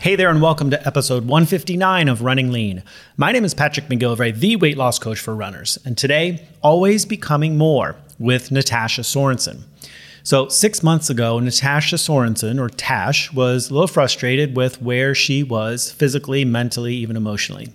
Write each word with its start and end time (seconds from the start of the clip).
Hey 0.00 0.16
there, 0.16 0.30
and 0.30 0.40
welcome 0.40 0.70
to 0.70 0.86
episode 0.86 1.26
159 1.26 2.08
of 2.08 2.22
Running 2.22 2.50
Lean. 2.50 2.82
My 3.18 3.32
name 3.32 3.44
is 3.44 3.52
Patrick 3.52 3.88
McGilvray, 3.88 4.34
the 4.34 4.56
weight 4.56 4.78
loss 4.78 4.98
coach 4.98 5.20
for 5.20 5.36
runners, 5.36 5.78
and 5.84 5.98
today, 5.98 6.48
always 6.62 7.04
becoming 7.04 7.58
more 7.58 7.96
with 8.18 8.50
Natasha 8.50 9.02
Sorensen. 9.02 9.64
So, 10.22 10.48
six 10.48 10.82
months 10.82 11.10
ago, 11.10 11.38
Natasha 11.38 11.96
Sorensen, 11.96 12.58
or 12.58 12.70
Tash, 12.70 13.30
was 13.34 13.68
a 13.68 13.74
little 13.74 13.86
frustrated 13.86 14.56
with 14.56 14.80
where 14.80 15.14
she 15.14 15.42
was 15.42 15.92
physically, 15.92 16.46
mentally, 16.46 16.94
even 16.94 17.14
emotionally. 17.14 17.68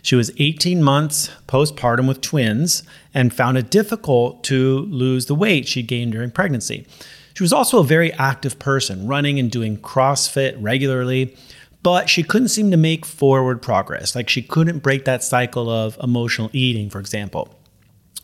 She 0.00 0.14
was 0.14 0.30
18 0.38 0.80
months 0.80 1.28
postpartum 1.48 2.06
with 2.06 2.20
twins 2.20 2.84
and 3.12 3.34
found 3.34 3.58
it 3.58 3.70
difficult 3.70 4.44
to 4.44 4.82
lose 4.82 5.26
the 5.26 5.34
weight 5.34 5.66
she 5.66 5.82
gained 5.82 6.12
during 6.12 6.30
pregnancy. 6.30 6.86
She 7.34 7.42
was 7.42 7.52
also 7.52 7.80
a 7.80 7.84
very 7.84 8.12
active 8.12 8.60
person, 8.60 9.08
running 9.08 9.40
and 9.40 9.50
doing 9.50 9.76
CrossFit 9.76 10.56
regularly 10.60 11.36
but 11.84 12.08
she 12.08 12.22
couldn't 12.22 12.48
seem 12.48 12.70
to 12.70 12.76
make 12.78 13.04
forward 13.04 13.60
progress. 13.62 14.16
Like 14.16 14.28
she 14.28 14.42
couldn't 14.42 14.78
break 14.78 15.04
that 15.04 15.22
cycle 15.22 15.68
of 15.70 15.98
emotional 16.02 16.48
eating, 16.52 16.88
for 16.88 16.98
example. 16.98 17.54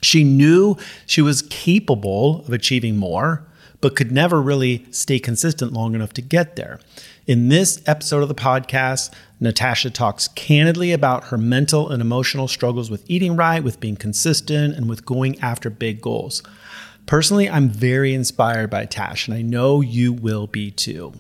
She 0.03 0.25
knew 0.25 0.77
she 1.05 1.20
was 1.20 1.42
capable 1.42 2.41
of 2.41 2.55
achieving 2.55 2.97
more, 2.97 3.47
but 3.83 3.94
could 3.94 4.11
never 4.11 4.41
really 4.41 4.86
stay 4.91 5.19
consistent 5.19 5.75
long 5.75 5.94
enough 5.94 6.14
to 6.14 6.22
get 6.22 6.56
there. 6.56 6.81
In 7.27 7.50
this 7.50 7.83
episode 7.86 8.22
of 8.22 8.28
the 8.28 8.34
podcast, 8.34 9.12
Natasha 9.41 9.91
talks 9.91 10.28
candidly 10.28 10.92
about 10.92 11.25
her 11.25 11.36
mental 11.36 11.91
and 11.91 12.00
emotional 12.00 12.48
struggles 12.48 12.91
with 12.91 13.05
eating 13.08 13.36
right, 13.36 13.62
with 13.62 13.78
being 13.78 13.97
consistent, 13.97 14.75
and 14.75 14.88
with 14.88 15.05
going 15.05 15.38
after 15.41 15.69
big 15.69 16.00
goals. 16.00 16.42
Personally, 17.05 17.48
I'm 17.48 17.69
very 17.69 18.14
inspired 18.14 18.70
by 18.70 18.86
Tash, 18.86 19.28
and 19.28 19.36
I 19.36 19.42
know 19.42 19.83
you 19.83 20.14
will 20.14 20.47
be 20.47 20.70
too. 20.70 21.12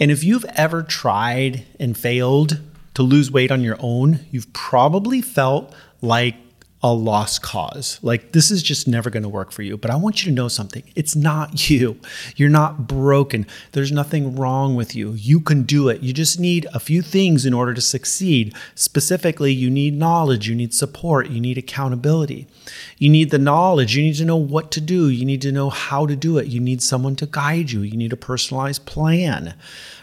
And 0.00 0.10
if 0.10 0.24
you've 0.24 0.44
ever 0.56 0.82
tried 0.82 1.64
and 1.78 1.96
failed 1.96 2.60
to 2.94 3.02
lose 3.02 3.30
weight 3.30 3.50
on 3.50 3.62
your 3.62 3.76
own, 3.80 4.20
you've 4.30 4.52
probably 4.52 5.20
felt 5.20 5.74
like 6.00 6.36
a 6.84 6.92
lost 6.92 7.40
cause. 7.40 7.98
Like 8.02 8.32
this 8.32 8.50
is 8.50 8.62
just 8.62 8.86
never 8.86 9.08
going 9.08 9.22
to 9.22 9.28
work 9.28 9.52
for 9.52 9.62
you. 9.62 9.78
But 9.78 9.90
I 9.90 9.96
want 9.96 10.22
you 10.22 10.30
to 10.30 10.34
know 10.34 10.48
something. 10.48 10.82
It's 10.94 11.16
not 11.16 11.70
you. 11.70 11.98
You're 12.36 12.50
not 12.50 12.86
broken. 12.86 13.46
There's 13.72 13.90
nothing 13.90 14.36
wrong 14.36 14.74
with 14.74 14.94
you. 14.94 15.12
You 15.12 15.40
can 15.40 15.62
do 15.62 15.88
it. 15.88 16.02
You 16.02 16.12
just 16.12 16.38
need 16.38 16.66
a 16.74 16.78
few 16.78 17.00
things 17.00 17.46
in 17.46 17.54
order 17.54 17.72
to 17.72 17.80
succeed. 17.80 18.54
Specifically, 18.74 19.50
you 19.50 19.70
need 19.70 19.94
knowledge, 19.94 20.46
you 20.46 20.54
need 20.54 20.74
support, 20.74 21.30
you 21.30 21.40
need 21.40 21.56
accountability. 21.56 22.46
You 22.98 23.08
need 23.08 23.30
the 23.30 23.38
knowledge. 23.38 23.96
You 23.96 24.02
need 24.02 24.16
to 24.16 24.24
know 24.26 24.36
what 24.36 24.70
to 24.72 24.80
do. 24.80 25.08
You 25.08 25.24
need 25.24 25.40
to 25.42 25.52
know 25.52 25.70
how 25.70 26.06
to 26.06 26.14
do 26.14 26.36
it. 26.36 26.48
You 26.48 26.60
need 26.60 26.82
someone 26.82 27.16
to 27.16 27.26
guide 27.26 27.70
you. 27.70 27.80
You 27.80 27.96
need 27.96 28.12
a 28.12 28.16
personalized 28.16 28.84
plan 28.84 29.54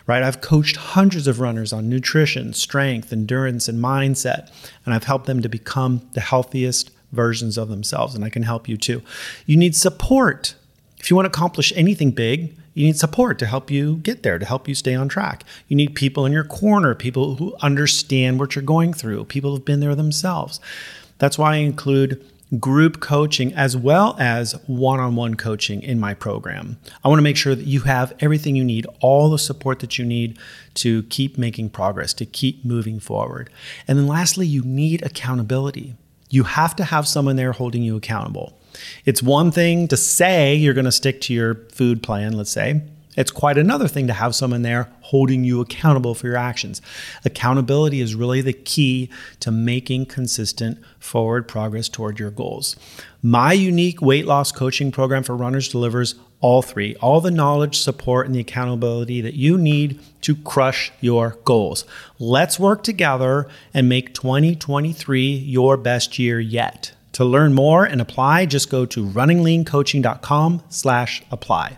right? 0.08 0.24
I've 0.24 0.42
coached 0.42 0.76
hundreds 0.76 1.28
of 1.28 1.40
runners 1.40 1.72
on 1.74 1.90
nutrition, 1.90 2.54
strength, 2.54 3.12
endurance, 3.12 3.68
and 3.68 3.84
mindset, 3.84 4.52
and 4.86 4.94
I've 4.94 5.06
helped 5.06 5.26
them 5.26 5.42
to 5.42 5.50
become 5.50 6.08
the 6.14 6.22
healthiest 6.22 6.92
versions 7.12 7.58
of 7.58 7.70
themselves, 7.70 8.16
and 8.16 8.24
I 8.24 8.30
can 8.30 8.44
help 8.44 8.68
you 8.68 8.78
too. 8.78 9.02
You 9.46 9.58
need 9.58 9.76
support. 9.76 10.56
If 10.98 11.10
you 11.10 11.16
want 11.16 11.26
to 11.26 11.32
accomplish 11.32 11.74
anything 11.76 12.12
big, 12.12 12.56
you 12.74 12.86
need 12.86 12.98
support 12.98 13.38
to 13.40 13.46
help 13.46 13.70
you 13.70 13.98
get 13.98 14.24
there, 14.24 14.40
to 14.40 14.46
help 14.46 14.68
you 14.68 14.76
stay 14.76 14.96
on 14.96 15.10
track. 15.10 15.44
You 15.68 15.76
need 15.76 15.96
people 15.96 16.26
in 16.26 16.32
your 16.32 16.46
corner, 16.46 16.96
people 16.96 17.36
who 17.36 17.56
understand 17.62 18.40
what 18.40 18.56
you're 18.56 18.64
going 18.64 18.94
through, 18.94 19.26
people 19.26 19.52
who've 19.52 19.66
been 19.66 19.82
there 19.82 19.96
themselves. 19.96 20.60
That's 21.18 21.38
why 21.38 21.56
I 21.56 21.58
include 21.58 22.26
group 22.60 23.00
coaching 23.00 23.54
as 23.54 23.78
well 23.78 24.16
as 24.20 24.54
one 24.68 25.00
on 25.00 25.16
one 25.16 25.36
coaching 25.36 25.82
in 25.82 26.00
my 26.00 26.14
program. 26.14 26.78
I 27.04 27.08
want 27.08 27.20
to 27.20 27.24
make 27.24 27.38
sure 27.38 27.56
that 27.56 27.66
you 27.66 27.82
have 27.82 28.14
everything 28.20 28.56
you 28.56 28.64
need, 28.64 28.86
all 29.00 29.30
the 29.30 29.40
support 29.40 29.80
that 29.80 29.98
you 29.98 30.06
need 30.06 30.38
to 30.76 31.04
keep 31.04 31.38
making 31.38 31.70
progress, 31.70 32.14
to 32.16 32.26
keep 32.26 32.66
moving 32.66 33.00
forward. 33.00 33.50
And 33.88 33.98
then 33.98 34.08
lastly, 34.08 34.46
you 34.46 34.64
need 34.64 35.02
accountability. 35.04 35.96
You 36.30 36.44
have 36.44 36.76
to 36.78 36.84
have 36.84 37.08
someone 37.08 37.36
there 37.36 37.52
holding 37.54 37.84
you 37.84 37.96
accountable. 37.96 38.58
It's 39.06 39.22
one 39.22 39.52
thing 39.52 39.88
to 39.90 39.98
say 39.98 40.56
you're 40.56 40.74
going 40.74 40.86
to 40.86 40.92
stick 40.92 41.22
to 41.22 41.34
your 41.34 41.56
food 41.72 42.04
plan, 42.04 42.34
let's 42.34 42.52
say. 42.52 42.82
It's 43.18 43.32
quite 43.32 43.58
another 43.58 43.88
thing 43.88 44.08
to 44.08 44.14
have 44.14 44.36
someone 44.36 44.62
there 44.62 44.92
holding 45.02 45.44
you 45.44 45.60
accountable 45.60 46.16
for 46.16 46.28
your 46.28 46.38
actions. 46.38 46.82
Accountability 47.26 48.00
is 48.00 48.16
really 48.16 48.42
the 48.42 48.54
key 48.54 49.10
to 49.42 49.52
making 49.52 50.06
consistent 50.06 50.80
forward 51.00 51.48
progress 51.48 51.90
toward 51.90 52.20
your 52.20 52.32
goals. 52.32 52.76
My 53.22 53.54
unique 53.54 54.02
weight 54.02 54.26
loss 54.26 54.52
coaching 54.52 54.92
program 54.92 55.24
for 55.24 55.36
runners 55.36 55.68
delivers 55.68 56.16
all 56.40 56.62
three 56.62 56.96
all 56.96 57.22
the 57.22 57.32
knowledge, 57.32 57.78
support, 57.78 58.26
and 58.26 58.34
the 58.34 58.40
accountability 58.40 59.22
that 59.22 59.36
you 59.36 59.58
need 59.58 60.00
to 60.22 60.36
crush 60.36 60.92
your 61.00 61.38
goals. 61.44 61.86
Let's 62.18 62.60
work 62.60 62.84
together 62.84 63.48
and 63.74 63.88
make 63.88 64.14
2023 64.14 65.28
your 65.28 65.78
best 65.78 66.18
year 66.18 66.40
yet. 66.40 66.94
To 67.14 67.26
learn 67.26 67.54
more 67.54 67.84
and 67.84 68.02
apply, 68.02 68.46
just 68.46 68.70
go 68.70 68.86
to 68.88 69.06
runningleancoaching.com 69.06 70.64
slash 70.70 71.22
apply. 71.30 71.78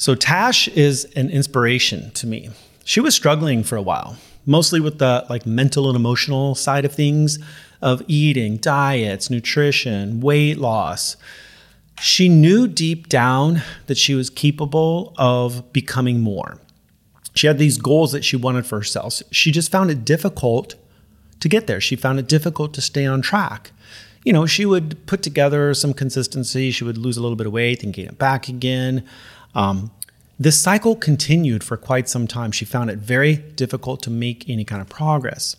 So 0.00 0.14
Tash 0.14 0.66
is 0.68 1.04
an 1.14 1.28
inspiration 1.28 2.10
to 2.12 2.26
me. 2.26 2.48
She 2.86 3.00
was 3.00 3.14
struggling 3.14 3.62
for 3.62 3.76
a 3.76 3.82
while, 3.82 4.16
mostly 4.46 4.80
with 4.80 4.98
the 4.98 5.26
like 5.28 5.44
mental 5.44 5.90
and 5.90 5.94
emotional 5.94 6.54
side 6.54 6.86
of 6.86 6.94
things 6.94 7.38
of 7.82 8.02
eating, 8.08 8.56
diets, 8.56 9.28
nutrition, 9.28 10.22
weight 10.22 10.56
loss. 10.56 11.18
She 12.00 12.30
knew 12.30 12.66
deep 12.66 13.10
down 13.10 13.60
that 13.88 13.98
she 13.98 14.14
was 14.14 14.30
capable 14.30 15.12
of 15.18 15.70
becoming 15.70 16.20
more. 16.20 16.56
She 17.34 17.46
had 17.46 17.58
these 17.58 17.76
goals 17.76 18.12
that 18.12 18.24
she 18.24 18.36
wanted 18.36 18.64
for 18.64 18.78
herself. 18.78 19.20
She 19.30 19.52
just 19.52 19.70
found 19.70 19.90
it 19.90 20.06
difficult 20.06 20.76
to 21.40 21.48
get 21.50 21.66
there. 21.66 21.78
She 21.78 21.94
found 21.94 22.18
it 22.18 22.26
difficult 22.26 22.72
to 22.72 22.80
stay 22.80 23.04
on 23.04 23.20
track. 23.20 23.70
You 24.24 24.32
know, 24.32 24.46
she 24.46 24.64
would 24.64 25.06
put 25.06 25.22
together 25.22 25.74
some 25.74 25.92
consistency. 25.92 26.70
She 26.70 26.84
would 26.84 26.96
lose 26.96 27.18
a 27.18 27.22
little 27.22 27.36
bit 27.36 27.46
of 27.46 27.52
weight 27.52 27.82
and 27.82 27.92
gain 27.92 28.06
it 28.06 28.18
back 28.18 28.48
again. 28.48 29.04
Um, 29.54 29.90
this 30.38 30.60
cycle 30.60 30.96
continued 30.96 31.62
for 31.62 31.76
quite 31.76 32.08
some 32.08 32.26
time. 32.26 32.50
She 32.50 32.64
found 32.64 32.90
it 32.90 32.98
very 32.98 33.36
difficult 33.36 34.02
to 34.04 34.10
make 34.10 34.48
any 34.48 34.64
kind 34.64 34.80
of 34.80 34.88
progress. 34.88 35.56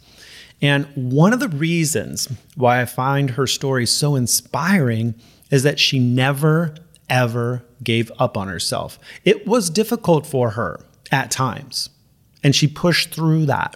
And 0.61 0.87
one 0.95 1.33
of 1.33 1.39
the 1.39 1.49
reasons 1.49 2.27
why 2.55 2.81
I 2.81 2.85
find 2.85 3.31
her 3.31 3.47
story 3.47 3.85
so 3.85 4.15
inspiring 4.15 5.15
is 5.51 5.63
that 5.63 5.79
she 5.79 5.99
never, 5.99 6.75
ever 7.09 7.63
gave 7.83 8.11
up 8.19 8.37
on 8.37 8.47
herself. 8.47 8.99
It 9.25 9.47
was 9.47 9.69
difficult 9.69 10.25
for 10.25 10.51
her 10.51 10.79
at 11.11 11.31
times, 11.31 11.89
and 12.43 12.55
she 12.55 12.67
pushed 12.67 13.13
through 13.13 13.45
that. 13.47 13.75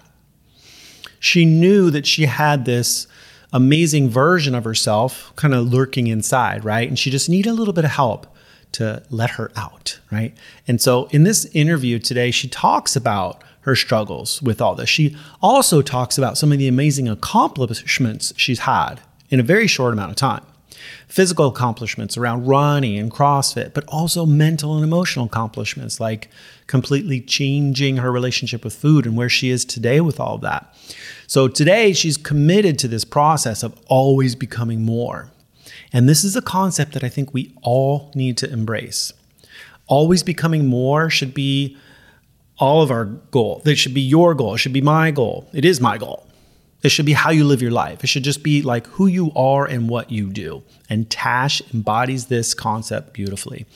She 1.18 1.44
knew 1.44 1.90
that 1.90 2.06
she 2.06 2.26
had 2.26 2.64
this 2.64 3.06
amazing 3.52 4.08
version 4.08 4.54
of 4.54 4.64
herself 4.64 5.32
kind 5.36 5.54
of 5.54 5.72
lurking 5.72 6.06
inside, 6.06 6.64
right? 6.64 6.88
And 6.88 6.98
she 6.98 7.10
just 7.10 7.28
needed 7.28 7.50
a 7.50 7.54
little 7.54 7.74
bit 7.74 7.84
of 7.84 7.90
help 7.90 8.26
to 8.72 9.02
let 9.10 9.30
her 9.30 9.50
out, 9.56 9.98
right? 10.10 10.36
And 10.68 10.80
so 10.80 11.06
in 11.10 11.24
this 11.24 11.46
interview 11.54 11.98
today, 11.98 12.30
she 12.30 12.48
talks 12.48 12.94
about 12.96 13.42
her 13.62 13.74
struggles 13.74 14.40
with 14.42 14.60
all 14.60 14.74
this. 14.74 14.88
She 14.88 15.16
also 15.42 15.82
talks 15.82 16.16
about 16.16 16.38
some 16.38 16.52
of 16.52 16.58
the 16.58 16.68
amazing 16.68 17.08
accomplishments 17.08 18.32
she's 18.36 18.60
had 18.60 19.00
in 19.28 19.40
a 19.40 19.42
very 19.42 19.66
short 19.66 19.92
amount 19.92 20.10
of 20.10 20.16
time. 20.16 20.44
Physical 21.08 21.48
accomplishments 21.48 22.16
around 22.16 22.46
running 22.46 22.96
and 22.96 23.10
CrossFit, 23.10 23.74
but 23.74 23.84
also 23.88 24.24
mental 24.24 24.76
and 24.76 24.84
emotional 24.84 25.26
accomplishments 25.26 25.98
like 25.98 26.28
completely 26.68 27.20
changing 27.20 27.96
her 27.96 28.12
relationship 28.12 28.62
with 28.62 28.74
food 28.74 29.04
and 29.04 29.16
where 29.16 29.28
she 29.28 29.50
is 29.50 29.64
today 29.64 30.00
with 30.00 30.20
all 30.20 30.36
of 30.36 30.42
that. 30.42 30.72
So 31.26 31.48
today 31.48 31.92
she's 31.92 32.16
committed 32.16 32.78
to 32.80 32.88
this 32.88 33.04
process 33.04 33.62
of 33.62 33.76
always 33.86 34.36
becoming 34.36 34.82
more. 34.82 35.30
And 35.92 36.08
this 36.08 36.24
is 36.24 36.36
a 36.36 36.42
concept 36.42 36.92
that 36.92 37.04
I 37.04 37.08
think 37.08 37.32
we 37.32 37.54
all 37.62 38.10
need 38.14 38.36
to 38.38 38.50
embrace. 38.50 39.12
Always 39.86 40.22
becoming 40.22 40.66
more 40.66 41.10
should 41.10 41.34
be 41.34 41.76
all 42.58 42.82
of 42.82 42.90
our 42.90 43.04
goal. 43.04 43.62
It 43.64 43.76
should 43.76 43.94
be 43.94 44.00
your 44.00 44.34
goal. 44.34 44.54
It 44.54 44.58
should 44.58 44.72
be 44.72 44.80
my 44.80 45.10
goal. 45.10 45.48
It 45.52 45.64
is 45.64 45.80
my 45.80 45.98
goal. 45.98 46.26
It 46.82 46.90
should 46.90 47.06
be 47.06 47.14
how 47.14 47.30
you 47.30 47.44
live 47.44 47.62
your 47.62 47.70
life. 47.70 48.04
It 48.04 48.06
should 48.08 48.22
just 48.22 48.42
be 48.42 48.62
like 48.62 48.86
who 48.88 49.06
you 49.06 49.32
are 49.34 49.66
and 49.66 49.88
what 49.88 50.10
you 50.10 50.30
do. 50.30 50.62
And 50.88 51.10
Tash 51.10 51.62
embodies 51.72 52.26
this 52.26 52.54
concept 52.54 53.12
beautifully. 53.12 53.66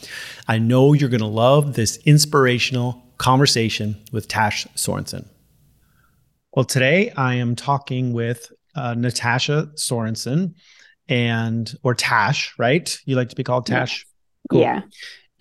I 0.47 0.59
know 0.59 0.93
you're 0.93 1.09
going 1.09 1.21
to 1.21 1.27
love 1.27 1.75
this 1.75 1.97
inspirational 2.05 3.03
conversation 3.19 3.97
with 4.13 4.29
Tash 4.29 4.67
Sorensen. 4.77 5.27
Well, 6.53 6.65
today 6.65 7.11
I 7.17 7.35
am 7.35 7.57
talking 7.57 8.13
with 8.13 8.53
uh, 8.75 8.95
Natasha 8.95 9.71
Sorensen 9.75 10.55
and, 11.11 11.71
or 11.83 11.95
Tash, 11.95 12.55
right? 12.57 12.99
You 13.05 13.17
like 13.17 13.29
to 13.29 13.37
be 13.37 13.45
called 13.45 13.67
Tash? 13.67 14.07
Cool. 14.51 14.63
Yeah. 14.63 14.83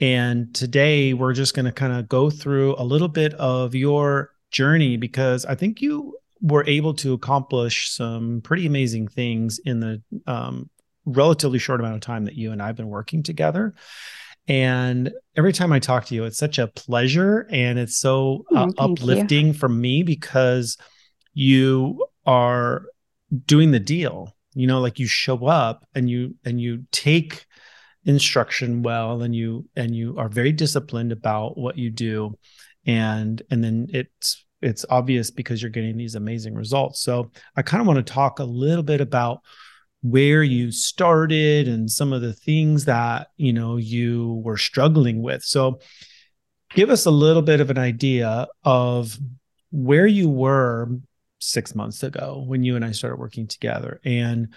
And 0.02 0.54
today 0.54 1.14
we're 1.14 1.34
just 1.34 1.56
going 1.56 1.66
to 1.66 1.72
kind 1.72 1.94
of 1.94 2.10
go 2.10 2.30
through 2.30 2.76
a 2.78 2.84
little 2.84 3.08
bit 3.08 3.34
of 3.36 3.76
your 3.76 4.32
journey 4.52 4.98
because 4.98 5.46
I 5.46 5.56
think 5.56 5.82
you 5.82 6.18
were 6.42 6.66
able 6.68 6.94
to 6.96 7.14
accomplish 7.14 7.92
some 7.92 8.42
pretty 8.42 8.66
amazing 8.66 9.08
things 9.08 9.60
in 9.64 9.80
the 9.80 10.02
um, 10.26 10.70
relatively 11.06 11.60
short 11.60 11.80
amount 11.80 11.96
of 11.96 12.02
time 12.02 12.26
that 12.26 12.36
you 12.36 12.52
and 12.52 12.62
I've 12.62 12.76
been 12.76 12.90
working 12.90 13.24
together. 13.24 13.76
And 14.48 15.12
every 15.36 15.54
time 15.54 15.72
I 15.72 15.80
talk 15.80 16.06
to 16.06 16.16
you, 16.16 16.24
it's 16.24 16.38
such 16.38 16.58
a 16.58 16.68
pleasure 16.68 17.48
and 17.52 17.78
it's 17.78 17.98
so 17.98 18.46
uh, 18.56 18.72
oh, 18.78 18.92
uplifting 18.92 19.48
you. 19.48 19.54
for 19.54 19.70
me 19.70 20.02
because 20.02 20.78
you 21.34 22.06
are 22.26 22.86
doing 23.46 23.72
the 23.72 23.80
deal. 23.80 24.36
You 24.54 24.68
know, 24.68 24.80
like 24.80 25.00
you 25.00 25.08
show 25.08 25.46
up 25.46 25.86
and 25.94 26.10
you 26.10 26.36
and 26.44 26.60
you 26.60 26.86
take 26.92 27.46
instruction 28.06 28.82
well 28.82 29.22
and 29.22 29.36
you 29.36 29.68
and 29.76 29.96
you 29.96 30.18
are 30.18 30.30
very 30.30 30.52
disciplined 30.52 31.12
about 31.12 31.58
what 31.58 31.78
you 31.78 31.90
do 31.90 32.38
and 32.86 33.42
and 33.52 33.64
then 33.64 33.88
it's 33.90 34.46
it's 34.62 34.86
obvious 34.90 35.32
because 35.32 35.62
you're 35.62 35.72
getting 35.72 35.96
these 35.96 36.16
amazing 36.16 36.54
results. 36.56 37.02
So 37.02 37.32
I 37.56 37.62
kind 37.62 37.82
of 37.82 37.88
want 37.88 38.06
to 38.06 38.14
talk 38.14 38.40
a 38.40 38.44
little 38.44 38.84
bit 38.84 39.00
about 39.00 39.40
where 40.02 40.44
you 40.44 40.72
started 40.72 41.68
and 41.68 41.90
some 41.90 42.14
of 42.14 42.22
the 42.22 42.34
things 42.34 42.86
that 42.86 43.28
you 43.38 43.52
know 43.52 43.78
you 43.78 44.42
were 44.46 44.56
struggling 44.56 45.22
with 45.22 45.44
so 45.44 45.80
give 46.74 46.90
us 46.90 47.06
a 47.06 47.12
little 47.12 47.42
bit 47.42 47.60
of 47.60 47.70
an 47.70 47.78
idea 47.78 48.48
of 48.64 49.18
where 49.72 50.08
you 50.08 50.30
were 50.30 50.90
six 51.40 51.74
months 51.74 52.04
ago 52.04 52.44
when 52.46 52.64
you 52.64 52.76
and 52.76 52.86
i 52.86 52.92
started 52.92 53.20
working 53.20 53.48
together. 53.48 54.00
And 54.04 54.54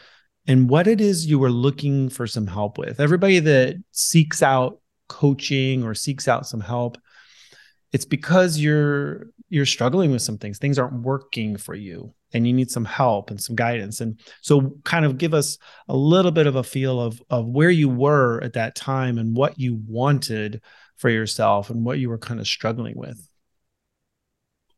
and 0.46 0.68
what 0.68 0.88
it 0.88 1.00
is 1.00 1.26
you 1.26 1.38
were 1.38 1.50
looking 1.50 2.08
for 2.08 2.26
some 2.26 2.48
help 2.48 2.76
with. 2.76 2.98
Everybody 2.98 3.38
that 3.38 3.76
seeks 3.92 4.42
out 4.42 4.80
coaching 5.08 5.84
or 5.84 5.94
seeks 5.94 6.26
out 6.26 6.46
some 6.46 6.60
help 6.60 6.98
it's 7.92 8.06
because 8.06 8.58
you're 8.58 9.28
you're 9.48 9.66
struggling 9.66 10.10
with 10.10 10.22
some 10.22 10.38
things. 10.38 10.58
Things 10.58 10.78
aren't 10.78 11.02
working 11.02 11.56
for 11.58 11.74
you 11.74 12.14
and 12.32 12.46
you 12.46 12.54
need 12.54 12.70
some 12.70 12.86
help 12.86 13.30
and 13.30 13.38
some 13.40 13.54
guidance. 13.54 14.00
And 14.00 14.18
so 14.40 14.78
kind 14.84 15.04
of 15.04 15.18
give 15.18 15.34
us 15.34 15.58
a 15.88 15.96
little 15.96 16.30
bit 16.30 16.46
of 16.46 16.56
a 16.56 16.62
feel 16.62 17.00
of 17.00 17.22
of 17.28 17.46
where 17.46 17.70
you 17.70 17.88
were 17.88 18.40
at 18.42 18.54
that 18.54 18.74
time 18.74 19.18
and 19.18 19.36
what 19.36 19.58
you 19.58 19.78
wanted 19.86 20.62
for 20.96 21.10
yourself 21.10 21.68
and 21.68 21.84
what 21.84 21.98
you 21.98 22.08
were 22.08 22.18
kind 22.18 22.40
of 22.40 22.46
struggling 22.46 22.96
with 22.96 23.28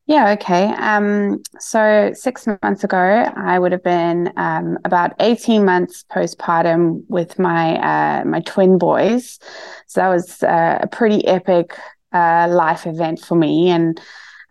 yeah 0.06 0.33
okay 0.33 0.67
um 0.75 1.43
so 1.59 2.11
six 2.15 2.47
months 2.62 2.85
ago 2.85 3.33
i 3.37 3.59
would 3.59 3.73
have 3.73 3.83
been 3.83 4.33
um, 4.37 4.79
about 4.85 5.12
18 5.21 5.65
months 5.65 6.05
postpartum 6.12 7.03
with 7.09 7.39
my 7.39 7.77
uh, 7.77 8.25
my 8.25 8.41
twin 8.41 8.79
boys 8.79 9.39
so 9.87 10.01
that 10.01 10.09
was 10.09 10.43
uh, 10.43 10.79
a 10.81 10.87
pretty 10.87 11.27
epic 11.27 11.79
uh, 12.12 12.47
life 12.49 12.87
event 12.87 13.19
for 13.21 13.35
me 13.35 13.71
and 13.71 14.01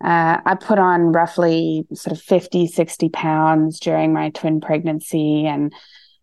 uh, 0.04 0.38
I 0.44 0.54
put 0.54 0.78
on 0.78 1.12
roughly 1.12 1.86
sort 1.94 2.16
of 2.16 2.22
50, 2.22 2.66
60 2.66 3.08
pounds 3.08 3.80
during 3.80 4.12
my 4.12 4.28
twin 4.30 4.60
pregnancy. 4.60 5.46
And 5.46 5.72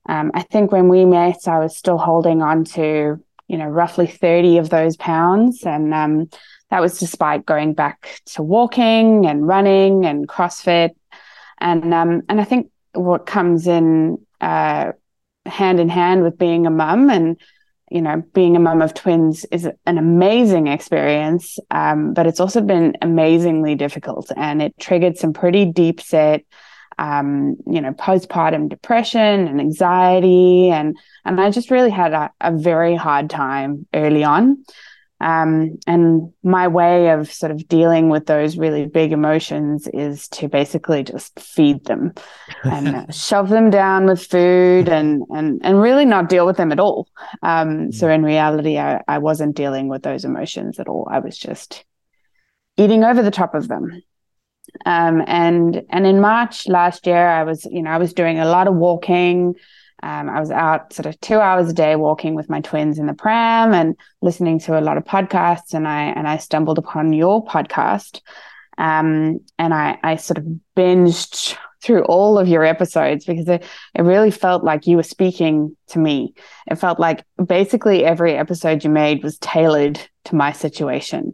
um, 0.07 0.31
I 0.36 0.44
think 0.44 0.72
when 0.72 0.88
we 0.88 1.04
met, 1.04 1.48
I 1.48 1.57
was 1.57 1.75
still 1.75 1.98
holding 1.98 2.44
on 2.44 2.63
to, 2.66 3.18
you 3.48 3.57
know, 3.57 3.66
roughly 3.66 4.06
30 4.06 4.57
of 4.60 4.69
those 4.69 4.98
pounds. 4.98 5.63
And 5.66 5.95
um, 5.95 6.30
that 6.71 6.81
was 6.81 6.97
despite 6.97 7.45
going 7.45 7.73
back 7.73 8.21
to 8.25 8.41
walking 8.41 9.27
and 9.27 9.47
running 9.47 10.06
and 10.06 10.27
CrossFit. 10.27 10.91
And, 11.59 11.94
um, 11.94 12.23
and 12.27 12.41
I 12.41 12.44
think 12.44 12.71
what 12.94 13.27
comes 13.27 13.68
in 13.68 14.18
uh, 14.41 14.94
hand 15.45 15.79
in 15.79 15.89
hand 15.89 16.23
with 16.23 16.38
being 16.38 16.65
a 16.65 16.71
mum 16.71 17.09
and 17.09 17.38
you 17.91 18.01
know, 18.01 18.23
being 18.33 18.56
a 18.56 18.59
mum 18.59 18.81
of 18.81 18.94
twins 18.94 19.44
is 19.51 19.68
an 19.85 19.97
amazing 19.97 20.68
experience, 20.68 21.59
um, 21.71 22.13
but 22.13 22.25
it's 22.25 22.39
also 22.39 22.62
been 22.62 22.95
amazingly 23.01 23.75
difficult, 23.75 24.31
and 24.38 24.62
it 24.62 24.73
triggered 24.79 25.18
some 25.18 25.33
pretty 25.33 25.65
deep 25.65 26.00
set, 26.00 26.45
um, 26.97 27.57
you 27.68 27.81
know, 27.81 27.91
postpartum 27.91 28.69
depression 28.69 29.45
and 29.45 29.59
anxiety, 29.59 30.69
and 30.69 30.97
and 31.25 31.41
I 31.41 31.51
just 31.51 31.69
really 31.69 31.89
had 31.89 32.13
a, 32.13 32.31
a 32.39 32.53
very 32.53 32.95
hard 32.95 33.29
time 33.29 33.85
early 33.94 34.23
on. 34.23 34.63
Um, 35.21 35.77
and 35.85 36.33
my 36.44 36.68
way 36.68 37.12
of 37.12 37.31
sort 37.31 37.51
of 37.51 37.68
dealing 37.68 38.09
with 38.09 38.25
those 38.25 38.57
really 38.57 38.88
big 38.88 39.12
emotions 39.12 39.88
is 39.94 40.27
to 40.29 40.50
basically 40.50 41.03
just 41.03 41.39
feed 41.39 41.85
them 41.85 42.13
and 42.63 43.13
shove 43.15 43.50
them 43.50 43.69
down 43.69 44.07
with 44.07 44.25
food 44.25 44.89
and, 44.89 45.23
and, 45.29 45.62
and 45.63 45.79
really 45.79 46.06
not 46.06 46.27
deal 46.27 46.47
with 46.47 46.57
them 46.57 46.71
at 46.71 46.79
all. 46.79 47.07
Um, 47.44 47.91
so 47.91 48.07
mm. 48.07 48.15
in 48.15 48.23
reality, 48.23 48.79
I, 48.79 49.01
I 49.07 49.19
wasn't 49.19 49.56
dealing 49.56 49.89
with 49.89 50.01
those 50.01 50.25
emotions 50.25 50.79
at 50.79 50.88
all. 50.88 51.07
I 51.12 51.19
was 51.19 51.38
just 51.38 51.85
eating 52.77 53.03
over 53.03 53.21
the 53.21 53.31
top 53.31 53.53
of 53.53 53.68
them. 53.68 54.01
Um, 54.85 55.23
and, 55.27 55.83
and 55.89 56.07
in 56.07 56.19
March 56.19 56.68
last 56.68 57.06
year, 57.06 57.27
I 57.27 57.44
was, 57.44 57.65
you 57.65 57.83
know, 57.83 57.91
I 57.91 57.97
was 57.97 58.13
doing 58.13 58.39
a 58.39 58.45
lot 58.45 58.68
of 58.68 58.73
walking, 58.73 59.56
um, 60.03 60.30
I 60.30 60.39
was 60.39 60.51
out 60.51 60.94
sort 60.94 61.06
of 61.06 61.19
two 61.21 61.39
hours 61.39 61.69
a 61.69 61.74
day 61.74 61.95
walking 61.95 62.36
with 62.36 62.50
my 62.50 62.62
twins 62.62 62.98
in 62.98 63.06
the 63.06 63.13
pram 63.13 63.74
and 63.74 63.95
listening 64.21 64.59
to 64.59 64.80
a 64.80 64.81
lot 64.81 64.98
of 64.98 65.03
podcasts. 65.03 65.74
And 65.74 65.88
I 65.88 66.06
and 66.06 66.27
I 66.27 66.38
stumbled 66.38 66.77
upon 66.77 67.13
your 67.13 67.45
podcast, 67.45 68.21
um, 68.77 69.39
and 69.59 69.74
I 69.74 69.98
I 70.03 70.15
sort 70.15 70.38
of 70.38 70.45
binged 70.75 71.57
through 71.81 72.03
all 72.03 72.38
of 72.38 72.48
your 72.48 72.63
episodes 72.63 73.25
because 73.25 73.50
it, 73.50 73.63
it 73.95 74.03
really 74.03 74.30
felt 74.30 74.63
like 74.63 74.86
you 74.86 74.98
were 74.98 75.03
speaking 75.03 75.75
to 75.88 75.98
me. 75.98 76.33
It 76.68 76.75
felt 76.75 77.00
like 77.00 77.24
basically 77.44 78.06
every 78.06 78.36
episode 78.36 78.83
you 78.83 78.89
made 78.89 79.24
was 79.24 79.39
tailored 79.39 80.00
to 80.25 80.36
my 80.36 80.51
situation, 80.51 81.33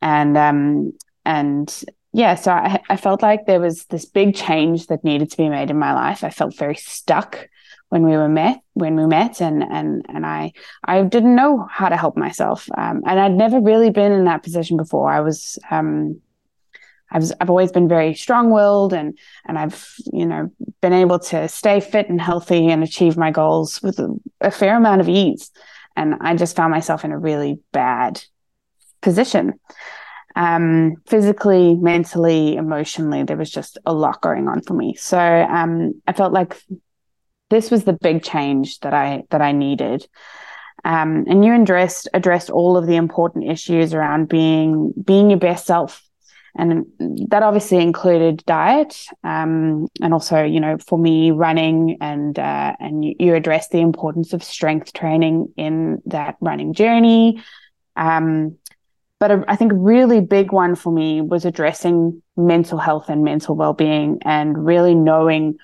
and 0.00 0.36
um 0.36 0.92
and 1.24 1.84
yeah, 2.14 2.34
so 2.34 2.52
I, 2.52 2.80
I 2.90 2.96
felt 2.96 3.22
like 3.22 3.46
there 3.46 3.60
was 3.60 3.86
this 3.86 4.04
big 4.04 4.34
change 4.34 4.88
that 4.88 5.02
needed 5.02 5.30
to 5.30 5.36
be 5.38 5.48
made 5.48 5.70
in 5.70 5.78
my 5.78 5.94
life. 5.94 6.22
I 6.24 6.28
felt 6.28 6.54
very 6.54 6.74
stuck 6.76 7.48
when 7.92 8.06
we 8.06 8.16
were 8.16 8.26
met 8.26 8.58
when 8.72 8.96
we 8.96 9.04
met 9.04 9.42
and 9.42 9.62
and 9.62 10.06
and 10.08 10.24
I 10.24 10.52
I 10.82 11.02
didn't 11.02 11.34
know 11.34 11.66
how 11.70 11.90
to 11.90 11.96
help 11.98 12.16
myself. 12.16 12.66
Um, 12.74 13.02
and 13.06 13.20
I'd 13.20 13.34
never 13.34 13.60
really 13.60 13.90
been 13.90 14.12
in 14.12 14.24
that 14.24 14.42
position 14.42 14.78
before. 14.78 15.10
I 15.10 15.20
was 15.20 15.58
um, 15.70 16.18
I 17.10 17.18
was 17.18 17.34
I've 17.38 17.50
always 17.50 17.70
been 17.70 17.88
very 17.88 18.14
strong-willed 18.14 18.94
and 18.94 19.18
and 19.46 19.58
I've 19.58 19.94
you 20.10 20.24
know 20.24 20.50
been 20.80 20.94
able 20.94 21.18
to 21.18 21.48
stay 21.48 21.80
fit 21.80 22.08
and 22.08 22.18
healthy 22.18 22.68
and 22.70 22.82
achieve 22.82 23.18
my 23.18 23.30
goals 23.30 23.82
with 23.82 23.98
a, 23.98 24.08
a 24.40 24.50
fair 24.50 24.74
amount 24.78 25.02
of 25.02 25.08
ease. 25.10 25.50
And 25.94 26.14
I 26.22 26.34
just 26.34 26.56
found 26.56 26.70
myself 26.70 27.04
in 27.04 27.12
a 27.12 27.18
really 27.18 27.60
bad 27.72 28.22
position. 29.02 29.60
Um, 30.34 30.94
physically, 31.06 31.74
mentally, 31.74 32.56
emotionally, 32.56 33.22
there 33.24 33.36
was 33.36 33.50
just 33.50 33.76
a 33.84 33.92
lot 33.92 34.22
going 34.22 34.48
on 34.48 34.62
for 34.62 34.72
me. 34.72 34.94
So 34.94 35.18
um, 35.18 36.00
I 36.06 36.14
felt 36.14 36.32
like 36.32 36.56
this 37.52 37.70
was 37.70 37.84
the 37.84 37.92
big 37.92 38.22
change 38.22 38.80
that 38.80 38.94
I 38.94 39.24
that 39.30 39.42
I 39.42 39.52
needed. 39.52 40.08
Um, 40.84 41.24
and 41.28 41.44
you 41.44 41.54
addressed 41.54 42.08
addressed 42.14 42.50
all 42.50 42.76
of 42.76 42.86
the 42.86 42.96
important 42.96 43.44
issues 43.44 43.94
around 43.94 44.28
being 44.28 44.92
being 45.04 45.30
your 45.30 45.38
best 45.38 45.66
self, 45.66 46.02
and 46.56 46.86
that 47.28 47.42
obviously 47.42 47.78
included 47.78 48.42
diet, 48.46 49.04
um, 49.22 49.86
and 50.00 50.14
also 50.14 50.42
you 50.42 50.60
know 50.60 50.78
for 50.78 50.98
me 50.98 51.30
running, 51.30 51.98
and 52.00 52.38
uh, 52.38 52.74
and 52.80 53.04
you, 53.04 53.14
you 53.20 53.34
addressed 53.34 53.70
the 53.70 53.80
importance 53.80 54.32
of 54.32 54.42
strength 54.42 54.92
training 54.94 55.52
in 55.56 56.02
that 56.06 56.36
running 56.40 56.72
journey. 56.72 57.42
Um, 57.94 58.56
but 59.20 59.30
a, 59.30 59.44
I 59.46 59.56
think 59.56 59.72
a 59.72 59.76
really 59.76 60.20
big 60.20 60.52
one 60.52 60.74
for 60.74 60.90
me 60.90 61.20
was 61.20 61.44
addressing 61.44 62.22
mental 62.34 62.78
health 62.78 63.10
and 63.10 63.22
mental 63.22 63.54
well 63.54 63.74
being, 63.74 64.20
and 64.22 64.66
really 64.66 64.94
knowing 64.94 65.58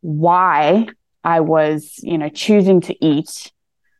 why 0.00 0.86
I 1.24 1.40
was, 1.40 1.98
you 2.02 2.18
know, 2.18 2.28
choosing 2.28 2.80
to 2.82 3.04
eat 3.04 3.50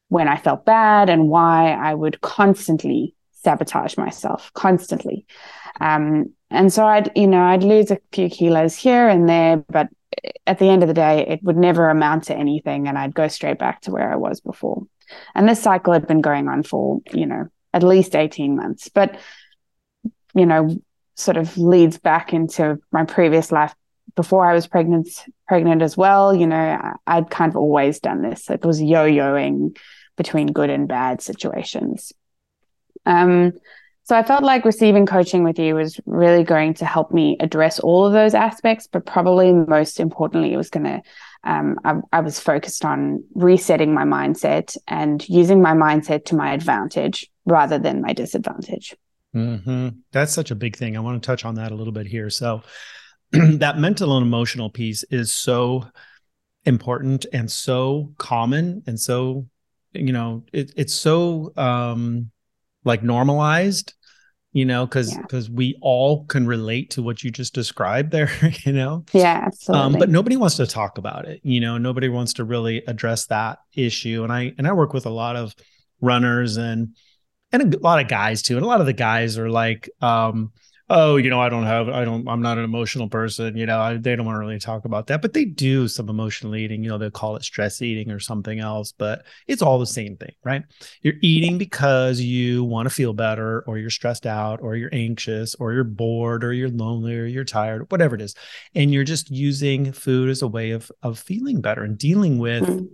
when 0.08 0.28
I 0.28 0.36
felt 0.36 0.64
bad 0.64 1.08
and 1.08 1.28
why 1.28 1.72
I 1.72 1.94
would 1.94 2.20
constantly 2.20 3.14
sabotage 3.32 3.96
myself 3.96 4.52
constantly. 4.54 5.26
Um, 5.80 6.32
and 6.50 6.72
so 6.72 6.86
I'd, 6.86 7.10
you 7.16 7.26
know, 7.26 7.42
I'd 7.42 7.64
lose 7.64 7.90
a 7.90 7.98
few 8.12 8.28
kilos 8.28 8.76
here 8.76 9.08
and 9.08 9.28
there, 9.28 9.56
but 9.68 9.88
at 10.46 10.58
the 10.58 10.68
end 10.68 10.82
of 10.82 10.88
the 10.88 10.94
day, 10.94 11.26
it 11.26 11.42
would 11.42 11.56
never 11.56 11.88
amount 11.88 12.24
to 12.24 12.36
anything. 12.36 12.86
And 12.86 12.96
I'd 12.96 13.14
go 13.14 13.28
straight 13.28 13.58
back 13.58 13.80
to 13.82 13.90
where 13.90 14.12
I 14.12 14.16
was 14.16 14.40
before. 14.40 14.82
And 15.34 15.48
this 15.48 15.62
cycle 15.62 15.92
had 15.92 16.06
been 16.06 16.20
going 16.20 16.48
on 16.48 16.62
for, 16.62 17.00
you 17.12 17.26
know, 17.26 17.48
at 17.72 17.82
least 17.82 18.14
18 18.14 18.56
months, 18.56 18.88
but, 18.88 19.18
you 20.34 20.46
know, 20.46 20.76
sort 21.16 21.36
of 21.36 21.56
leads 21.58 21.98
back 21.98 22.32
into 22.32 22.78
my 22.92 23.04
previous 23.04 23.50
life 23.50 23.74
before 24.16 24.46
I 24.46 24.54
was 24.54 24.66
pregnant, 24.66 25.08
pregnant 25.48 25.82
as 25.82 25.96
well, 25.96 26.34
you 26.34 26.46
know, 26.46 26.94
I'd 27.06 27.30
kind 27.30 27.50
of 27.50 27.56
always 27.56 28.00
done 28.00 28.22
this. 28.22 28.48
It 28.50 28.64
was 28.64 28.80
yo-yoing 28.80 29.76
between 30.16 30.48
good 30.48 30.70
and 30.70 30.86
bad 30.86 31.20
situations. 31.20 32.12
Um, 33.06 33.52
so 34.04 34.14
I 34.14 34.22
felt 34.22 34.44
like 34.44 34.66
receiving 34.66 35.06
coaching 35.06 35.44
with 35.44 35.58
you 35.58 35.74
was 35.74 35.98
really 36.04 36.44
going 36.44 36.74
to 36.74 36.84
help 36.84 37.10
me 37.10 37.38
address 37.40 37.80
all 37.80 38.06
of 38.06 38.12
those 38.12 38.34
aspects, 38.34 38.86
but 38.86 39.06
probably 39.06 39.52
most 39.52 39.98
importantly, 39.98 40.52
it 40.52 40.58
was 40.58 40.68
going 40.68 40.84
to, 40.84 41.02
um, 41.42 41.78
I, 41.84 41.94
I, 42.12 42.20
was 42.20 42.38
focused 42.38 42.84
on 42.84 43.24
resetting 43.34 43.94
my 43.94 44.04
mindset 44.04 44.76
and 44.86 45.26
using 45.26 45.62
my 45.62 45.72
mindset 45.72 46.26
to 46.26 46.36
my 46.36 46.52
advantage 46.52 47.30
rather 47.46 47.78
than 47.78 48.02
my 48.02 48.12
disadvantage. 48.12 48.94
Mm-hmm. 49.34 49.88
That's 50.12 50.34
such 50.34 50.50
a 50.50 50.54
big 50.54 50.76
thing. 50.76 50.96
I 50.98 51.00
want 51.00 51.22
to 51.22 51.26
touch 51.26 51.46
on 51.46 51.54
that 51.54 51.72
a 51.72 51.74
little 51.74 51.92
bit 51.92 52.06
here. 52.06 52.28
So, 52.28 52.62
that 53.58 53.78
mental 53.78 54.16
and 54.16 54.26
emotional 54.26 54.70
piece 54.70 55.02
is 55.04 55.32
so 55.32 55.86
important 56.64 57.26
and 57.32 57.50
so 57.50 58.12
common 58.18 58.82
and 58.86 58.98
so, 58.98 59.46
you 59.92 60.12
know, 60.12 60.44
it, 60.52 60.72
it's 60.76 60.94
so, 60.94 61.52
um, 61.56 62.30
like 62.84 63.02
normalized 63.02 63.94
you 64.54 64.64
know 64.64 64.86
because 64.86 65.14
because 65.18 65.48
yeah. 65.48 65.54
we 65.54 65.78
all 65.82 66.24
can 66.26 66.46
relate 66.46 66.90
to 66.90 67.02
what 67.02 67.22
you 67.22 67.30
just 67.30 67.54
described 67.54 68.10
there 68.10 68.30
you 68.64 68.72
know? 68.72 69.04
Yeah 69.12 69.42
absolutely 69.46 69.84
um, 69.84 69.92
but 69.98 70.08
nobody 70.08 70.36
wants 70.36 70.56
to 70.56 70.66
talk 70.66 70.96
about 70.96 71.26
it 71.26 71.40
you 71.42 71.60
know? 71.60 71.76
Nobody 71.76 72.08
wants 72.08 72.32
to 72.34 72.44
really 72.44 72.82
address 72.86 73.26
that 73.26 73.58
issue 73.74 74.22
and 74.22 74.32
i 74.32 74.54
and 74.56 74.66
i 74.66 74.72
work 74.72 74.94
with 74.94 75.04
a 75.04 75.10
lot 75.10 75.36
of 75.36 75.54
runners 76.00 76.56
and 76.56 76.96
and 77.52 77.74
a 77.74 77.78
lot 77.78 78.00
of 78.00 78.08
guys 78.08 78.42
too 78.42 78.56
and 78.56 78.64
a 78.64 78.68
lot 78.68 78.80
of 78.80 78.86
the 78.86 78.92
guys 78.92 79.36
are 79.38 79.50
like 79.50 79.90
um 80.00 80.52
oh, 80.90 81.16
you 81.16 81.30
know, 81.30 81.40
I 81.40 81.48
don't 81.48 81.64
have, 81.64 81.88
I 81.88 82.04
don't, 82.04 82.28
I'm 82.28 82.42
not 82.42 82.58
an 82.58 82.64
emotional 82.64 83.08
person. 83.08 83.56
You 83.56 83.64
know, 83.64 83.80
I, 83.80 83.96
they 83.96 84.14
don't 84.14 84.26
want 84.26 84.36
to 84.36 84.40
really 84.40 84.58
talk 84.58 84.84
about 84.84 85.06
that, 85.06 85.22
but 85.22 85.32
they 85.32 85.46
do 85.46 85.88
some 85.88 86.10
emotional 86.10 86.54
eating. 86.54 86.82
You 86.82 86.90
know, 86.90 86.98
they 86.98 87.10
call 87.10 87.36
it 87.36 87.42
stress 87.42 87.80
eating 87.80 88.10
or 88.10 88.20
something 88.20 88.60
else, 88.60 88.92
but 88.92 89.24
it's 89.46 89.62
all 89.62 89.78
the 89.78 89.86
same 89.86 90.16
thing, 90.16 90.32
right? 90.44 90.62
You're 91.00 91.14
eating 91.22 91.56
because 91.56 92.20
you 92.20 92.64
want 92.64 92.86
to 92.86 92.94
feel 92.94 93.14
better, 93.14 93.62
or 93.66 93.78
you're 93.78 93.88
stressed 93.88 94.26
out, 94.26 94.60
or 94.60 94.76
you're 94.76 94.92
anxious, 94.92 95.54
or 95.54 95.72
you're 95.72 95.84
bored, 95.84 96.44
or 96.44 96.52
you're 96.52 96.68
lonely, 96.68 97.16
or 97.16 97.24
you're 97.24 97.44
tired, 97.44 97.90
whatever 97.90 98.14
it 98.14 98.20
is, 98.20 98.34
and 98.74 98.92
you're 98.92 99.04
just 99.04 99.30
using 99.30 99.90
food 99.92 100.28
as 100.28 100.42
a 100.42 100.48
way 100.48 100.72
of 100.72 100.92
of 101.02 101.18
feeling 101.18 101.60
better 101.60 101.82
and 101.82 101.96
dealing 101.96 102.38
with. 102.38 102.64
Mm-hmm. 102.64 102.86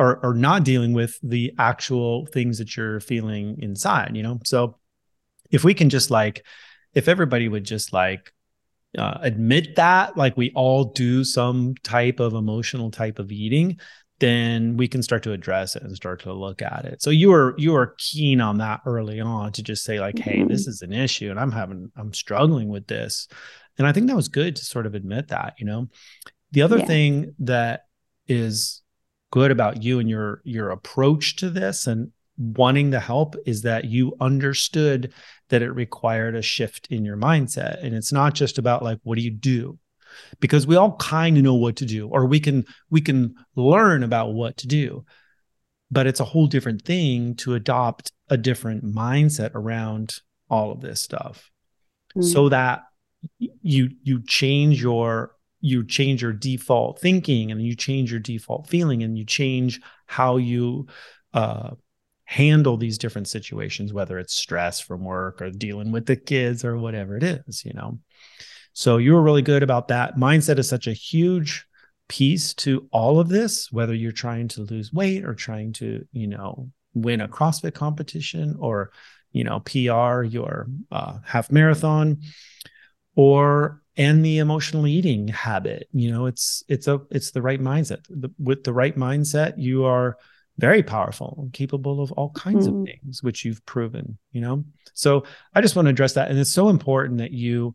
Or, 0.00 0.24
or 0.24 0.32
not 0.32 0.62
dealing 0.62 0.92
with 0.92 1.18
the 1.24 1.52
actual 1.58 2.26
things 2.26 2.58
that 2.58 2.76
you're 2.76 3.00
feeling 3.00 3.58
inside, 3.60 4.14
you 4.14 4.22
know? 4.22 4.38
So 4.44 4.76
if 5.50 5.64
we 5.64 5.74
can 5.74 5.90
just 5.90 6.08
like 6.08 6.46
if 6.94 7.08
everybody 7.08 7.48
would 7.48 7.64
just 7.64 7.92
like 7.92 8.32
uh, 8.96 9.18
admit 9.20 9.76
that, 9.76 10.16
like 10.16 10.36
we 10.36 10.52
all 10.54 10.84
do 10.84 11.24
some 11.24 11.74
type 11.82 12.20
of 12.20 12.34
emotional 12.34 12.90
type 12.90 13.18
of 13.18 13.30
eating, 13.30 13.78
then 14.20 14.76
we 14.76 14.88
can 14.88 15.02
start 15.02 15.22
to 15.22 15.32
address 15.32 15.76
it 15.76 15.82
and 15.82 15.94
start 15.94 16.22
to 16.22 16.32
look 16.32 16.62
at 16.62 16.84
it. 16.84 17.02
So 17.02 17.10
you 17.10 17.30
were 17.30 17.54
you 17.58 17.72
were 17.72 17.94
keen 17.98 18.40
on 18.40 18.58
that 18.58 18.80
early 18.86 19.20
on 19.20 19.52
to 19.52 19.62
just 19.62 19.84
say 19.84 20.00
like, 20.00 20.18
hey, 20.18 20.44
this 20.44 20.62
mm-hmm. 20.62 20.70
is 20.70 20.82
an 20.82 20.92
issue, 20.92 21.30
and 21.30 21.38
I'm 21.38 21.52
having 21.52 21.92
I'm 21.96 22.12
struggling 22.12 22.68
with 22.68 22.86
this, 22.86 23.28
and 23.76 23.86
I 23.86 23.92
think 23.92 24.08
that 24.08 24.16
was 24.16 24.28
good 24.28 24.56
to 24.56 24.64
sort 24.64 24.86
of 24.86 24.94
admit 24.94 25.28
that. 25.28 25.54
You 25.58 25.66
know, 25.66 25.88
the 26.52 26.62
other 26.62 26.78
yeah. 26.78 26.86
thing 26.86 27.34
that 27.40 27.82
is 28.26 28.82
good 29.30 29.50
about 29.50 29.82
you 29.82 29.98
and 29.98 30.08
your 30.08 30.40
your 30.44 30.70
approach 30.70 31.36
to 31.36 31.50
this 31.50 31.86
and 31.86 32.10
wanting 32.38 32.90
the 32.90 33.00
help 33.00 33.36
is 33.46 33.62
that 33.62 33.84
you 33.84 34.14
understood 34.20 35.12
that 35.48 35.62
it 35.62 35.72
required 35.72 36.34
a 36.34 36.42
shift 36.42 36.86
in 36.90 37.04
your 37.04 37.16
mindset. 37.16 37.82
And 37.84 37.94
it's 37.94 38.12
not 38.12 38.34
just 38.34 38.58
about 38.58 38.82
like 38.82 38.98
what 39.02 39.18
do 39.18 39.24
you 39.24 39.30
do? 39.30 39.78
Because 40.40 40.66
we 40.66 40.76
all 40.76 40.96
kind 40.96 41.36
of 41.36 41.44
know 41.44 41.54
what 41.54 41.76
to 41.76 41.84
do 41.84 42.08
or 42.08 42.26
we 42.26 42.40
can 42.40 42.64
we 42.90 43.00
can 43.00 43.34
learn 43.56 44.02
about 44.02 44.32
what 44.32 44.56
to 44.58 44.66
do 44.66 45.04
but 45.90 46.06
it's 46.06 46.20
a 46.20 46.24
whole 46.24 46.46
different 46.46 46.82
thing 46.82 47.34
to 47.34 47.54
adopt 47.54 48.12
a 48.28 48.36
different 48.36 48.84
mindset 48.84 49.50
around 49.54 50.20
all 50.50 50.70
of 50.70 50.82
this 50.82 51.00
stuff. 51.00 51.50
Mm-hmm. 52.16 52.22
so 52.22 52.48
that 52.48 52.84
you 53.38 53.90
you 54.02 54.22
change 54.22 54.80
your 54.80 55.34
you 55.60 55.84
change 55.84 56.22
your 56.22 56.32
default 56.32 57.00
thinking 57.00 57.50
and 57.50 57.60
you 57.60 57.74
change 57.76 58.10
your 58.10 58.20
default 58.20 58.66
feeling 58.66 59.02
and 59.02 59.18
you 59.18 59.26
change 59.26 59.80
how 60.06 60.38
you 60.38 60.86
uh, 61.34 61.70
handle 62.28 62.76
these 62.76 62.98
different 62.98 63.26
situations, 63.26 63.90
whether 63.90 64.18
it's 64.18 64.34
stress 64.34 64.78
from 64.80 65.02
work 65.02 65.40
or 65.40 65.48
dealing 65.50 65.90
with 65.90 66.04
the 66.04 66.14
kids 66.14 66.62
or 66.62 66.76
whatever 66.76 67.16
it 67.16 67.22
is, 67.22 67.64
you 67.64 67.72
know. 67.72 67.98
So 68.74 68.98
you 68.98 69.14
were 69.14 69.22
really 69.22 69.40
good 69.40 69.62
about 69.62 69.88
that. 69.88 70.16
Mindset 70.16 70.58
is 70.58 70.68
such 70.68 70.86
a 70.86 70.92
huge 70.92 71.66
piece 72.06 72.52
to 72.52 72.86
all 72.92 73.18
of 73.18 73.30
this, 73.30 73.72
whether 73.72 73.94
you're 73.94 74.12
trying 74.12 74.46
to 74.48 74.60
lose 74.60 74.92
weight 74.92 75.24
or 75.24 75.32
trying 75.32 75.72
to, 75.72 76.06
you 76.12 76.26
know, 76.26 76.70
win 76.92 77.22
a 77.22 77.28
CrossFit 77.28 77.72
competition 77.72 78.56
or, 78.58 78.92
you 79.32 79.42
know, 79.42 79.60
PR 79.60 80.22
your 80.22 80.66
uh, 80.92 81.20
half 81.24 81.50
marathon 81.50 82.20
or 83.16 83.80
and 83.96 84.22
the 84.22 84.36
emotional 84.36 84.86
eating 84.86 85.28
habit. 85.28 85.88
You 85.92 86.12
know, 86.12 86.26
it's 86.26 86.62
it's 86.68 86.88
a 86.88 87.00
it's 87.10 87.30
the 87.30 87.40
right 87.40 87.60
mindset. 87.60 88.04
The, 88.10 88.30
with 88.38 88.64
the 88.64 88.74
right 88.74 88.96
mindset, 88.96 89.54
you 89.56 89.86
are 89.86 90.18
very 90.58 90.82
powerful 90.82 91.36
and 91.38 91.52
capable 91.52 92.02
of 92.02 92.12
all 92.12 92.30
kinds 92.30 92.68
mm. 92.68 92.80
of 92.80 92.86
things 92.86 93.22
which 93.22 93.44
you've 93.44 93.64
proven 93.64 94.18
you 94.32 94.40
know? 94.40 94.64
So 94.94 95.24
i 95.54 95.60
just 95.60 95.76
want 95.76 95.86
to 95.86 95.90
address 95.90 96.14
that 96.14 96.30
and 96.30 96.38
it's 96.38 96.52
so 96.52 96.68
important 96.68 97.18
that 97.18 97.32
you 97.32 97.74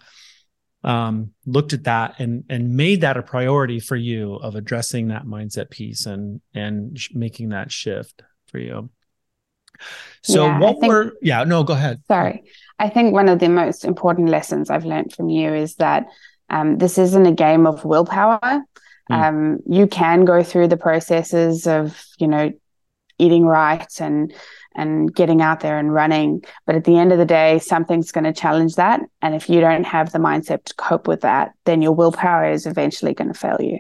um, 0.84 1.32
looked 1.46 1.74
at 1.74 1.86
that 1.86 2.16
and 2.20 2.44
and 2.50 2.76
made 2.76 3.02
that 3.02 3.18
a 3.18 3.24
priority 3.24 3.80
for 3.80 3.96
you 3.96 4.36
of 4.36 4.56
addressing 4.56 5.08
that 5.08 5.26
mindset 5.26 5.70
piece 5.70 6.06
and 6.06 6.42
and 6.54 7.00
sh- 7.00 7.12
making 7.14 7.50
that 7.50 7.72
shift 7.72 8.22
for 8.48 8.60
you. 8.60 8.90
So 10.22 10.46
yeah, 10.46 10.60
what 10.60 10.80
think, 10.80 10.92
were 10.92 11.14
yeah 11.22 11.44
no 11.46 11.64
go 11.64 11.74
ahead. 11.74 12.02
Sorry. 12.08 12.44
I 12.80 12.90
think 12.90 13.14
one 13.14 13.30
of 13.30 13.40
the 13.40 13.50
most 13.50 13.86
important 13.86 14.30
lessons 14.30 14.70
i've 14.70 14.86
learned 14.86 15.14
from 15.14 15.30
you 15.30 15.54
is 15.54 15.76
that 15.76 16.08
um, 16.50 16.78
this 16.78 16.98
isn't 16.98 17.26
a 17.26 17.32
game 17.32 17.66
of 17.66 17.86
willpower. 17.86 18.40
Mm. 19.12 19.16
um, 19.16 19.60
you 19.68 19.86
can 19.86 20.24
go 20.24 20.44
through 20.44 20.70
the 20.70 20.78
processes 20.78 21.68
of 21.68 22.06
you 22.20 22.28
know 22.28 22.52
eating 23.24 23.46
right 23.46 23.92
and 24.00 24.34
and 24.76 25.14
getting 25.14 25.42
out 25.42 25.60
there 25.60 25.78
and 25.78 25.94
running. 25.94 26.44
But 26.66 26.76
at 26.76 26.84
the 26.84 26.98
end 26.98 27.12
of 27.12 27.18
the 27.18 27.26
day 27.26 27.60
something's 27.60 28.12
going 28.12 28.24
to 28.24 28.34
challenge 28.34 28.76
that. 28.76 29.02
And 29.22 29.36
if 29.36 29.50
you 29.50 29.62
don't 29.62 29.84
have 29.86 30.12
the 30.12 30.20
mindset 30.20 30.64
to 30.66 30.74
cope 30.76 31.08
with 31.08 31.22
that 31.22 31.54
then 31.66 31.82
your 31.82 31.94
willpower 31.94 32.52
is 32.52 32.66
eventually 32.66 33.14
going 33.14 33.32
to 33.32 33.40
fail 33.40 33.58
you. 33.60 33.80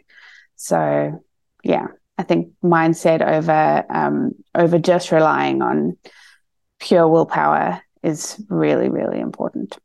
So 0.55 1.23
yeah 1.63 1.87
i 2.17 2.23
think 2.23 2.49
mindset 2.63 3.21
over 3.21 3.85
um, 3.89 4.33
over 4.53 4.77
just 4.77 5.11
relying 5.11 5.61
on 5.61 5.97
pure 6.79 7.07
willpower 7.07 7.81
is 8.03 8.43
really 8.49 8.89
really 8.89 9.19
important. 9.19 9.77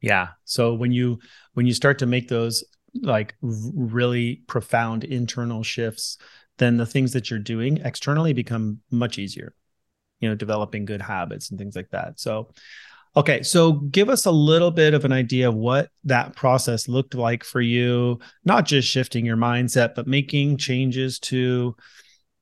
Yeah. 0.00 0.28
So 0.44 0.74
when 0.74 0.92
you 0.92 1.18
when 1.54 1.66
you 1.66 1.74
start 1.74 1.98
to 1.98 2.06
make 2.06 2.28
those 2.28 2.64
like 3.02 3.34
really 3.42 4.42
profound 4.46 5.02
internal 5.02 5.62
shifts 5.62 6.18
then 6.58 6.76
the 6.76 6.86
things 6.86 7.12
that 7.12 7.30
you're 7.30 7.38
doing 7.38 7.78
externally 7.78 8.32
become 8.32 8.80
much 8.90 9.18
easier 9.18 9.54
you 10.20 10.28
know 10.28 10.34
developing 10.34 10.84
good 10.84 11.02
habits 11.02 11.50
and 11.50 11.58
things 11.58 11.76
like 11.76 11.90
that. 11.90 12.18
So 12.18 12.50
okay 13.16 13.42
so 13.42 13.72
give 13.72 14.08
us 14.08 14.26
a 14.26 14.30
little 14.30 14.70
bit 14.70 14.94
of 14.94 15.04
an 15.04 15.12
idea 15.12 15.48
of 15.48 15.54
what 15.54 15.88
that 16.04 16.34
process 16.34 16.88
looked 16.88 17.14
like 17.14 17.44
for 17.44 17.60
you 17.60 18.18
not 18.44 18.64
just 18.64 18.88
shifting 18.88 19.24
your 19.24 19.36
mindset 19.36 19.94
but 19.94 20.08
making 20.08 20.56
changes 20.56 21.20
to 21.20 21.76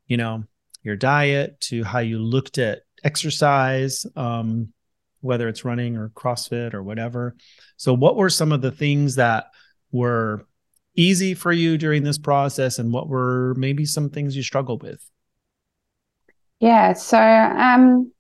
you 0.07 0.17
know 0.17 0.45
your 0.83 0.97
diet 0.97 1.61
to 1.61 1.85
how 1.85 1.99
you 1.99 2.19
looked 2.19 2.57
at 2.57 2.81
exercise 3.05 4.07
um, 4.17 4.73
whether 5.21 5.49
it's 5.49 5.65
running 5.65 5.97
or 5.97 6.11
crossfit 6.11 6.75
or 6.75 6.83
whatever. 6.83 7.37
So 7.77 7.95
what 7.95 8.17
were 8.17 8.29
some 8.29 8.53
of 8.53 8.61
the 8.61 8.73
things 8.73 9.15
that 9.17 9.47
were 9.91 10.47
easy 10.97 11.35
for 11.35 11.53
you 11.53 11.79
during 11.79 12.05
this 12.05 12.19
process 12.19 12.79
and 12.79 12.93
what 12.93 13.09
were 13.09 13.55
maybe 13.57 13.85
some 13.85 14.11
things 14.11 14.37
you 14.37 14.43
struggled 14.43 14.83
with? 14.83 15.05
Yeah, 16.61 16.93
so 16.93 17.19
um, 17.19 18.13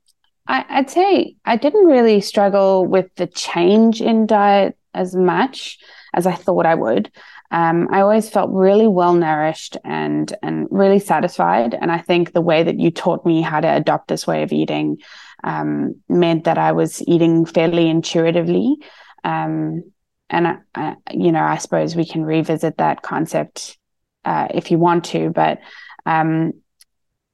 I, 0.47 0.81
would 0.81 0.91
say 0.91 1.37
I 1.45 1.57
didn't 1.57 1.87
really 1.87 2.21
struggle 2.21 2.87
with 2.87 3.14
the 3.14 3.26
change 3.26 4.00
in 4.00 4.26
diet 4.26 4.76
as 4.95 5.14
much 5.14 5.79
as 6.14 6.26
I 6.26 6.35
thought 6.35 6.67
I 6.67 6.75
would. 6.75 7.11
Um, 7.52 7.88
I 7.93 8.00
always 8.00 8.31
felt 8.31 8.50
really 8.50 8.88
well 8.88 9.12
nourished 9.12 9.76
and 9.85 10.35
and 10.43 10.67
really 10.71 10.99
satisfied. 10.99 11.75
And 11.75 11.93
I 11.93 11.99
think 11.99 12.33
the 12.33 12.41
way 12.41 12.62
that 12.62 12.81
you 12.81 12.91
taught 12.91 13.26
me 13.26 13.43
how 13.43 13.61
to 13.61 13.69
adopt 13.69 14.09
this 14.09 14.26
way 14.26 14.43
of 14.43 14.52
eating 14.52 14.97
um, 15.45 15.97
meant 16.09 16.45
that 16.45 16.59
I 16.59 16.73
was 16.73 17.07
eating 17.07 17.45
fairly 17.45 17.88
intuitively. 17.88 18.76
Um, 19.23 19.85
and 20.31 20.49
I, 20.49 20.57
I, 20.75 20.97
you 21.11 21.33
know, 21.33 21.43
I 21.43 21.59
suppose 21.59 21.95
we 21.95 22.07
can 22.07 22.25
revisit 22.25 22.79
that 22.79 23.02
concept 23.02 23.79
uh, 24.25 24.49
if 24.52 24.71
you 24.71 24.79
want 24.79 25.05
to, 25.07 25.31
but 25.31 25.59
um, 26.07 26.52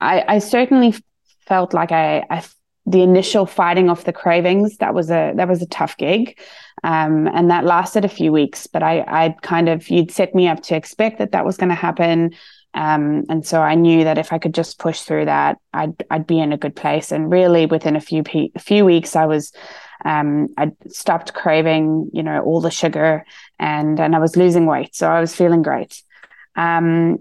I, 0.01 0.25
I, 0.27 0.39
certainly 0.39 0.95
felt 1.47 1.75
like 1.75 1.93
I, 1.93 2.25
I, 2.31 2.45
the 2.87 3.03
initial 3.03 3.47
fighting 3.47 3.91
off 3.91 4.05
the 4.05 4.13
cravings 4.13 4.79
that 4.79 4.95
was 4.95 5.11
a 5.11 5.33
that 5.37 5.49
was 5.49 5.63
a 5.63 5.67
tough 5.67 5.97
gig, 5.97 6.39
um, 6.83 7.27
and 7.29 7.51
that 7.51 7.65
lasted 7.65 8.05
a 8.05 8.09
few 8.09 8.33
weeks. 8.33 8.67
But 8.67 8.83
I, 8.83 9.05
I 9.07 9.37
kind 9.43 9.69
of 9.69 9.89
you'd 9.89 10.11
set 10.11 10.35
me 10.35 10.49
up 10.49 10.63
to 10.65 10.77
expect 10.77 11.19
that 11.19 11.33
that 11.33 11.45
was 11.45 11.57
going 11.57 11.69
to 11.71 11.75
happen. 11.75 12.35
Um, 12.75 13.25
and 13.29 13.47
so 13.47 13.63
I 13.63 13.75
knew 13.75 14.05
that 14.05 14.19
if 14.19 14.33
I 14.33 14.39
could 14.39 14.55
just 14.55 14.79
push 14.79 15.01
through 15.03 15.27
that, 15.27 15.59
I'd 15.73 16.03
I'd 16.11 16.27
be 16.27 16.39
in 16.39 16.53
a 16.53 16.59
good 16.59 16.77
place. 16.77 17.13
And 17.13 17.31
really, 17.31 17.67
within 17.67 17.97
a 17.97 18.01
few 18.01 18.23
pe- 18.23 18.51
a 18.55 18.61
few 18.61 18.85
weeks, 18.85 19.17
I 19.17 19.27
was 19.27 19.53
Um, 20.05 20.49
I 20.57 20.73
stopped 20.89 21.35
craving, 21.35 22.11
you 22.13 22.23
know, 22.23 22.41
all 22.43 22.61
the 22.61 22.71
sugar, 22.71 23.25
and 23.59 23.99
and 23.99 24.15
I 24.15 24.19
was 24.19 24.37
losing 24.37 24.67
weight, 24.67 24.95
so 24.95 25.09
I 25.09 25.21
was 25.21 25.35
feeling 25.35 25.63
great. 25.63 26.03
Um, 26.57 27.19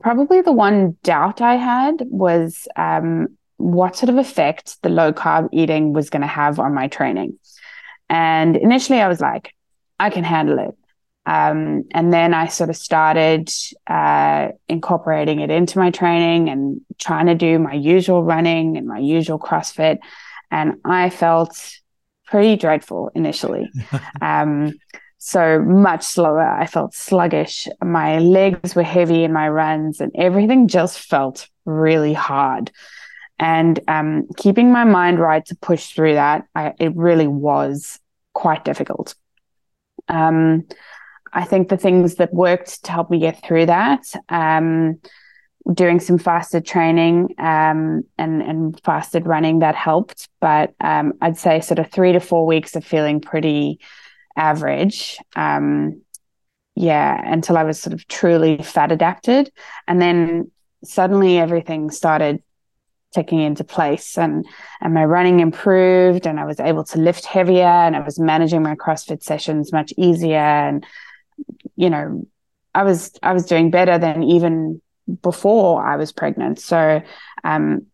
probably 0.00 0.40
the 0.42 0.52
one 0.52 0.96
doubt 1.02 1.40
I 1.40 1.56
had 1.56 2.02
was 2.06 2.68
um, 2.76 3.36
what 3.56 3.96
sort 3.96 4.10
of 4.10 4.16
effect 4.16 4.80
the 4.82 4.88
low 4.88 5.12
carb 5.12 5.48
eating 5.52 5.92
was 5.92 6.10
going 6.10 6.22
to 6.22 6.28
have 6.28 6.58
on 6.58 6.74
my 6.74 6.88
training. 6.88 7.38
And 8.08 8.56
initially, 8.56 9.00
I 9.00 9.08
was 9.08 9.20
like, 9.20 9.54
I 9.98 10.10
can 10.10 10.24
handle 10.24 10.58
it. 10.58 10.74
Um, 11.26 11.84
and 11.92 12.12
then 12.12 12.34
I 12.34 12.46
sort 12.46 12.70
of 12.70 12.76
started 12.76 13.50
uh, 13.86 14.48
incorporating 14.68 15.40
it 15.40 15.50
into 15.50 15.78
my 15.78 15.90
training 15.90 16.48
and 16.48 16.80
trying 16.98 17.26
to 17.26 17.34
do 17.34 17.58
my 17.58 17.74
usual 17.74 18.24
running 18.24 18.76
and 18.76 18.86
my 18.86 18.98
usual 18.98 19.38
CrossFit. 19.38 19.98
And 20.50 20.80
I 20.84 21.10
felt 21.10 21.78
pretty 22.30 22.56
dreadful 22.56 23.10
initially. 23.14 23.70
um, 24.22 24.72
so 25.18 25.60
much 25.60 26.02
slower. 26.02 26.40
I 26.40 26.66
felt 26.66 26.94
sluggish. 26.94 27.68
My 27.84 28.18
legs 28.18 28.74
were 28.74 28.82
heavy 28.82 29.22
in 29.24 29.32
my 29.32 29.48
runs, 29.48 30.00
and 30.00 30.10
everything 30.14 30.66
just 30.68 30.98
felt 30.98 31.48
really 31.66 32.14
hard. 32.14 32.70
And 33.38 33.80
um, 33.88 34.28
keeping 34.36 34.72
my 34.72 34.84
mind 34.84 35.18
right 35.18 35.44
to 35.46 35.56
push 35.56 35.92
through 35.92 36.14
that, 36.14 36.46
I, 36.54 36.74
it 36.78 36.96
really 36.96 37.26
was 37.26 37.98
quite 38.32 38.64
difficult. 38.64 39.14
Um, 40.08 40.66
I 41.32 41.44
think 41.44 41.68
the 41.68 41.76
things 41.76 42.16
that 42.16 42.32
worked 42.34 42.84
to 42.84 42.92
help 42.92 43.10
me 43.10 43.18
get 43.18 43.42
through 43.42 43.66
that, 43.66 44.04
um, 44.28 45.00
doing 45.72 46.00
some 46.00 46.18
fasted 46.18 46.64
training 46.66 47.34
um, 47.38 48.02
and 48.18 48.42
and 48.42 48.80
fasted 48.82 49.26
running 49.26 49.60
that 49.60 49.74
helped. 49.74 50.28
But 50.40 50.74
um, 50.80 51.14
I'd 51.20 51.38
say 51.38 51.60
sort 51.60 51.78
of 51.78 51.90
three 51.90 52.12
to 52.12 52.20
four 52.20 52.46
weeks 52.46 52.76
of 52.76 52.84
feeling 52.84 53.20
pretty 53.20 53.80
average. 54.36 55.18
Um, 55.36 56.02
yeah, 56.74 57.20
until 57.24 57.58
I 57.58 57.64
was 57.64 57.80
sort 57.80 57.92
of 57.92 58.06
truly 58.08 58.62
fat 58.62 58.92
adapted, 58.92 59.50
and 59.86 60.00
then 60.00 60.50
suddenly 60.84 61.38
everything 61.38 61.90
started 61.90 62.42
ticking 63.12 63.40
into 63.40 63.64
place 63.64 64.16
and 64.16 64.46
and 64.80 64.94
my 64.94 65.04
running 65.04 65.40
improved 65.40 66.28
and 66.28 66.38
I 66.38 66.44
was 66.44 66.60
able 66.60 66.84
to 66.84 66.98
lift 66.98 67.24
heavier 67.24 67.64
and 67.66 67.96
I 67.96 68.00
was 68.00 68.20
managing 68.20 68.62
my 68.62 68.76
CrossFit 68.76 69.24
sessions 69.24 69.72
much 69.72 69.92
easier 69.96 70.38
and 70.38 70.86
you 71.76 71.90
know, 71.90 72.26
I 72.74 72.84
was 72.84 73.12
I 73.22 73.32
was 73.32 73.46
doing 73.46 73.70
better 73.70 73.98
than 73.98 74.22
even 74.22 74.80
before 75.22 75.84
I 75.84 75.96
was 75.96 76.12
pregnant. 76.12 76.58
So 76.58 77.02
um, 77.44 77.86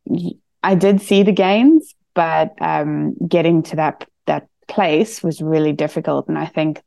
I 0.62 0.74
did 0.74 1.00
see 1.00 1.22
the 1.22 1.32
gains, 1.32 1.94
but 2.14 2.54
um, 2.60 3.14
getting 3.26 3.62
to 3.64 3.76
that 3.76 4.06
that 4.26 4.48
place 4.68 5.22
was 5.22 5.40
really 5.40 5.72
difficult, 5.72 6.28
and 6.28 6.38
I 6.38 6.46
think 6.46 6.82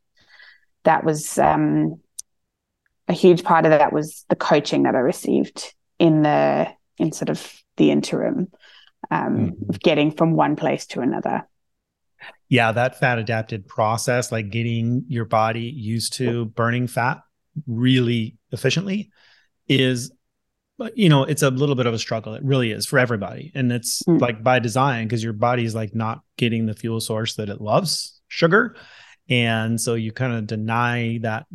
that 0.84 1.04
was 1.04 1.38
um, 1.38 2.00
a 3.08 3.12
huge 3.12 3.44
part 3.44 3.64
of 3.64 3.70
that 3.70 3.92
was 3.92 4.24
the 4.28 4.36
coaching 4.36 4.84
that 4.84 4.94
I 4.94 4.98
received 4.98 5.74
in 5.98 6.22
the 6.22 6.68
in 6.98 7.12
sort 7.12 7.30
of 7.30 7.62
the 7.76 7.90
interim 7.90 8.48
um, 9.10 9.36
mm-hmm. 9.36 9.70
of 9.70 9.80
getting 9.80 10.10
from 10.10 10.34
one 10.34 10.56
place 10.56 10.86
to 10.88 11.00
another 11.00 11.46
yeah, 12.50 12.72
that 12.72 12.98
fat 12.98 13.18
adapted 13.18 13.68
process, 13.68 14.32
like 14.32 14.50
getting 14.50 15.04
your 15.08 15.24
body 15.24 15.62
used 15.62 16.14
to 16.14 16.46
burning 16.46 16.88
fat 16.88 17.18
really 17.66 18.36
efficiently, 18.50 19.10
is 19.68 20.10
you 20.94 21.08
know 21.08 21.24
it's 21.24 21.42
a 21.42 21.50
little 21.50 21.74
bit 21.74 21.86
of 21.86 21.94
a 21.94 21.98
struggle 21.98 22.34
it 22.34 22.42
really 22.44 22.70
is 22.70 22.86
for 22.86 22.98
everybody 22.98 23.52
and 23.54 23.70
it's 23.72 24.02
mm. 24.04 24.20
like 24.20 24.42
by 24.42 24.58
design 24.58 25.06
because 25.06 25.22
your 25.22 25.32
body's 25.32 25.74
like 25.74 25.94
not 25.94 26.20
getting 26.36 26.66
the 26.66 26.74
fuel 26.74 27.00
source 27.00 27.34
that 27.34 27.48
it 27.48 27.60
loves 27.60 28.20
sugar 28.28 28.76
and 29.28 29.80
so 29.80 29.94
you 29.94 30.12
kind 30.12 30.32
of 30.32 30.46
deny 30.46 31.18
that 31.22 31.46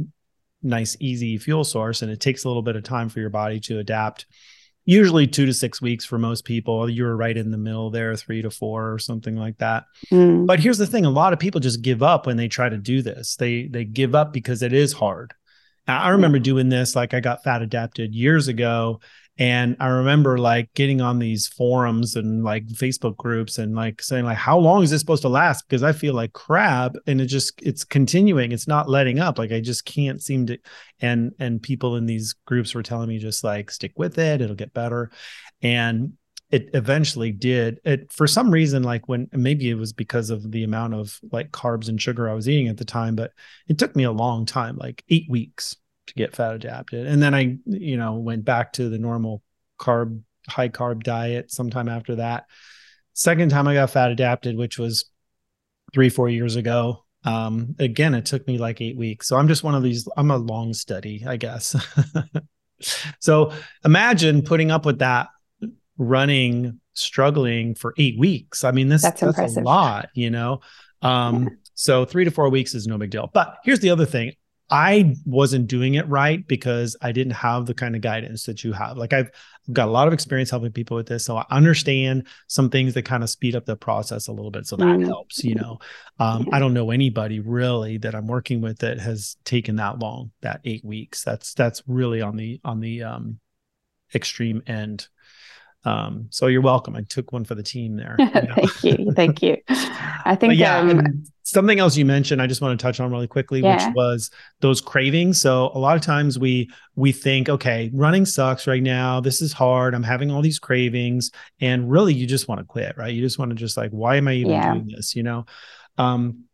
nice 0.62 0.98
easy 1.00 1.38
fuel 1.38 1.64
source 1.64 2.02
and 2.02 2.12
it 2.12 2.20
takes 2.20 2.44
a 2.44 2.48
little 2.48 2.64
bit 2.64 2.76
of 2.76 2.84
time 2.84 3.10
for 3.10 3.20
your 3.20 3.30
body 3.30 3.60
to 3.60 3.80
adapt 3.80 4.26
usually 4.86 5.26
two 5.28 5.48
to 5.48 5.54
six 5.54 5.82
weeks 5.82 6.06
for 6.06 6.18
most 6.18 6.46
people. 6.46 6.90
You're 6.90 7.16
right 7.16 7.36
in 7.36 7.52
the 7.52 7.58
middle 7.58 7.90
there, 7.90 8.16
three 8.16 8.42
to 8.44 8.52
four 8.52 8.94
or 8.94 9.00
something 9.00 9.36
like 9.36 9.58
that. 9.58 9.86
Mm. 10.12 10.46
But 10.46 10.60
here's 10.60 10.78
the 10.78 10.88
thing: 10.88 11.06
a 11.06 11.10
lot 11.10 11.34
of 11.34 11.40
people 11.40 11.60
just 11.60 11.82
give 11.82 12.02
up 12.02 12.26
when 12.26 12.38
they 12.38 12.48
try 12.48 12.70
to 12.70 12.78
do 12.78 13.02
this. 13.02 13.36
They 13.36 13.68
they 13.68 13.84
give 13.84 14.16
up 14.16 14.32
because 14.32 14.62
it 14.62 14.74
is 14.74 14.94
hard. 14.94 15.34
I 15.88 16.10
remember 16.10 16.40
doing 16.40 16.70
this, 16.70 16.96
like 16.96 17.14
I 17.14 17.20
got 17.20 17.44
fat 17.44 17.62
adapted 17.62 18.16
years 18.16 18.48
ago, 18.48 19.02
and 19.38 19.76
I 19.82 19.88
remember 19.88 20.38
like 20.38 20.74
getting 20.76 21.02
on 21.02 21.20
these 21.20 21.48
forums 21.48 22.16
and 22.16 22.44
like 22.44 22.68
Facebook 22.68 23.18
groups 23.18 23.58
and 23.58 23.76
like 23.76 24.02
saying 24.02 24.24
like, 24.24 24.38
how 24.38 24.58
long 24.58 24.82
is 24.82 24.92
this 24.92 25.02
supposed 25.02 25.24
to 25.24 25.30
last? 25.30 25.66
Because 25.68 25.84
I 25.84 25.92
feel 25.92 26.14
like 26.14 26.32
crap 26.32 26.96
and 27.06 27.20
it 27.20 27.26
just 27.26 27.62
it's 27.62 27.84
continuing. 27.84 28.54
It's 28.54 28.68
not 28.68 28.90
letting 28.90 29.20
up. 29.20 29.38
Like 29.38 29.52
I 29.52 29.60
just 29.60 29.84
can't 29.86 30.22
seem 30.22 30.48
to 30.48 30.58
and 31.02 31.34
and 31.38 31.62
people 31.62 31.98
in 31.98 32.06
these 32.06 32.34
groups 32.46 32.74
were 32.74 32.84
telling 32.84 33.10
me 33.10 33.18
just 33.18 33.44
like 33.44 33.72
stick 33.72 33.92
with 33.98 34.18
it, 34.18 34.40
it'll 34.40 34.56
get 34.56 34.74
better. 34.74 35.12
And 35.62 36.14
it 36.52 36.70
eventually 36.74 37.32
did. 37.32 37.80
It 37.84 38.12
for 38.12 38.28
some 38.28 38.52
reason, 38.52 38.84
like 38.84 39.08
when 39.08 39.28
maybe 39.34 39.70
it 39.70 39.76
was 39.76 39.94
because 39.94 40.30
of 40.30 40.52
the 40.52 40.64
amount 40.64 40.94
of 40.94 41.20
like 41.32 41.52
carbs 41.52 41.90
and 41.90 42.02
sugar 42.02 42.30
I 42.30 42.34
was 42.34 42.48
eating 42.48 42.68
at 42.68 42.78
the 42.78 42.86
time, 42.86 43.16
but 43.16 43.32
it 43.68 43.78
took 43.78 43.96
me 43.96 44.04
a 44.04 44.12
long 44.12 44.46
time, 44.46 44.78
like 44.78 45.04
eight 45.10 45.30
weeks 45.30 45.76
to 46.08 46.14
get 46.14 46.36
fat 46.36 46.54
adapted. 46.54 47.08
And 47.08 47.22
then 47.22 47.34
I, 47.34 47.58
you 47.66 47.98
know, 47.98 48.16
went 48.16 48.46
back 48.46 48.74
to 48.74 48.90
the 48.90 49.00
normal 49.00 49.42
carb, 49.80 50.22
high 50.48 50.70
carb 50.70 51.04
diet 51.04 51.52
sometime 51.52 51.90
after 51.90 52.16
that. 52.16 52.46
Second 53.14 53.50
time 53.50 53.68
I 53.68 53.74
got 53.74 53.90
fat 53.90 54.12
adapted, 54.12 54.56
which 54.56 54.78
was 54.78 55.06
three, 55.94 56.10
four 56.10 56.30
years 56.30 56.56
ago. 56.56 57.06
Um, 57.24 57.76
again, 57.80 58.14
it 58.14 58.26
took 58.26 58.46
me 58.46 58.60
like 58.60 58.82
eight 58.82 58.98
weeks. 58.98 59.28
So 59.28 59.38
I'm 59.38 59.48
just 59.48 59.64
one 59.64 59.74
of 59.74 59.82
these, 59.82 60.08
I'm 60.16 60.30
a 60.30 60.38
long 60.38 60.74
study, 60.74 61.24
I 61.26 61.38
guess. 61.38 61.76
so 63.20 63.52
imagine 63.84 64.44
putting 64.44 64.70
up 64.70 64.86
with 64.86 65.00
that 65.00 65.30
running, 65.98 66.80
struggling 66.94 67.76
for 67.76 67.94
eight 67.98 68.18
weeks. 68.20 68.64
I 68.64 68.72
mean, 68.72 68.90
this 68.90 69.02
that's, 69.02 69.22
that's 69.22 69.58
a 69.58 69.62
lot, 69.62 70.10
you 70.14 70.30
know? 70.30 70.62
Um, 71.02 71.44
yeah. 71.44 71.50
So 71.74 72.06
three 72.06 72.26
to 72.26 72.32
four 72.32 72.50
weeks 72.50 72.74
is 72.74 72.88
no 72.88 72.98
big 72.98 73.12
deal. 73.12 73.30
But 73.34 73.58
here's 73.64 73.80
the 73.80 73.90
other 73.90 74.06
thing. 74.06 74.34
I 74.68 75.14
wasn't 75.26 75.68
doing 75.68 75.94
it 75.94 76.08
right 76.08 76.46
because 76.48 76.98
I 77.00 77.12
didn't 77.12 77.34
have 77.34 77.68
the 77.68 77.76
kind 77.76 77.96
of 77.96 78.02
guidance 78.02 78.46
that 78.46 78.64
you 78.64 78.74
have. 78.74 78.98
Like 78.98 79.14
I've, 79.14 79.30
I've 79.68 79.74
got 79.74 79.88
a 79.88 79.92
lot 79.92 80.08
of 80.08 80.14
experience 80.14 80.50
helping 80.50 80.72
people 80.72 80.98
with 80.98 81.08
this, 81.08 81.24
so 81.24 81.38
I 81.38 81.46
understand 81.52 82.28
some 82.48 82.72
things 82.72 82.96
that 82.96 83.04
kind 83.04 83.22
of 83.22 83.30
speed 83.30 83.56
up 83.56 83.66
the 83.66 83.76
process 83.76 84.28
a 84.28 84.32
little 84.32 84.50
bit. 84.50 84.66
So 84.66 84.76
that 84.78 84.86
mm-hmm. 84.86 85.06
helps. 85.06 85.44
You 85.44 85.54
know, 85.56 85.78
um, 86.18 86.48
I 86.52 86.58
don't 86.58 86.74
know 86.74 86.90
anybody 86.90 87.40
really 87.40 88.00
that 88.00 88.16
I'm 88.16 88.26
working 88.26 88.60
with 88.60 88.80
that 88.80 89.00
has 89.00 89.38
taken 89.46 89.76
that 89.76 90.00
long, 90.00 90.32
that 90.42 90.62
eight 90.66 90.84
weeks. 90.84 91.24
That's 91.24 91.54
that's 91.54 91.84
really 91.86 92.22
on 92.22 92.36
the 92.36 92.60
on 92.64 92.80
the 92.80 93.04
um, 93.04 93.40
extreme 94.16 94.64
end. 94.66 95.08
Um, 95.86 96.28
so 96.32 96.48
you're 96.48 96.62
welcome. 96.62 96.96
I 96.96 97.04
took 97.04 97.32
one 97.32 97.46
for 97.46 97.56
the 97.56 97.64
team 97.64 97.96
there. 97.96 98.18
You 98.26 98.42
know? 98.42 98.56
thank 98.56 98.84
you. 98.84 99.12
Thank 99.14 99.42
you. 99.42 99.58
I 100.26 100.36
think 100.36 100.56
yeah, 100.56 100.80
um, 100.80 101.24
something 101.44 101.80
else 101.80 101.96
you 101.96 102.06
mentioned, 102.06 102.42
I 102.42 102.48
just 102.48 102.60
want 102.60 102.78
to 102.78 102.84
touch 102.84 103.00
on 103.00 103.12
really 103.12 103.28
quickly, 103.28 103.62
yeah. 103.62 103.88
which 103.88 103.96
was 103.96 104.32
those 104.62 104.82
cravings. 104.82 105.40
So 105.40 105.72
a 105.74 105.80
lot 105.80 105.96
of 105.96 106.02
times 106.02 106.38
we 106.38 106.70
we 106.96 107.12
think, 107.12 107.48
okay, 107.48 107.92
running 107.94 108.26
sucks 108.26 108.68
right 108.68 108.84
now. 108.84 109.22
This 109.22 109.42
is 109.42 109.54
hard. 109.54 109.94
I'm 109.94 110.04
having 110.04 110.32
all 110.32 110.42
these 110.42 110.60
cravings. 110.60 111.32
And 111.62 111.90
really 111.90 112.14
you 112.14 112.26
just 112.26 112.48
want 112.48 112.60
to 112.60 112.66
quit, 112.66 112.98
right? 112.98 113.14
You 113.14 113.22
just 113.22 113.40
want 113.40 113.52
to 113.52 113.56
just 113.56 113.78
like, 113.78 113.92
why 113.92 114.18
am 114.18 114.28
I 114.28 114.34
even 114.34 114.52
yeah. 114.52 114.74
doing 114.74 114.88
this? 114.88 115.16
You 115.16 115.24
know? 115.24 115.46
Um, 115.98 116.46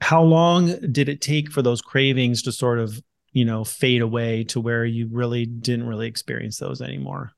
how 0.00 0.22
long 0.22 0.92
did 0.92 1.08
it 1.08 1.20
take 1.20 1.50
for 1.50 1.60
those 1.60 1.82
cravings 1.82 2.42
to 2.42 2.52
sort 2.52 2.78
of, 2.78 3.02
you 3.32 3.44
know, 3.44 3.64
fade 3.64 4.00
away 4.00 4.44
to 4.44 4.60
where 4.60 4.84
you 4.84 5.08
really 5.10 5.44
didn't 5.44 5.86
really 5.86 6.06
experience 6.06 6.58
those 6.58 6.80
anymore? 6.80 7.32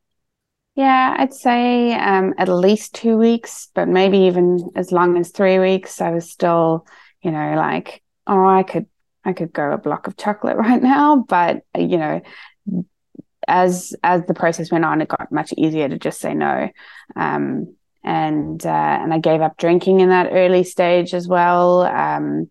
Yeah, 0.76 1.16
I'd 1.18 1.34
say 1.34 1.92
um, 1.94 2.34
at 2.38 2.48
least 2.48 2.94
two 2.94 3.16
weeks, 3.16 3.68
but 3.74 3.88
maybe 3.88 4.18
even 4.18 4.70
as 4.76 4.92
long 4.92 5.18
as 5.18 5.30
three 5.30 5.58
weeks. 5.58 6.00
I 6.00 6.10
was 6.10 6.30
still, 6.30 6.86
you 7.22 7.30
know, 7.30 7.54
like, 7.56 8.02
oh, 8.26 8.46
I 8.46 8.62
could, 8.62 8.86
I 9.24 9.32
could 9.32 9.52
go 9.52 9.72
a 9.72 9.78
block 9.78 10.06
of 10.06 10.16
chocolate 10.16 10.56
right 10.56 10.82
now, 10.82 11.24
but 11.28 11.62
you 11.76 11.98
know, 11.98 12.22
as 13.48 13.94
as 14.02 14.24
the 14.26 14.34
process 14.34 14.70
went 14.70 14.84
on, 14.84 15.00
it 15.00 15.08
got 15.08 15.32
much 15.32 15.52
easier 15.56 15.88
to 15.88 15.98
just 15.98 16.20
say 16.20 16.34
no. 16.34 16.68
Um, 17.16 17.74
and 18.04 18.64
uh, 18.64 18.98
and 19.02 19.12
I 19.12 19.18
gave 19.18 19.40
up 19.40 19.56
drinking 19.58 20.00
in 20.00 20.08
that 20.10 20.30
early 20.32 20.64
stage 20.64 21.14
as 21.14 21.26
well. 21.28 21.82
Um, 21.82 22.50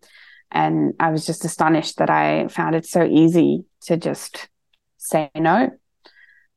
and 0.52 0.94
I 1.00 1.12
was 1.12 1.26
just 1.26 1.46
astonished 1.46 1.98
that 1.98 2.10
I 2.10 2.48
found 2.48 2.76
it 2.76 2.86
so 2.86 3.04
easy 3.04 3.66
to 3.84 3.98
just 3.98 4.50
say 4.98 5.32
no 5.36 5.72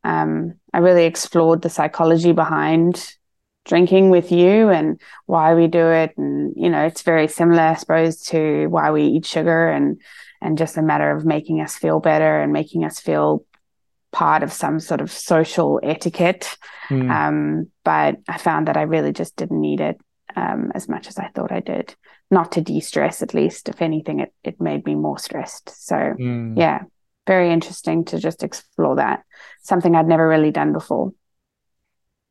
um, 0.05 0.55
I 0.73 0.79
really 0.79 1.05
explored 1.05 1.63
the 1.63 1.71
psychology 1.71 2.33
behind 2.33 3.15
drinking 3.65 4.11
with 4.11 4.33
you 4.33 4.71
and 4.71 5.01
why 5.27 5.55
we 5.55 5.69
do 5.69 5.87
it. 5.87 6.13
And, 6.17 6.53
you 6.57 6.69
know, 6.69 6.85
it's 6.85 7.03
very 7.03 7.29
similar, 7.29 7.63
I 7.63 7.75
suppose, 7.75 8.23
to 8.25 8.67
why 8.67 8.91
we 8.91 9.05
eat 9.05 9.25
sugar 9.25 9.69
and, 9.69 10.01
and 10.41 10.59
just 10.59 10.77
a 10.77 10.83
matter 10.83 11.11
of 11.17 11.25
making 11.25 11.61
us 11.61 11.77
feel 11.77 12.01
better 12.01 12.41
and 12.41 12.53
making 12.53 12.85
us 12.85 12.99
feel 12.99 13.45
part 14.11 14.43
of 14.43 14.53
some 14.53 14.81
sort 14.81 15.01
of 15.01 15.13
social 15.13 15.79
etiquette. 15.83 16.57
Mm. 16.89 17.11
Um, 17.11 17.71
but 17.85 18.17
I 18.29 18.39
found 18.39 18.67
that 18.67 18.77
I 18.77 18.83
really 18.83 19.13
just 19.13 19.37
didn't 19.37 19.61
need 19.61 19.81
it. 19.81 20.01
um, 20.37 20.73
as 20.75 20.89
much 20.89 21.09
as 21.09 21.19
I 21.19 21.29
thought 21.29 21.53
I 21.53 21.61
did. 21.61 21.95
Not 22.31 22.53
to 22.53 22.61
de 22.61 22.81
stress, 22.81 23.23
at 23.23 23.35
least. 23.35 23.69
If 23.69 23.83
anything, 23.83 24.21
it, 24.21 24.33
it 24.43 24.61
made 24.61 24.87
me 24.87 24.95
more 24.95 25.19
stressed. 25.19 25.71
So, 25.87 25.97
mm. 25.97 26.57
yeah, 26.57 26.83
very 27.27 27.53
interesting 27.53 28.05
to 28.07 28.19
just 28.19 28.43
explore 28.43 28.97
that. 28.97 29.25
Something 29.63 29.95
I'd 29.95 30.09
never 30.09 30.27
really 30.27 30.51
done 30.51 30.73
before. 30.73 31.13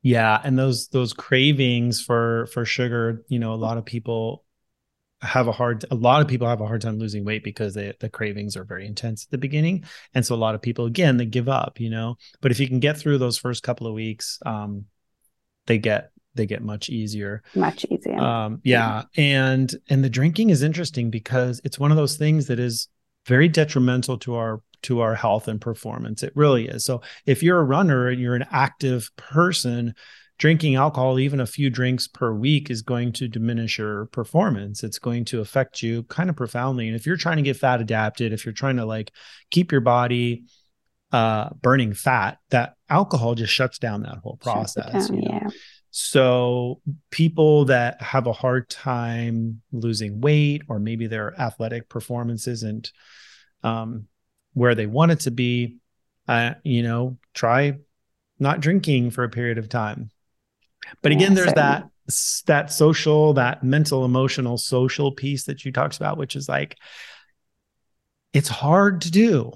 Yeah, 0.02 0.40
and 0.42 0.58
those 0.58 0.88
those 0.88 1.12
cravings 1.12 2.02
for 2.02 2.46
for 2.46 2.64
sugar, 2.64 3.24
you 3.28 3.38
know, 3.38 3.52
a 3.52 3.56
lot 3.56 3.78
of 3.78 3.84
people 3.84 4.44
have 5.22 5.46
a 5.46 5.52
hard 5.52 5.84
a 5.90 5.94
lot 5.94 6.20
of 6.20 6.28
people 6.28 6.48
have 6.48 6.60
a 6.60 6.66
hard 6.66 6.80
time 6.80 6.98
losing 6.98 7.24
weight 7.24 7.44
because 7.44 7.74
they, 7.74 7.92
the 8.00 8.08
cravings 8.08 8.56
are 8.56 8.64
very 8.64 8.86
intense 8.86 9.24
at 9.24 9.30
the 9.30 9.38
beginning. 9.38 9.84
And 10.14 10.26
so 10.26 10.34
a 10.34 10.36
lot 10.36 10.54
of 10.54 10.62
people 10.62 10.84
again 10.86 11.16
they 11.16 11.26
give 11.26 11.48
up 11.48 11.78
you 11.78 11.90
know? 11.90 12.16
But 12.40 12.50
if 12.50 12.58
you 12.58 12.66
can 12.66 12.80
get 12.80 12.98
through 12.98 13.18
those 13.18 13.38
first 13.38 13.62
couple 13.62 13.86
of 13.86 13.94
weeks 13.94 14.40
um 14.44 14.86
they 15.66 15.78
get 15.78 16.10
they 16.34 16.46
get 16.46 16.62
much 16.62 16.88
easier. 16.88 17.42
Much 17.54 17.86
easier. 17.88 18.18
Um 18.18 18.60
yeah. 18.64 19.04
And 19.16 19.72
and 19.88 20.02
the 20.02 20.10
drinking 20.10 20.50
is 20.50 20.62
interesting 20.62 21.10
because 21.10 21.60
it's 21.62 21.78
one 21.78 21.92
of 21.92 21.96
those 21.96 22.16
things 22.16 22.48
that 22.48 22.58
is 22.58 22.88
very 23.26 23.48
detrimental 23.48 24.18
to 24.18 24.34
our 24.34 24.60
to 24.82 25.00
our 25.00 25.14
health 25.14 25.48
and 25.48 25.60
performance 25.60 26.22
it 26.22 26.32
really 26.34 26.68
is 26.68 26.84
so 26.84 27.00
if 27.26 27.42
you're 27.42 27.60
a 27.60 27.64
runner 27.64 28.08
and 28.08 28.20
you're 28.20 28.34
an 28.34 28.46
active 28.50 29.10
person 29.16 29.94
drinking 30.42 30.74
alcohol, 30.74 31.20
even 31.20 31.38
a 31.38 31.46
few 31.46 31.70
drinks 31.70 32.08
per 32.08 32.32
week, 32.32 32.68
is 32.68 32.82
going 32.82 33.12
to 33.12 33.28
diminish 33.28 33.78
your 33.78 34.06
performance. 34.06 34.82
It's 34.82 34.98
going 34.98 35.24
to 35.26 35.40
affect 35.40 35.84
you 35.84 36.02
kind 36.04 36.28
of 36.28 36.34
profoundly. 36.34 36.88
And 36.88 36.96
if 36.96 37.06
you're 37.06 37.16
trying 37.16 37.36
to 37.36 37.44
get 37.44 37.56
fat 37.56 37.80
adapted, 37.80 38.32
if 38.32 38.44
you're 38.44 38.52
trying 38.52 38.78
to 38.78 38.84
like 38.84 39.12
keep 39.52 39.70
your 39.70 39.82
body 39.82 40.46
uh, 41.12 41.50
burning 41.60 41.94
fat, 41.94 42.38
that 42.50 42.74
alcohol 42.88 43.36
just 43.36 43.52
shuts 43.52 43.78
down 43.78 44.02
that 44.02 44.18
whole 44.18 44.36
process. 44.38 45.08
Down, 45.08 45.16
you 45.16 45.28
know? 45.28 45.38
Yeah. 45.42 45.50
So 45.92 46.80
people 47.12 47.66
that 47.66 48.02
have 48.02 48.26
a 48.26 48.32
hard 48.32 48.68
time 48.68 49.62
losing 49.70 50.20
weight, 50.20 50.62
or 50.68 50.80
maybe 50.80 51.06
their 51.06 51.40
athletic 51.40 51.88
performance 51.88 52.48
isn't 52.48 52.90
um, 53.62 54.08
where 54.54 54.74
they 54.74 54.86
want 54.86 55.12
it 55.12 55.20
to 55.20 55.30
be, 55.30 55.78
uh, 56.28 56.54
you 56.62 56.82
know, 56.82 57.18
try 57.34 57.78
not 58.38 58.60
drinking 58.60 59.10
for 59.10 59.24
a 59.24 59.28
period 59.28 59.58
of 59.58 59.68
time 59.68 60.10
but 61.00 61.12
again, 61.12 61.32
yeah, 61.32 61.36
there's 61.36 61.52
that 61.54 61.88
that 62.46 62.72
social, 62.72 63.34
that 63.34 63.62
mental, 63.62 64.04
emotional, 64.04 64.58
social 64.58 65.12
piece 65.12 65.44
that 65.44 65.64
you 65.64 65.72
talked 65.72 65.96
about, 65.96 66.18
which 66.18 66.36
is 66.36 66.48
like 66.48 66.76
it's 68.32 68.48
hard 68.48 69.02
to 69.02 69.10
do. 69.10 69.52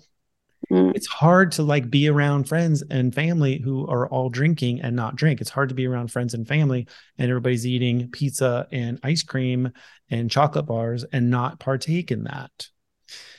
Mm. 0.70 0.94
It's 0.94 1.06
hard 1.06 1.52
to 1.52 1.62
like 1.62 1.90
be 1.90 2.08
around 2.08 2.48
friends 2.48 2.82
and 2.90 3.14
family 3.14 3.58
who 3.58 3.86
are 3.86 4.08
all 4.08 4.30
drinking 4.30 4.80
and 4.80 4.96
not 4.96 5.16
drink. 5.16 5.40
It's 5.40 5.50
hard 5.50 5.68
to 5.68 5.74
be 5.74 5.86
around 5.86 6.10
friends 6.10 6.34
and 6.34 6.46
family 6.46 6.86
and 7.18 7.30
everybody's 7.30 7.66
eating 7.66 8.10
pizza 8.10 8.66
and 8.72 8.98
ice 9.02 9.22
cream 9.22 9.70
and 10.10 10.30
chocolate 10.30 10.66
bars 10.66 11.04
and 11.12 11.30
not 11.30 11.60
partake 11.60 12.10
in 12.10 12.24
that. 12.24 12.68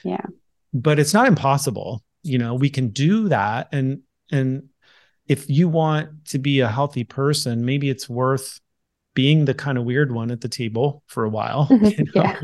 Yeah. 0.03 0.25
But 0.81 0.99
it's 0.99 1.13
not 1.13 1.27
impossible. 1.27 2.03
You 2.23 2.37
know, 2.37 2.55
we 2.55 2.69
can 2.69 2.89
do 2.89 3.29
that 3.29 3.69
and 3.71 4.01
and 4.31 4.69
if 5.27 5.49
you 5.49 5.67
want 5.67 6.25
to 6.25 6.39
be 6.39 6.61
a 6.61 6.69
healthy 6.69 7.03
person, 7.03 7.65
maybe 7.65 7.89
it's 7.89 8.07
worth 8.07 8.59
being 9.13 9.45
the 9.45 9.53
kind 9.53 9.77
of 9.77 9.83
weird 9.83 10.11
one 10.11 10.31
at 10.31 10.41
the 10.41 10.47
table 10.47 11.03
for 11.07 11.23
a 11.23 11.29
while. 11.29 11.67
You 11.71 12.05
know? 12.15 12.23
yeah. 12.23 12.39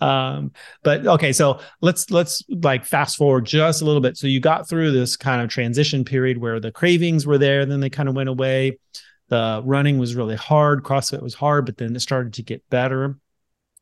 um 0.00 0.50
but 0.82 1.06
okay 1.06 1.32
so 1.32 1.60
let's 1.80 2.10
let's 2.10 2.42
like 2.48 2.84
fast 2.84 3.16
forward 3.16 3.44
just 3.44 3.80
a 3.80 3.84
little 3.84 4.00
bit 4.00 4.16
so 4.16 4.26
you 4.26 4.40
got 4.40 4.68
through 4.68 4.90
this 4.90 5.16
kind 5.16 5.40
of 5.40 5.48
transition 5.48 6.04
period 6.04 6.38
where 6.38 6.58
the 6.58 6.72
cravings 6.72 7.24
were 7.24 7.38
there 7.38 7.64
then 7.64 7.78
they 7.78 7.88
kind 7.88 8.08
of 8.08 8.16
went 8.16 8.28
away 8.28 8.76
the 9.28 9.62
running 9.64 9.96
was 9.98 10.16
really 10.16 10.34
hard 10.34 10.82
crossfit 10.82 11.22
was 11.22 11.34
hard 11.34 11.64
but 11.64 11.76
then 11.76 11.94
it 11.94 12.00
started 12.00 12.32
to 12.32 12.42
get 12.42 12.68
better 12.68 13.16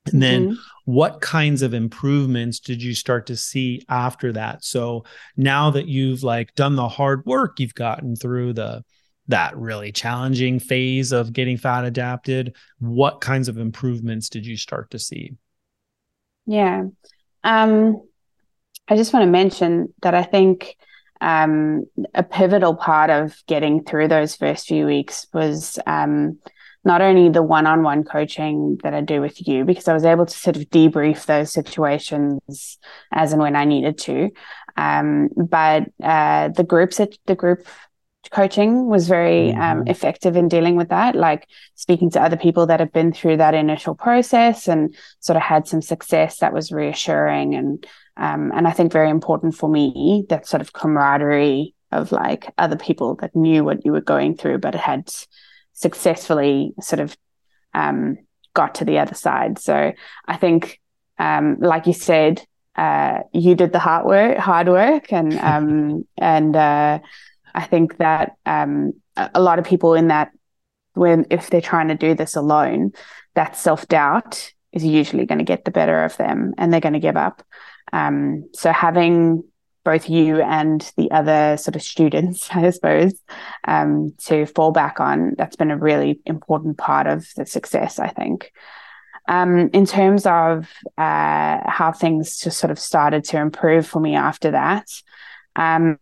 and 0.06 0.22
then 0.22 0.48
mm-hmm. 0.48 0.60
what 0.84 1.20
kinds 1.20 1.62
of 1.62 1.74
improvements 1.74 2.58
did 2.58 2.82
you 2.82 2.94
start 2.94 3.26
to 3.26 3.36
see 3.36 3.82
after 3.88 4.32
that? 4.32 4.64
So 4.64 5.04
now 5.36 5.70
that 5.70 5.86
you've 5.86 6.22
like 6.22 6.54
done 6.54 6.76
the 6.76 6.88
hard 6.88 7.24
work, 7.26 7.60
you've 7.60 7.74
gotten 7.74 8.16
through 8.16 8.54
the 8.54 8.84
that 9.28 9.56
really 9.56 9.92
challenging 9.92 10.58
phase 10.58 11.12
of 11.12 11.32
getting 11.32 11.56
fat 11.56 11.84
adapted, 11.84 12.56
what 12.78 13.20
kinds 13.20 13.48
of 13.48 13.58
improvements 13.58 14.28
did 14.28 14.44
you 14.44 14.56
start 14.56 14.90
to 14.90 14.98
see? 14.98 15.34
Yeah. 16.46 16.84
Um 17.44 18.02
I 18.88 18.96
just 18.96 19.12
want 19.12 19.24
to 19.24 19.30
mention 19.30 19.94
that 20.02 20.14
I 20.14 20.24
think 20.24 20.76
um, 21.20 21.84
a 22.14 22.24
pivotal 22.24 22.74
part 22.74 23.08
of 23.08 23.36
getting 23.46 23.84
through 23.84 24.08
those 24.08 24.34
first 24.34 24.66
few 24.66 24.84
weeks 24.86 25.28
was 25.32 25.78
um, 25.86 26.40
not 26.84 27.02
only 27.02 27.28
the 27.28 27.42
one-on-one 27.42 28.04
coaching 28.04 28.78
that 28.82 28.94
I 28.94 29.02
do 29.02 29.20
with 29.20 29.46
you 29.46 29.64
because 29.64 29.86
I 29.88 29.94
was 29.94 30.04
able 30.04 30.26
to 30.26 30.34
sort 30.34 30.56
of 30.56 30.62
debrief 30.70 31.26
those 31.26 31.52
situations 31.52 32.78
as 33.12 33.32
and 33.32 33.42
when 33.42 33.56
I 33.56 33.64
needed 33.64 33.98
to, 33.98 34.30
um, 34.76 35.28
but 35.36 35.84
uh, 36.02 36.48
the 36.48 36.64
groups 36.64 37.00
the 37.26 37.34
group 37.34 37.66
coaching 38.30 38.86
was 38.86 39.08
very 39.08 39.50
um, 39.52 39.80
mm-hmm. 39.80 39.88
effective 39.88 40.36
in 40.36 40.46
dealing 40.46 40.76
with 40.76 40.90
that 40.90 41.16
like 41.16 41.48
speaking 41.74 42.10
to 42.10 42.22
other 42.22 42.36
people 42.36 42.66
that 42.66 42.78
have 42.78 42.92
been 42.92 43.12
through 43.12 43.36
that 43.36 43.54
initial 43.54 43.94
process 43.94 44.68
and 44.68 44.94
sort 45.20 45.36
of 45.36 45.42
had 45.42 45.66
some 45.66 45.82
success 45.82 46.38
that 46.38 46.52
was 46.52 46.70
reassuring 46.70 47.54
and 47.54 47.86
um, 48.18 48.52
and 48.54 48.68
i 48.68 48.70
think 48.70 48.92
very 48.92 49.10
important 49.10 49.54
for 49.54 49.68
me 49.68 50.24
that 50.28 50.46
sort 50.46 50.60
of 50.60 50.72
camaraderie 50.72 51.74
of 51.92 52.12
like 52.12 52.52
other 52.58 52.76
people 52.76 53.16
that 53.16 53.34
knew 53.34 53.64
what 53.64 53.84
you 53.84 53.90
were 53.90 54.00
going 54.02 54.36
through 54.36 54.58
but 54.58 54.74
had 54.74 55.10
successfully 55.72 56.74
sort 56.80 57.00
of 57.00 57.16
um, 57.74 58.18
got 58.54 58.76
to 58.76 58.84
the 58.84 58.98
other 58.98 59.14
side. 59.14 59.58
So 59.58 59.92
I 60.26 60.36
think, 60.36 60.80
um, 61.18 61.56
like 61.60 61.86
you 61.86 61.92
said, 61.92 62.42
uh, 62.76 63.20
you 63.32 63.54
did 63.54 63.72
the 63.72 63.78
hard 63.78 64.06
work, 64.06 64.38
hard 64.38 64.68
work, 64.68 65.12
and 65.12 65.38
um, 65.38 66.06
and 66.16 66.56
uh, 66.56 66.98
I 67.54 67.64
think 67.64 67.98
that 67.98 68.36
um, 68.46 68.94
a 69.16 69.40
lot 69.40 69.58
of 69.58 69.64
people 69.64 69.94
in 69.94 70.08
that 70.08 70.30
when 70.94 71.26
if 71.30 71.50
they're 71.50 71.60
trying 71.60 71.88
to 71.88 71.94
do 71.94 72.14
this 72.14 72.36
alone, 72.36 72.92
that 73.34 73.56
self 73.56 73.86
doubt 73.88 74.52
is 74.72 74.84
usually 74.84 75.26
going 75.26 75.38
to 75.38 75.44
get 75.44 75.64
the 75.64 75.70
better 75.70 76.04
of 76.04 76.16
them, 76.16 76.54
and 76.58 76.72
they're 76.72 76.80
going 76.80 76.94
to 76.94 77.00
give 77.00 77.16
up. 77.16 77.42
Um, 77.92 78.48
so 78.54 78.72
having 78.72 79.44
both 79.84 80.08
you 80.08 80.40
and 80.42 80.90
the 80.96 81.10
other 81.10 81.56
sort 81.56 81.76
of 81.76 81.82
students, 81.82 82.48
I 82.54 82.70
suppose, 82.70 83.14
um, 83.66 84.14
to 84.26 84.46
fall 84.46 84.72
back 84.72 85.00
on. 85.00 85.34
That's 85.36 85.56
been 85.56 85.70
a 85.70 85.76
really 85.76 86.20
important 86.26 86.78
part 86.78 87.06
of 87.06 87.26
the 87.36 87.46
success, 87.46 87.98
I 87.98 88.08
think. 88.08 88.52
Um, 89.28 89.70
in 89.72 89.86
terms 89.86 90.26
of 90.26 90.68
uh, 90.98 91.58
how 91.70 91.92
things 91.96 92.38
just 92.38 92.58
sort 92.58 92.70
of 92.70 92.78
started 92.78 93.24
to 93.24 93.38
improve 93.38 93.86
for 93.86 94.00
me 94.00 94.16
after 94.16 94.50
that, 94.52 94.88
um, 95.54 95.98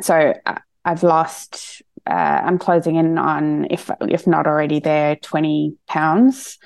so 0.00 0.34
uh, 0.46 0.58
I've 0.84 1.02
lost. 1.02 1.82
Uh, 2.06 2.42
I'm 2.44 2.58
closing 2.58 2.96
in 2.96 3.16
on, 3.16 3.66
if 3.70 3.90
if 4.02 4.26
not 4.26 4.46
already 4.46 4.78
there, 4.78 5.16
20 5.16 5.76
pounds, 5.88 6.58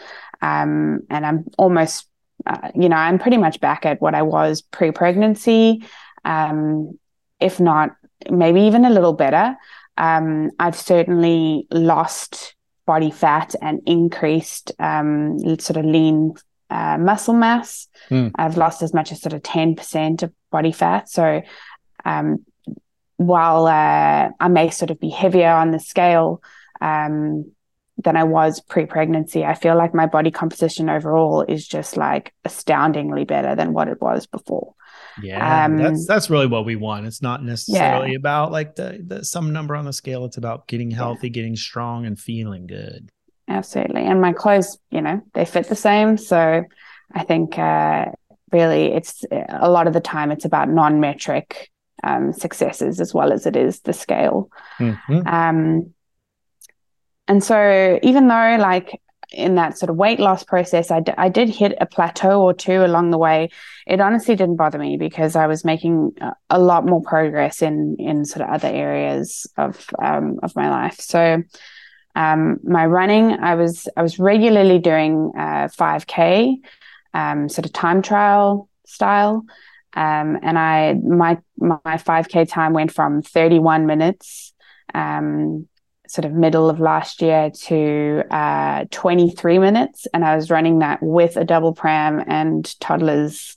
um, 0.43 1.01
and 1.11 1.25
I'm 1.25 1.47
almost 1.57 2.08
uh, 2.49 2.71
you 2.75 2.89
know, 2.89 2.97
I'm 2.97 3.19
pretty 3.19 3.37
much 3.37 3.61
back 3.61 3.85
at 3.87 4.01
what 4.01 4.15
I 4.15 4.23
was 4.23 4.63
pre 4.63 4.91
pregnancy, 4.91 5.85
um, 6.25 6.99
if 7.41 7.61
not 7.61 7.91
maybe 8.31 8.63
even 8.63 8.85
a 8.85 8.91
little 8.91 9.13
better. 9.13 9.57
Um, 9.97 10.51
I've 10.59 10.77
certainly 10.77 11.67
lost 11.71 12.55
body 12.87 13.11
fat 13.11 13.55
and 13.61 13.83
increased 13.87 14.73
um, 14.79 15.39
sort 15.59 15.77
of 15.77 15.85
lean 15.85 16.35
uh, 16.71 16.97
muscle 16.99 17.35
mass. 17.35 17.89
Mm. 18.11 18.33
I've 18.37 18.57
lost 18.57 18.83
as 18.83 18.95
much 18.95 19.13
as 19.13 19.21
sort 19.21 19.35
of 19.35 19.43
10% 19.43 20.23
of 20.23 20.33
body 20.51 20.73
fat. 20.73 21.09
So, 21.09 21.43
um, 22.05 22.45
while 23.17 23.67
uh, 23.67 24.31
I 24.39 24.49
may 24.49 24.71
sort 24.71 24.91
of 24.91 25.01
be 25.01 25.11
heavier 25.11 25.51
on 25.51 25.73
the 25.73 25.81
scale, 25.81 26.41
um, 26.81 27.51
than 27.99 28.17
I 28.17 28.25
was 28.25 28.61
pre 28.61 28.87
pregnancy. 28.87 29.45
I 29.45 29.55
feel 29.55 29.77
like 29.77 29.95
my 29.95 30.07
body 30.07 30.31
composition 30.31 30.89
overall 30.89 31.43
is 31.43 31.67
just 31.67 31.97
like 31.97 32.33
astoundingly 32.45 33.25
better 33.25 33.55
than 33.55 33.73
what 33.73 33.89
it 33.89 34.01
was 34.01 34.27
before. 34.27 34.75
Yeah, 35.21 35.65
um, 35.65 35.79
that's 35.79 36.07
that's 36.07 36.31
really 36.31 36.47
what 36.47 36.65
we 36.65 36.77
want. 36.77 37.07
It's 37.07 37.23
not 37.23 37.43
necessarily 37.43 38.13
yeah. 38.13 38.19
about 38.19 38.53
like 38.53 38.77
the, 38.77 39.03
the 39.05 39.25
some 39.25 39.53
number 39.53 39.75
on 39.75 39.85
the 39.85 39.93
scale. 39.93 40.25
It's 40.25 40.37
about 40.37 40.69
getting 40.69 40.91
healthy, 40.91 41.27
yeah. 41.27 41.33
getting 41.33 41.57
strong, 41.57 42.07
and 42.07 42.19
feeling 42.19 42.67
good. 42.67 43.11
Absolutely, 43.49 44.03
and 44.03 44.21
my 44.21 44.33
clothes, 44.33 44.79
you 44.91 45.01
know, 45.01 45.21
they 45.35 45.45
fit 45.45 45.69
the 45.69 45.75
same. 45.75 46.17
So 46.17 46.63
I 47.13 47.25
think 47.25 47.59
uh, 47.59 48.07
really, 48.53 48.93
it's 48.93 49.25
a 49.31 49.69
lot 49.69 49.89
of 49.89 49.93
the 49.93 50.01
time 50.01 50.31
it's 50.31 50.45
about 50.45 50.69
non-metric 50.69 51.71
um, 52.05 52.33
successes 52.33 53.01
as 53.01 53.13
well 53.13 53.33
as 53.33 53.45
it 53.47 53.57
is 53.57 53.81
the 53.81 53.93
scale. 53.93 54.51
Mm-hmm. 54.79 55.27
Um, 55.27 55.95
and 57.29 57.43
so, 57.45 57.99
even 58.03 58.29
though, 58.29 58.57
like, 58.59 59.01
in 59.31 59.57
that 59.57 59.79
sort 59.79 59.91
of 59.91 59.97
weight 59.97 60.19
loss 60.21 60.43
process, 60.43 60.91
I, 60.91 61.01
d- 61.01 61.13
I 61.19 61.29
did 61.29 61.51
hit 61.51 61.75
a 61.81 61.87
plateau 61.87 62.43
or 62.43 62.55
two 62.55 62.83
along 62.85 63.11
the 63.11 63.19
way. 63.19 63.51
It 63.87 64.01
honestly 64.01 64.35
didn't 64.35 64.57
bother 64.57 64.79
me 64.79 64.97
because 64.97 65.37
I 65.37 65.47
was 65.47 65.65
making 65.65 66.13
a 66.49 66.59
lot 66.59 66.87
more 66.87 67.03
progress 67.03 67.61
in 67.63 67.97
in 67.99 68.25
sort 68.25 68.43
of 68.49 68.55
other 68.55 68.69
areas 68.69 69.47
of 69.59 69.87
um, 70.03 70.39
of 70.43 70.57
my 70.57 70.71
life. 70.71 70.99
So, 71.01 71.43
Um, 72.17 72.59
my 72.65 72.87
running, 72.87 73.33
I 73.33 73.55
was 73.55 73.89
I 73.97 74.03
was 74.03 74.19
regularly 74.19 74.79
doing 74.81 75.33
uh, 75.39 75.69
5K, 75.69 76.57
um, 77.15 77.49
sort 77.49 77.67
of 77.67 77.73
time 77.73 78.03
trial 78.03 78.69
style, 78.87 79.45
um, 79.95 80.39
and 80.43 80.59
I 80.59 80.95
my 80.95 81.39
my 81.59 81.99
5K 81.99 82.45
time 82.45 82.73
went 82.73 82.93
from 82.93 83.23
31 83.23 83.87
minutes, 83.87 84.53
um, 84.95 85.69
sort 86.09 86.25
of 86.25 86.33
middle 86.33 86.71
of 86.71 86.81
last 86.81 87.23
year, 87.23 87.51
to 87.51 88.23
uh, 88.31 88.85
23 88.91 89.59
minutes, 89.59 90.07
and 90.13 90.25
I 90.25 90.37
was 90.37 90.51
running 90.51 90.81
that 90.81 91.03
with 91.03 91.37
a 91.37 91.45
double 91.45 91.73
pram 91.73 92.23
and 92.27 92.65
toddlers. 92.81 93.57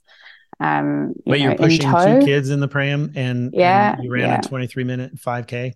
Um, 0.60 1.14
you 1.26 1.32
know, 1.32 1.38
you're 1.38 1.56
pushing 1.56 1.82
two 1.82 2.26
kids 2.26 2.50
in 2.50 2.60
the 2.60 2.68
pram, 2.68 3.12
and 3.16 3.52
yeah, 3.54 3.96
and 3.96 4.04
you 4.04 4.12
ran 4.12 4.28
yeah. 4.28 4.40
a 4.40 4.42
23 4.44 4.84
minute 4.84 5.16
5K. 5.16 5.74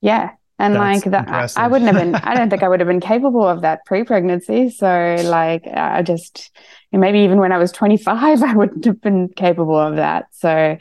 Yeah, 0.00 0.30
and 0.58 0.76
That's 0.76 1.04
like 1.04 1.10
that, 1.12 1.52
I 1.56 1.66
wouldn't 1.66 1.92
have 1.92 2.00
been, 2.00 2.14
I 2.14 2.34
don't 2.34 2.48
think 2.48 2.62
I 2.62 2.68
would 2.68 2.78
have 2.78 2.86
been 2.86 3.00
capable 3.12 3.46
of 3.46 3.62
that 3.62 3.84
pre 3.86 4.04
pregnancy. 4.04 4.70
So, 4.70 5.16
like, 5.24 5.66
I 5.66 6.02
just, 6.02 6.50
maybe 6.92 7.20
even 7.20 7.38
when 7.38 7.50
I 7.50 7.58
was 7.58 7.72
25, 7.72 8.42
I 8.42 8.54
wouldn't 8.54 8.84
have 8.84 9.00
been 9.00 9.28
capable 9.28 9.78
of 9.78 9.96
that. 9.96 10.26
So, 10.30 10.78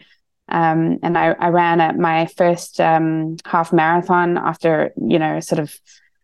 um, 0.49 0.99
and 1.01 1.17
I, 1.17 1.32
I 1.39 1.49
ran 1.49 1.82
at 1.82 1.97
my 1.97 2.25
first 2.25 2.79
um, 2.79 3.38
half 3.45 3.71
marathon 3.71 4.38
after, 4.38 4.91
you 4.97 5.19
know, 5.19 5.39
sort 5.39 5.60
of 5.60 5.73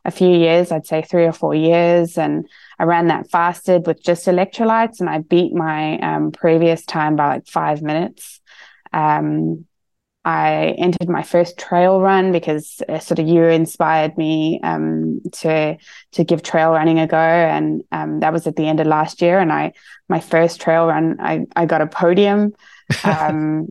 a 0.05 0.11
few 0.11 0.29
years, 0.29 0.71
I'd 0.71 0.85
say 0.85 1.01
three 1.01 1.25
or 1.25 1.31
four 1.31 1.55
years. 1.55 2.17
And 2.17 2.47
I 2.77 2.83
ran 2.83 3.07
that 3.07 3.29
fasted 3.29 3.87
with 3.87 4.03
just 4.03 4.27
electrolytes 4.27 4.99
and 4.99 5.09
I 5.09 5.19
beat 5.19 5.53
my 5.53 5.97
um, 5.99 6.31
previous 6.31 6.85
time 6.85 7.15
by 7.15 7.27
like 7.27 7.47
five 7.47 7.81
minutes. 7.81 8.41
Um, 8.91 9.65
I 10.25 10.75
entered 10.77 11.07
my 11.07 11.23
first 11.23 11.57
trail 11.57 12.01
run 12.01 12.31
because 12.31 12.81
uh, 12.89 12.99
sort 12.99 13.19
of 13.19 13.27
you 13.27 13.45
inspired 13.45 14.17
me 14.17 14.59
um, 14.63 15.21
to 15.41 15.77
to 16.11 16.23
give 16.23 16.43
trail 16.43 16.71
running 16.71 16.99
a 16.99 17.07
go, 17.07 17.17
and 17.17 17.83
um, 17.93 18.19
that 18.19 18.33
was 18.33 18.45
at 18.45 18.57
the 18.57 18.67
end 18.67 18.81
of 18.81 18.87
last 18.87 19.21
year. 19.21 19.39
And 19.39 19.51
I 19.51 19.71
my 20.09 20.19
first 20.19 20.59
trail 20.59 20.87
run, 20.87 21.17
I 21.21 21.45
I 21.55 21.65
got 21.65 21.81
a 21.81 21.87
podium. 21.87 22.53
Um, 23.03 23.67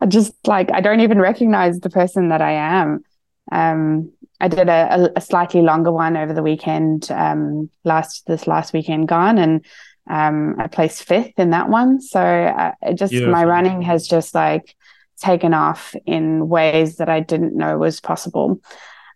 I 0.00 0.06
just 0.06 0.32
like 0.46 0.70
I 0.72 0.80
don't 0.80 1.00
even 1.00 1.20
recognize 1.20 1.80
the 1.80 1.90
person 1.90 2.28
that 2.28 2.42
I 2.42 2.52
am. 2.52 3.04
Um, 3.50 4.12
I 4.40 4.48
did 4.48 4.68
a, 4.68 5.10
a, 5.14 5.20
slightly 5.20 5.62
longer 5.62 5.92
one 5.92 6.16
over 6.16 6.32
the 6.32 6.42
weekend 6.42 7.10
um, 7.12 7.70
last 7.84 8.26
this 8.26 8.48
last 8.48 8.72
weekend 8.72 9.06
gone, 9.06 9.38
and 9.38 9.64
um, 10.10 10.56
I 10.58 10.66
placed 10.66 11.04
fifth 11.04 11.38
in 11.38 11.50
that 11.50 11.68
one. 11.68 12.00
So 12.00 12.20
uh, 12.20 12.72
just 12.94 13.12
Beautiful. 13.12 13.32
my 13.32 13.44
running 13.44 13.82
has 13.82 14.08
just 14.08 14.34
like 14.34 14.74
taken 15.20 15.54
off 15.54 15.94
in 16.06 16.48
ways 16.48 16.96
that 16.96 17.08
I 17.08 17.20
didn't 17.20 17.56
know 17.56 17.78
was 17.78 18.00
possible. 18.00 18.60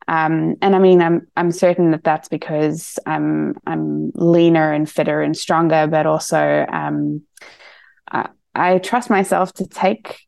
Um, 0.08 0.54
and 0.62 0.76
I 0.76 0.78
mean, 0.78 1.02
I'm 1.02 1.26
I'm 1.36 1.50
certain 1.50 1.90
that 1.90 2.04
that's 2.04 2.28
because 2.28 2.98
I'm 3.06 3.56
I'm 3.66 4.12
leaner 4.14 4.72
and 4.72 4.88
fitter 4.88 5.20
and 5.20 5.36
stronger, 5.36 5.88
but 5.88 6.06
also 6.06 6.64
um, 6.70 7.22
I, 8.10 8.28
I, 8.54 8.78
trust 8.78 9.10
myself 9.10 9.52
to 9.54 9.66
take 9.66 10.25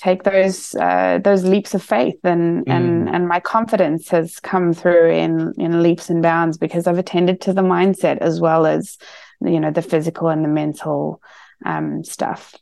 take 0.00 0.22
those 0.22 0.74
uh, 0.74 1.18
those 1.22 1.44
leaps 1.44 1.74
of 1.74 1.82
faith, 1.82 2.18
and 2.24 2.66
mm. 2.66 2.72
and 2.72 3.08
and 3.08 3.28
my 3.28 3.40
confidence 3.40 4.08
has 4.08 4.40
come 4.40 4.72
through 4.72 5.10
in 5.10 5.52
in 5.58 5.82
leaps 5.82 6.10
and 6.10 6.22
bounds 6.22 6.58
because 6.58 6.86
I've 6.86 6.98
attended 6.98 7.40
to 7.42 7.52
the 7.52 7.62
mindset 7.62 8.18
as 8.18 8.40
well 8.40 8.66
as 8.66 8.98
you 9.40 9.60
know 9.60 9.70
the 9.70 9.82
physical 9.82 10.28
and 10.28 10.44
the 10.44 10.48
mental 10.48 11.22
um, 11.64 12.04
stuff. 12.04 12.54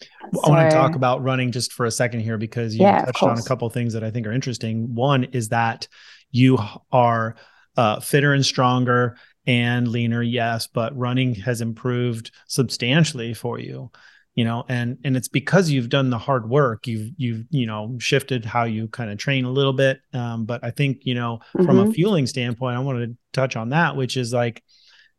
I 0.00 0.50
want 0.50 0.70
to 0.70 0.76
talk 0.76 0.94
about 0.94 1.22
running 1.22 1.50
just 1.50 1.72
for 1.72 1.86
a 1.86 1.90
second 1.90 2.20
here 2.20 2.38
because 2.38 2.74
you 2.74 2.82
yeah, 2.82 3.04
touched 3.04 3.22
on 3.22 3.38
a 3.38 3.42
couple 3.42 3.68
things 3.70 3.94
that 3.94 4.04
I 4.04 4.10
think 4.10 4.26
are 4.26 4.32
interesting. 4.32 4.94
One 4.94 5.24
is 5.24 5.48
that 5.48 5.88
you 6.30 6.58
are 6.92 7.36
uh, 7.76 8.00
fitter 8.00 8.32
and 8.32 8.44
stronger 8.44 9.16
and 9.46 9.88
leaner, 9.88 10.22
yes, 10.22 10.66
but 10.66 10.96
running 10.96 11.34
has 11.36 11.60
improved 11.60 12.30
substantially 12.46 13.34
for 13.34 13.58
you. 13.58 13.90
You 14.38 14.44
know, 14.44 14.64
and 14.68 14.98
and 15.02 15.16
it's 15.16 15.26
because 15.26 15.68
you've 15.68 15.88
done 15.88 16.10
the 16.10 16.18
hard 16.18 16.48
work. 16.48 16.86
You've 16.86 17.10
you've 17.16 17.44
you 17.50 17.66
know 17.66 17.96
shifted 17.98 18.44
how 18.44 18.62
you 18.62 18.86
kind 18.86 19.10
of 19.10 19.18
train 19.18 19.44
a 19.44 19.50
little 19.50 19.72
bit. 19.72 20.00
Um, 20.12 20.44
but 20.44 20.62
I 20.62 20.70
think 20.70 20.98
you 21.02 21.16
know 21.16 21.40
mm-hmm. 21.56 21.66
from 21.66 21.78
a 21.80 21.82
mm-hmm. 21.82 21.90
fueling 21.90 22.28
standpoint, 22.28 22.76
I 22.76 22.78
wanted 22.78 23.08
to 23.08 23.16
touch 23.32 23.56
on 23.56 23.70
that, 23.70 23.96
which 23.96 24.16
is 24.16 24.32
like 24.32 24.62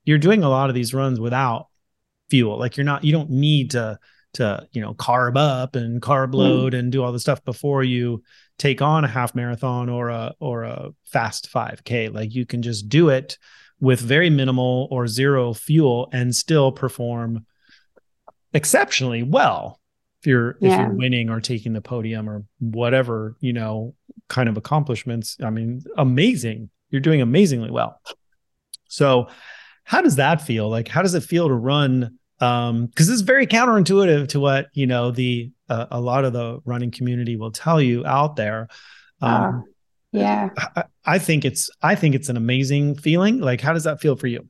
you're 0.05 0.19
doing 0.19 0.41
a 0.41 0.47
lot 0.47 0.69
of 0.69 0.73
these 0.73 0.93
runs 0.93 1.19
without 1.19 1.67
fuel. 2.29 2.57
Like 2.57 2.77
you're 2.77 2.85
not 2.85 3.03
you 3.03 3.11
don't 3.11 3.29
need 3.29 3.71
to 3.71 3.99
to 4.35 4.65
you 4.71 4.79
know 4.79 4.93
carb 4.93 5.35
up 5.35 5.75
and 5.75 6.01
carb 6.01 6.31
mm. 6.31 6.35
load 6.35 6.71
mm. 6.71 6.79
and 6.79 6.89
do 6.89 7.03
all 7.03 7.11
the 7.11 7.19
stuff 7.19 7.43
before 7.43 7.83
you 7.83 8.23
take 8.57 8.81
on 8.81 9.03
a 9.03 9.09
half 9.09 9.35
marathon 9.35 9.89
or 9.89 10.07
a 10.07 10.33
or 10.39 10.63
a 10.63 10.91
fast 11.05 11.49
5k 11.51 12.13
like 12.13 12.33
you 12.33 12.45
can 12.45 12.61
just 12.61 12.87
do 12.87 13.09
it 13.09 13.37
with 13.81 13.99
very 13.99 14.29
minimal 14.29 14.87
or 14.91 15.07
zero 15.07 15.53
fuel 15.53 16.09
and 16.13 16.35
still 16.35 16.71
perform 16.71 17.45
exceptionally 18.53 19.23
well 19.23 19.79
if 20.21 20.27
you're 20.27 20.57
yeah. 20.59 20.73
if 20.73 20.79
you're 20.79 20.97
winning 20.97 21.29
or 21.29 21.39
taking 21.39 21.73
the 21.73 21.81
podium 21.81 22.29
or 22.29 22.43
whatever 22.59 23.35
you 23.39 23.53
know 23.53 23.95
kind 24.27 24.49
of 24.49 24.57
accomplishments. 24.57 25.37
I 25.43 25.49
mean 25.49 25.83
amazing. 25.97 26.69
You're 26.89 27.01
doing 27.01 27.21
amazingly 27.21 27.71
well. 27.71 27.99
So 28.87 29.27
how 29.83 30.01
does 30.01 30.17
that 30.17 30.41
feel? 30.41 30.69
Like 30.69 30.87
how 30.87 31.01
does 31.01 31.15
it 31.15 31.23
feel 31.23 31.47
to 31.47 31.53
run 31.53 32.17
um 32.41 32.85
because 32.85 33.09
it's 33.09 33.21
very 33.21 33.45
counterintuitive 33.45 34.29
to 34.29 34.39
what 34.39 34.67
you 34.73 34.87
know 34.87 35.11
the 35.11 35.51
uh, 35.67 35.87
a 35.91 35.99
lot 35.99 36.25
of 36.25 36.33
the 36.33 36.59
running 36.65 36.89
community 36.89 37.35
will 37.35 37.51
tell 37.51 37.81
you 37.81 38.05
out 38.05 38.35
there. 38.35 38.67
Um 39.21 39.31
uh, 39.33 39.61
yeah. 40.11 40.49
I, 40.57 40.83
I, 41.05 41.19
think 41.19 41.45
it's 41.45 41.69
i 41.83 41.93
think 41.93 42.15
it's 42.15 42.29
an 42.29 42.37
amazing 42.37 42.95
feeling. 42.95 43.39
Like 43.39 43.61
how 43.61 43.73
does 43.73 43.83
that 43.83 44.01
feel 44.01 44.15
for 44.15 44.27
you 44.27 44.47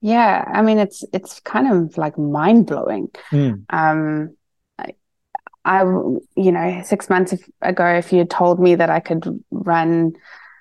yeah 0.00 0.44
i 0.52 0.62
mean 0.62 0.78
it's 0.78 1.04
it's 1.12 1.40
kind 1.40 1.70
of 1.70 1.96
like 1.98 2.16
mind-blowing 2.18 3.08
mm. 3.30 3.64
um 3.70 4.36
I, 4.78 4.94
I 5.64 5.82
you 5.82 6.52
know 6.52 6.82
six 6.84 7.10
months 7.10 7.34
ago 7.62 7.86
if 7.86 8.12
you 8.12 8.18
had 8.18 8.30
told 8.30 8.60
me 8.60 8.74
that 8.74 8.90
i 8.90 9.00
could 9.00 9.42
run 9.50 10.12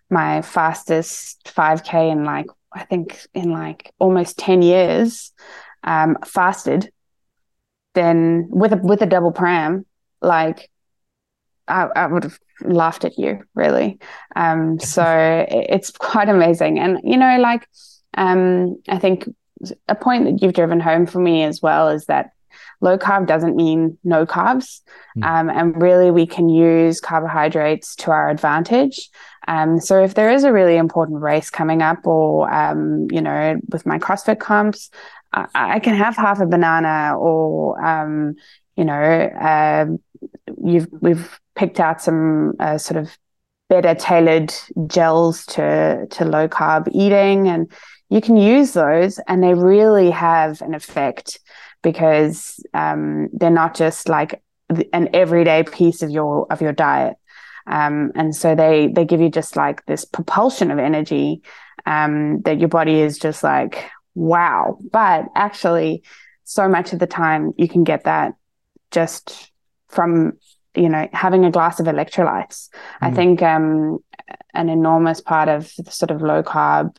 my 0.09 0.41
fastest 0.41 1.43
5k 1.45 2.11
in 2.11 2.23
like 2.23 2.47
i 2.73 2.83
think 2.83 3.19
in 3.33 3.51
like 3.51 3.93
almost 3.99 4.37
10 4.37 4.61
years 4.61 5.33
um, 5.87 6.17
fasted, 6.25 6.91
then 7.93 8.47
with 8.49 8.73
a 8.73 8.77
with 8.77 9.01
a 9.01 9.05
double 9.05 9.31
pram, 9.31 9.85
like 10.21 10.69
I, 11.67 11.87
I 11.95 12.07
would 12.07 12.23
have 12.23 12.39
laughed 12.61 13.05
at 13.05 13.17
you, 13.17 13.43
really. 13.55 13.99
Um, 14.35 14.79
so 14.95 15.45
it's 15.49 15.91
quite 15.91 16.29
amazing, 16.29 16.77
and 16.77 16.99
you 17.03 17.17
know, 17.17 17.37
like 17.39 17.67
um, 18.17 18.81
I 18.89 18.97
think 18.97 19.29
a 19.87 19.95
point 19.95 20.25
that 20.25 20.41
you've 20.41 20.53
driven 20.53 20.79
home 20.79 21.05
for 21.05 21.19
me 21.19 21.43
as 21.43 21.61
well 21.61 21.87
is 21.89 22.05
that 22.05 22.31
low 22.81 22.97
carb 22.97 23.25
doesn't 23.27 23.55
mean 23.55 23.97
no 24.03 24.25
carbs. 24.25 24.81
Mm. 25.17 25.23
Um, 25.23 25.49
and 25.49 25.81
really, 25.81 26.11
we 26.11 26.25
can 26.25 26.49
use 26.49 26.99
carbohydrates 26.99 27.95
to 27.97 28.11
our 28.11 28.29
advantage. 28.29 29.09
Um, 29.47 29.79
so 29.79 30.03
if 30.03 30.13
there 30.13 30.29
is 30.29 30.43
a 30.43 30.51
really 30.51 30.75
important 30.75 31.21
race 31.21 31.49
coming 31.49 31.81
up, 31.81 32.05
or 32.05 32.53
um, 32.53 33.07
you 33.11 33.21
know, 33.21 33.59
with 33.69 33.85
my 33.85 33.97
CrossFit 33.97 34.39
comps, 34.39 34.89
I, 35.33 35.47
I 35.55 35.79
can 35.79 35.95
have 35.95 36.15
half 36.15 36.39
a 36.39 36.45
banana 36.45 37.17
or 37.17 37.83
um, 37.83 38.35
you 38.75 38.85
know 38.85 38.93
uh, 38.93 39.85
you've 40.63 40.87
we've 40.91 41.39
picked 41.55 41.79
out 41.79 42.01
some 42.01 42.53
uh, 42.59 42.77
sort 42.77 42.99
of 43.01 43.17
better 43.69 43.95
tailored 43.95 44.53
gels 44.87 45.45
to 45.45 46.07
to 46.09 46.25
low 46.25 46.47
carb 46.47 46.87
eating 46.91 47.47
and 47.47 47.71
you 48.09 48.21
can 48.21 48.37
use 48.37 48.73
those 48.73 49.19
and 49.27 49.43
they 49.43 49.53
really 49.53 50.09
have 50.11 50.61
an 50.61 50.73
effect 50.73 51.39
because 51.83 52.59
um, 52.73 53.29
they're 53.33 53.49
not 53.49 53.75
just 53.75 54.09
like 54.09 54.41
an 54.93 55.09
everyday 55.13 55.63
piece 55.63 56.01
of 56.01 56.09
your 56.09 56.45
of 56.51 56.61
your 56.61 56.73
diet 56.73 57.15
um, 57.67 58.11
and 58.15 58.35
so 58.35 58.55
they 58.55 58.87
they 58.87 59.05
give 59.05 59.21
you 59.21 59.29
just 59.29 59.55
like 59.55 59.85
this 59.85 60.05
propulsion 60.05 60.71
of 60.71 60.79
energy 60.79 61.41
um, 61.85 62.41
that 62.41 62.59
your 62.59 62.69
body 62.69 62.99
is 62.99 63.17
just 63.17 63.43
like 63.43 63.89
wow. 64.15 64.77
But 64.91 65.25
actually, 65.35 66.03
so 66.43 66.67
much 66.67 66.93
of 66.93 66.99
the 66.99 67.07
time 67.07 67.53
you 67.57 67.67
can 67.67 67.83
get 67.83 68.05
that 68.05 68.33
just 68.91 69.51
from 69.89 70.33
you 70.75 70.89
know 70.89 71.07
having 71.11 71.45
a 71.45 71.51
glass 71.51 71.79
of 71.79 71.87
electrolytes. 71.87 72.69
Mm. 72.69 72.71
I 73.01 73.11
think 73.11 73.41
um, 73.41 73.99
an 74.53 74.69
enormous 74.69 75.21
part 75.21 75.49
of 75.49 75.71
the 75.77 75.91
sort 75.91 76.11
of 76.11 76.21
low 76.21 76.43
carb 76.43 76.95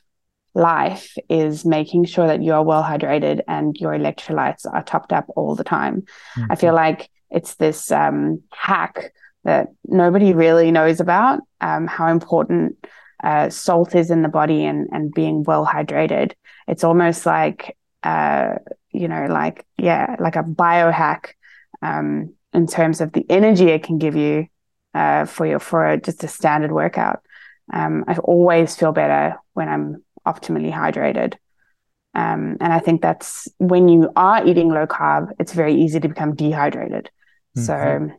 life 0.59 1.16
is 1.29 1.64
making 1.64 2.05
sure 2.05 2.27
that 2.27 2.42
you're 2.42 2.62
well 2.62 2.83
hydrated 2.83 3.40
and 3.47 3.77
your 3.77 3.92
electrolytes 3.92 4.66
are 4.71 4.83
topped 4.83 5.12
up 5.12 5.27
all 5.37 5.55
the 5.55 5.64
time. 5.64 6.03
Mm-hmm. 6.37 6.53
I 6.53 6.57
feel 6.57 6.75
like 6.75 7.09
it's 7.31 7.55
this 7.57 7.90
um, 7.92 8.42
hack 8.53 9.12
that 9.44 9.68
nobody 9.87 10.33
really 10.35 10.71
knows 10.71 11.01
about 11.01 11.40
um, 11.61 11.87
how 11.87 12.09
important 12.09 12.77
uh, 13.23 13.49
salt 13.51 13.94
is 13.94 14.11
in 14.11 14.23
the 14.23 14.29
body 14.29 14.64
and, 14.64 14.88
and 14.92 15.12
being 15.12 15.42
well 15.42 15.66
hydrated 15.66 16.33
it's 16.68 16.85
almost 16.85 17.27
like 17.27 17.77
uh, 18.05 18.55
you 18.92 19.09
know 19.09 19.27
like 19.29 19.66
yeah 19.77 20.14
like 20.21 20.37
a 20.37 20.42
biohack 20.42 21.31
um, 21.83 22.35
in 22.53 22.66
terms 22.66 23.01
of 23.01 23.12
the 23.12 23.25
energy 23.29 23.68
it 23.71 23.83
can 23.83 23.99
give 23.99 24.14
you 24.14 24.47
uh, 24.94 25.25
for 25.25 25.47
your 25.47 25.59
for 25.59 25.87
a, 25.87 26.01
just 26.01 26.23
a 26.25 26.29
standard 26.29 26.73
workout 26.73 27.21
Um, 27.73 28.05
I 28.09 28.16
always 28.18 28.77
feel 28.77 28.92
better 28.92 29.37
when 29.55 29.68
I'm 29.68 30.03
optimally 30.29 30.73
hydrated. 30.73 31.35
Um, 32.14 32.57
and 32.61 32.73
I 32.73 32.79
think 32.79 33.03
that's 33.03 33.49
when 33.59 33.88
you 33.88 34.11
are 34.17 34.47
eating 34.47 34.69
low 34.69 34.87
carb, 34.87 35.31
it's 35.38 35.53
very 35.53 35.75
easy 35.75 36.01
to 36.01 36.09
become 36.09 36.35
dehydrated. 36.35 37.11
Mm-hmm. 37.57 37.62
So, 37.62 38.17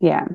yeah. 0.00 0.26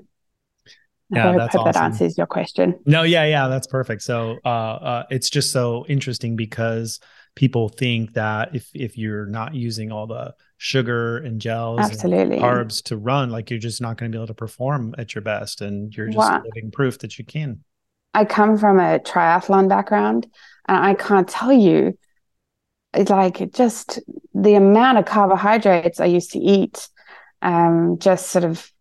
I 1.13 1.17
yeah, 1.17 1.23
hope, 1.23 1.37
that's 1.37 1.55
hope 1.55 1.67
awesome. 1.67 1.73
that 1.73 1.83
answers 1.83 2.17
your 2.17 2.27
question. 2.27 2.79
No, 2.85 3.03
yeah, 3.03 3.25
yeah, 3.25 3.47
that's 3.47 3.67
perfect. 3.67 4.01
So, 4.01 4.39
uh, 4.43 4.49
uh, 4.49 5.03
it's 5.09 5.29
just 5.29 5.51
so 5.51 5.85
interesting 5.87 6.35
because 6.35 6.99
people 7.35 7.69
think 7.69 8.13
that 8.13 8.55
if 8.55 8.69
if 8.73 8.97
you're 8.97 9.25
not 9.25 9.53
using 9.53 9.91
all 9.91 10.07
the 10.07 10.33
sugar 10.57 11.17
and 11.17 11.39
gels 11.39 11.79
absolutely 11.81 12.37
and 12.37 12.45
carbs 12.45 12.81
to 12.81 12.97
run 12.97 13.29
like 13.29 13.49
you're 13.49 13.59
just 13.59 13.81
not 13.81 13.97
going 13.97 14.09
to 14.09 14.15
be 14.15 14.19
able 14.19 14.27
to 14.27 14.33
perform 14.33 14.95
at 14.97 15.13
your 15.13 15.21
best 15.21 15.61
and 15.61 15.95
you're 15.95 16.07
just 16.07 16.17
wow. 16.17 16.41
living 16.43 16.71
proof 16.71 16.97
that 16.99 17.19
you 17.19 17.25
can 17.25 17.61
i 18.13 18.23
come 18.23 18.57
from 18.57 18.79
a 18.79 18.99
triathlon 18.99 19.67
background 19.67 20.27
and 20.67 20.77
i 20.77 20.93
can't 20.93 21.27
tell 21.27 21.51
you 21.51 21.97
it's 22.93 23.09
like 23.09 23.51
just 23.51 23.99
the 24.33 24.55
amount 24.55 24.97
of 24.97 25.05
carbohydrates 25.05 25.99
i 25.99 26.05
used 26.05 26.31
to 26.31 26.39
eat 26.39 26.89
um, 27.41 27.99
just 27.99 28.29
sort 28.31 28.43
of 28.43 28.71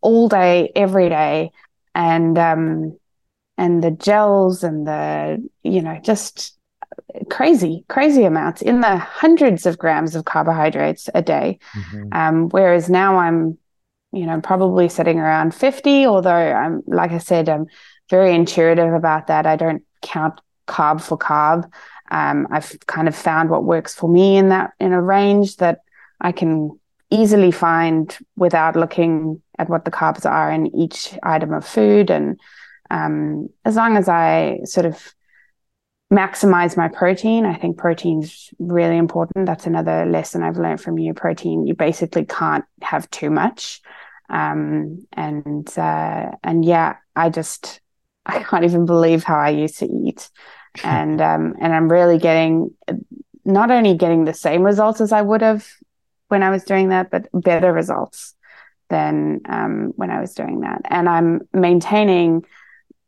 all 0.00 0.28
day 0.28 0.72
every 0.74 1.08
day 1.10 1.50
and 1.94 2.38
um, 2.38 2.98
and 3.58 3.82
the 3.84 3.90
gels 3.90 4.64
and 4.64 4.86
the 4.86 5.46
you 5.62 5.82
know 5.82 6.00
just 6.02 6.56
crazy, 7.30 7.84
crazy 7.88 8.24
amounts 8.24 8.62
in 8.62 8.80
the 8.80 8.96
hundreds 8.96 9.66
of 9.66 9.78
grams 9.78 10.14
of 10.14 10.24
carbohydrates 10.24 11.08
a 11.14 11.22
day. 11.22 11.58
Mm-hmm. 11.74 12.08
Um, 12.12 12.48
whereas 12.50 12.88
now 12.90 13.16
I'm, 13.16 13.58
you 14.12 14.26
know, 14.26 14.40
probably 14.40 14.88
sitting 14.88 15.18
around 15.18 15.54
50, 15.54 16.06
although 16.06 16.30
I'm, 16.30 16.82
like 16.86 17.12
I 17.12 17.18
said, 17.18 17.48
I'm 17.48 17.66
very 18.10 18.34
intuitive 18.34 18.92
about 18.92 19.28
that. 19.28 19.46
I 19.46 19.56
don't 19.56 19.82
count 20.02 20.40
carb 20.72 21.00
for 21.00 21.18
carb. 21.18 21.70
Um, 22.10 22.46
I've 22.50 22.76
kind 22.86 23.08
of 23.08 23.16
found 23.16 23.50
what 23.50 23.64
works 23.64 23.94
for 23.94 24.08
me 24.08 24.36
in 24.36 24.48
that, 24.50 24.72
in 24.78 24.92
a 24.92 25.02
range 25.02 25.56
that 25.56 25.80
I 26.20 26.32
can 26.32 26.78
easily 27.10 27.50
find 27.50 28.16
without 28.36 28.76
looking 28.76 29.42
at 29.58 29.68
what 29.68 29.84
the 29.84 29.90
carbs 29.90 30.24
are 30.28 30.50
in 30.50 30.74
each 30.74 31.18
item 31.22 31.52
of 31.52 31.66
food. 31.66 32.10
And 32.10 32.38
um, 32.90 33.48
as 33.64 33.76
long 33.76 33.96
as 33.96 34.08
I 34.08 34.60
sort 34.64 34.86
of 34.86 35.14
maximize 36.12 36.76
my 36.76 36.88
protein. 36.88 37.46
I 37.46 37.54
think 37.54 37.78
protein's 37.78 38.50
really 38.58 38.98
important. 38.98 39.46
That's 39.46 39.66
another 39.66 40.04
lesson 40.04 40.42
I've 40.42 40.58
learned 40.58 40.80
from 40.80 40.98
you. 40.98 41.14
Protein, 41.14 41.66
you 41.66 41.74
basically 41.74 42.26
can't 42.26 42.66
have 42.82 43.10
too 43.10 43.30
much. 43.30 43.80
Um, 44.28 45.06
and 45.12 45.66
uh, 45.78 46.32
and 46.44 46.64
yeah, 46.64 46.96
I 47.16 47.30
just 47.30 47.80
I 48.26 48.42
can't 48.42 48.64
even 48.64 48.86
believe 48.86 49.24
how 49.24 49.38
I 49.38 49.48
used 49.48 49.78
to 49.78 49.86
eat, 49.86 50.30
and 50.82 51.20
um, 51.20 51.54
and 51.60 51.74
I'm 51.74 51.90
really 51.90 52.18
getting 52.18 52.74
not 53.44 53.70
only 53.70 53.94
getting 53.96 54.24
the 54.24 54.34
same 54.34 54.62
results 54.62 55.00
as 55.00 55.12
I 55.12 55.22
would 55.22 55.42
have 55.42 55.66
when 56.28 56.42
I 56.42 56.50
was 56.50 56.64
doing 56.64 56.88
that, 56.88 57.10
but 57.10 57.28
better 57.32 57.72
results 57.72 58.34
than 58.88 59.40
um, 59.48 59.92
when 59.96 60.10
I 60.10 60.20
was 60.20 60.34
doing 60.34 60.60
that, 60.60 60.82
and 60.88 61.08
I'm 61.08 61.40
maintaining 61.52 62.44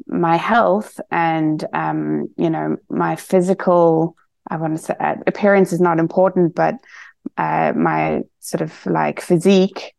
my 0.07 0.37
health 0.37 1.01
and 1.11 1.65
um, 1.73 2.29
you 2.37 2.51
know 2.51 2.77
my 2.89 3.17
physical 3.17 4.17
i 4.51 4.57
want 4.57 4.77
to 4.77 4.83
say 4.83 4.95
uh, 5.01 5.17
appearance 5.27 5.73
is 5.73 5.81
not 5.81 5.99
important 5.99 6.55
but 6.55 6.75
uh, 7.39 7.73
my 7.75 8.23
sort 8.41 8.61
of 8.61 8.87
like 8.87 9.21
physique 9.21 9.95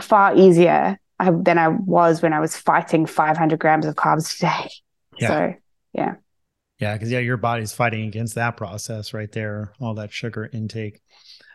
far 0.00 0.34
easier 0.36 0.98
uh, 1.18 1.32
than 1.42 1.58
i 1.58 1.68
was 1.68 2.22
when 2.22 2.32
i 2.32 2.40
was 2.40 2.56
fighting 2.56 3.04
500 3.04 3.58
grams 3.58 3.84
of 3.84 3.94
carbs 3.94 4.34
today. 4.34 4.70
yeah. 5.18 5.28
so 5.28 5.54
yeah 5.92 6.14
yeah 6.80 6.94
because 6.94 7.10
yeah 7.10 7.18
your 7.18 7.36
body's 7.36 7.72
fighting 7.72 8.06
against 8.06 8.34
that 8.34 8.56
process 8.56 9.12
right 9.14 9.32
there 9.32 9.72
all 9.80 9.94
that 9.94 10.12
sugar 10.12 10.48
intake 10.52 11.00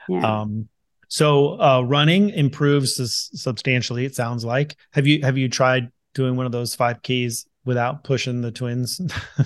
yeah. 0.08 0.42
um 0.42 0.68
so 1.08 1.60
uh 1.60 1.82
running 1.82 2.30
improves 2.30 2.96
substantially 3.34 4.06
it 4.06 4.16
sounds 4.16 4.46
like 4.46 4.76
have 4.92 5.06
you 5.06 5.22
have 5.24 5.38
you 5.38 5.50
tried 5.50 5.92
doing 6.16 6.36
one 6.36 6.48
of 6.48 6.52
those 6.52 6.76
5ks 6.76 7.46
without 7.66 8.04
pushing 8.04 8.42
the 8.42 8.52
twins? 8.52 9.00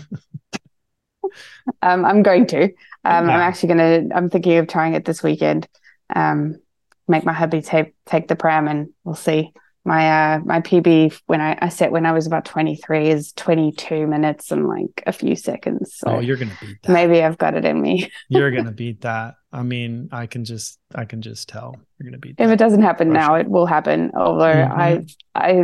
um, 1.82 2.06
I'm 2.06 2.24
going 2.24 2.46
to. 2.48 2.64
Um, 2.64 2.72
yeah. 3.04 3.18
I'm 3.18 3.42
actually 3.42 3.76
going 3.76 4.10
to. 4.10 4.16
I'm 4.16 4.30
thinking 4.30 4.58
of 4.58 4.68
trying 4.68 4.94
it 4.94 5.04
this 5.04 5.22
weekend. 5.22 5.68
Um, 6.16 6.62
make 7.08 7.26
my 7.26 7.34
hubby 7.34 7.62
take 7.62 7.96
take 8.06 8.28
the 8.28 8.36
pram, 8.36 8.68
and 8.68 8.90
we'll 9.04 9.16
see. 9.16 9.52
My 9.90 10.36
uh, 10.36 10.40
my 10.46 10.62
PB 10.62 11.20
when 11.26 11.42
I, 11.42 11.58
I 11.60 11.70
set 11.70 11.92
when 11.92 12.06
I 12.06 12.12
was 12.12 12.28
about 12.28 12.46
23 12.46 13.10
is 13.10 13.34
22 13.34 14.06
minutes 14.06 14.52
and 14.52 14.68
like 14.68 15.02
a 15.08 15.12
few 15.12 15.36
seconds. 15.36 15.96
So 15.96 16.12
oh, 16.12 16.20
you're 16.20 16.38
gonna 16.38 16.56
beat 16.62 16.78
that. 16.84 16.92
Maybe 16.92 17.24
I've 17.24 17.40
got 17.40 17.56
it 17.56 17.66
in 17.66 17.82
me. 17.82 18.12
you're 18.30 18.52
gonna 18.52 18.72
beat 18.84 19.02
that. 19.02 19.34
I 19.52 19.64
mean, 19.64 20.10
I 20.12 20.28
can 20.28 20.46
just 20.46 20.78
I 20.94 21.06
can 21.06 21.24
just 21.24 21.50
tell 21.50 21.76
you're 21.98 22.08
gonna 22.08 22.20
beat. 22.20 22.36
If 22.38 22.52
it 22.52 22.58
doesn't 22.58 22.84
happen 22.84 23.12
now, 23.12 23.34
it 23.34 23.50
will 23.50 23.66
happen. 23.66 24.12
Although 24.16 24.54
mm-hmm. 24.54 24.80
I 24.80 25.06
I 25.34 25.64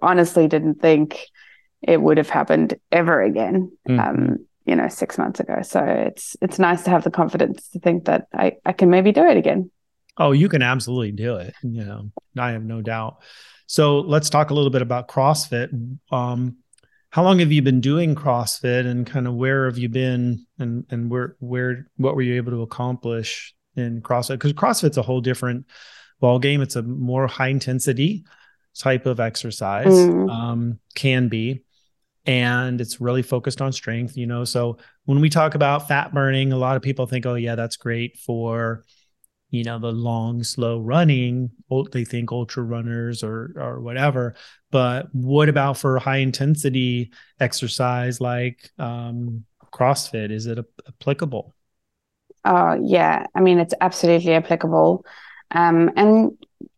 honestly 0.00 0.48
didn't 0.48 0.80
think 0.80 1.18
it 1.82 2.00
would 2.00 2.16
have 2.16 2.30
happened 2.30 2.80
ever 2.90 3.20
again. 3.20 3.76
Mm-hmm. 3.86 4.00
Um, 4.00 4.46
you 4.64 4.74
know, 4.74 4.88
six 4.88 5.18
months 5.18 5.38
ago. 5.38 5.60
So 5.60 5.84
it's 5.84 6.34
it's 6.40 6.58
nice 6.58 6.82
to 6.84 6.90
have 6.90 7.04
the 7.04 7.10
confidence 7.10 7.68
to 7.74 7.78
think 7.80 8.06
that 8.06 8.28
I, 8.32 8.52
I 8.64 8.72
can 8.72 8.88
maybe 8.88 9.12
do 9.12 9.26
it 9.26 9.36
again. 9.36 9.70
Oh, 10.16 10.32
you 10.32 10.48
can 10.48 10.62
absolutely 10.62 11.12
do 11.12 11.36
it. 11.36 11.52
You 11.62 11.84
know, 11.84 12.10
I 12.38 12.52
have 12.52 12.64
no 12.64 12.80
doubt. 12.80 13.18
So 13.66 14.00
let's 14.00 14.30
talk 14.30 14.50
a 14.50 14.54
little 14.54 14.70
bit 14.70 14.82
about 14.82 15.08
CrossFit. 15.08 15.98
Um, 16.10 16.56
how 17.10 17.22
long 17.22 17.38
have 17.38 17.52
you 17.52 17.62
been 17.62 17.80
doing 17.80 18.14
CrossFit 18.14 18.86
and 18.86 19.06
kind 19.06 19.26
of 19.26 19.34
where 19.34 19.66
have 19.66 19.78
you 19.78 19.88
been 19.88 20.46
and 20.58 20.84
and 20.90 21.10
where 21.10 21.36
where 21.40 21.88
what 21.96 22.14
were 22.14 22.22
you 22.22 22.34
able 22.36 22.52
to 22.52 22.62
accomplish 22.62 23.54
in 23.74 24.02
CrossFit? 24.02 24.34
Because 24.34 24.52
CrossFit's 24.52 24.98
a 24.98 25.02
whole 25.02 25.20
different 25.20 25.66
ball 26.20 26.38
game. 26.38 26.60
It's 26.60 26.76
a 26.76 26.82
more 26.82 27.26
high 27.26 27.48
intensity 27.48 28.24
type 28.78 29.06
of 29.06 29.20
exercise. 29.20 29.86
Mm. 29.86 30.30
Um, 30.30 30.78
can 30.94 31.28
be 31.28 31.64
and 32.26 32.80
it's 32.80 33.00
really 33.00 33.22
focused 33.22 33.62
on 33.62 33.72
strength 33.72 34.16
you 34.16 34.26
know 34.26 34.44
so 34.44 34.76
when 35.04 35.20
we 35.20 35.30
talk 35.30 35.54
about 35.54 35.88
fat 35.88 36.12
burning 36.12 36.52
a 36.52 36.58
lot 36.58 36.76
of 36.76 36.82
people 36.82 37.06
think 37.06 37.24
oh 37.24 37.34
yeah 37.34 37.54
that's 37.54 37.76
great 37.76 38.18
for 38.18 38.82
you 39.56 39.64
know 39.64 39.78
the 39.78 39.92
long 39.92 40.42
slow 40.42 40.78
running 40.78 41.50
they 41.92 42.04
think 42.04 42.30
ultra 42.30 42.62
runners 42.62 43.22
or 43.22 43.52
or 43.56 43.80
whatever 43.80 44.34
but 44.70 45.08
what 45.12 45.48
about 45.48 45.78
for 45.78 45.98
high 45.98 46.18
intensity 46.18 47.10
exercise 47.40 48.20
like 48.20 48.70
um 48.78 49.44
crossfit? 49.72 50.30
Is 50.30 50.46
it 50.46 50.58
applicable? 50.88 51.54
Oh 52.44 52.78
yeah 52.82 53.26
i 53.34 53.40
mean 53.40 53.58
it's 53.58 53.74
absolutely 53.80 54.34
applicable. 54.34 55.04
Um 55.50 55.90
and 55.96 56.32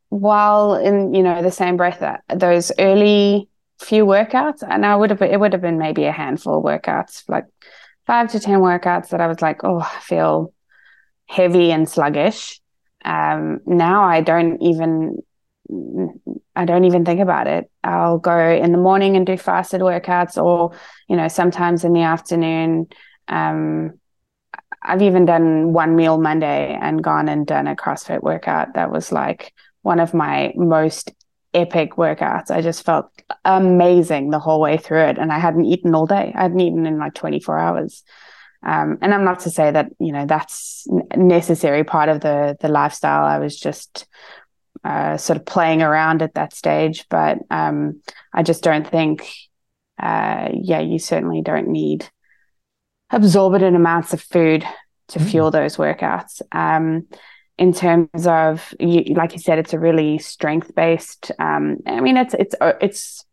while 0.09 0.75
in 0.75 1.15
you 1.15 1.23
know 1.23 1.43
the 1.43 1.51
same 1.51 1.77
breath 1.77 2.01
that 2.01 2.23
those 2.35 2.73
early 2.79 3.49
few 3.79 4.05
workouts 4.05 4.63
and 4.69 4.85
I 4.85 4.97
would 4.97 5.11
have 5.11 5.23
it 5.23 5.39
would 5.39 5.53
have 5.53 5.63
been 5.63 5.79
maybe 5.79 6.05
a 6.05 6.13
handful 6.13 6.59
of 6.59 6.65
workouts, 6.65 7.25
like 7.29 7.45
five 8.07 8.31
to 8.33 8.41
ten 8.41 8.61
workouts 8.61 9.11
that 9.11 9.21
I 9.21 9.27
was 9.27 9.43
like, 9.43 9.63
oh, 9.65 9.81
I 9.81 10.01
feel 10.01 10.53
heavy 11.27 11.71
and 11.71 11.89
sluggish. 11.89 12.61
Um, 13.05 13.61
now 13.67 14.05
I 14.05 14.21
don't 14.21 14.61
even 14.63 15.19
I 16.57 16.65
don't 16.65 16.85
even 16.85 17.05
think 17.05 17.21
about 17.21 17.47
it. 17.47 17.71
I'll 17.85 18.19
go 18.19 18.39
in 18.39 18.73
the 18.73 18.79
morning 18.79 19.17
and 19.17 19.27
do 19.27 19.37
fasted 19.37 19.81
workouts, 19.81 20.43
or 20.43 20.73
you 21.09 21.17
know, 21.17 21.29
sometimes 21.29 21.85
in 21.85 21.93
the 21.93 22.03
afternoon. 22.03 22.89
Um, 23.29 23.99
I've 24.83 25.03
even 25.03 25.25
done 25.25 25.73
one 25.73 25.97
meal 25.97 26.19
Monday 26.19 26.79
and 26.81 27.03
gone 27.03 27.29
and 27.29 27.47
done 27.47 27.67
a 27.67 27.77
CrossFit 27.77 28.23
workout 28.23 28.75
that 28.75 28.91
was 28.91 29.13
like 29.13 29.53
one 29.83 30.01
of 30.01 30.15
my 30.15 30.53
most 30.57 31.13
epic 31.53 31.97
workouts. 31.97 32.51
I 32.51 32.63
just 32.63 32.85
felt 32.85 33.11
amazing 33.45 34.31
the 34.31 34.39
whole 34.39 34.61
way 34.61 34.77
through 34.77 35.03
it. 35.03 35.19
And 35.19 35.33
I 35.33 35.39
hadn't 35.39 35.65
eaten 35.65 35.95
all 35.95 36.07
day. 36.07 36.33
I 36.35 36.43
hadn't 36.43 36.61
eaten 36.61 36.87
in 36.87 36.99
like 36.99 37.15
24 37.15 37.59
hours. 37.59 38.05
Um, 38.63 38.99
and 39.01 39.15
I'm 39.15 39.25
not 39.25 39.41
to 39.41 39.51
say 39.51 39.71
that, 39.71 39.91
you 39.99 40.13
know, 40.13 40.27
that's 40.27 40.87
necessary 41.17 41.85
part 41.85 42.09
of 42.09 42.21
the 42.21 42.57
the 42.61 42.69
lifestyle. 42.69 43.25
I 43.25 43.39
was 43.39 43.59
just 43.59 44.07
uh, 44.85 45.17
sort 45.17 45.37
of 45.37 45.45
playing 45.45 45.83
around 45.83 46.23
at 46.23 46.35
that 46.35 46.53
stage. 46.53 47.07
But 47.09 47.39
um, 47.51 48.03
I 48.33 48.43
just 48.43 48.63
don't 48.63 48.87
think, 48.87 49.29
uh, 50.01 50.51
yeah, 50.55 50.81
you 50.81 50.99
certainly 50.99 51.43
don't 51.43 51.69
need 51.69 52.09
absorbent 53.11 53.77
amounts 53.77 54.13
of 54.13 54.21
food 54.21 54.65
to 55.09 55.19
mm. 55.19 55.31
fuel 55.31 55.51
those 55.51 55.77
workouts. 55.77 56.43
Um, 56.53 57.07
in 57.59 57.73
terms 57.73 58.27
of 58.27 58.73
you, 58.79 59.15
like 59.15 59.33
you 59.33 59.39
said 59.39 59.59
it's 59.59 59.73
a 59.73 59.79
really 59.79 60.17
strength 60.19 60.75
based 60.75 61.33
um, 61.41 61.79
i 61.87 62.01
mean 62.01 62.17
it's 62.17 62.35
it's 62.35 62.55
it's 62.81 63.25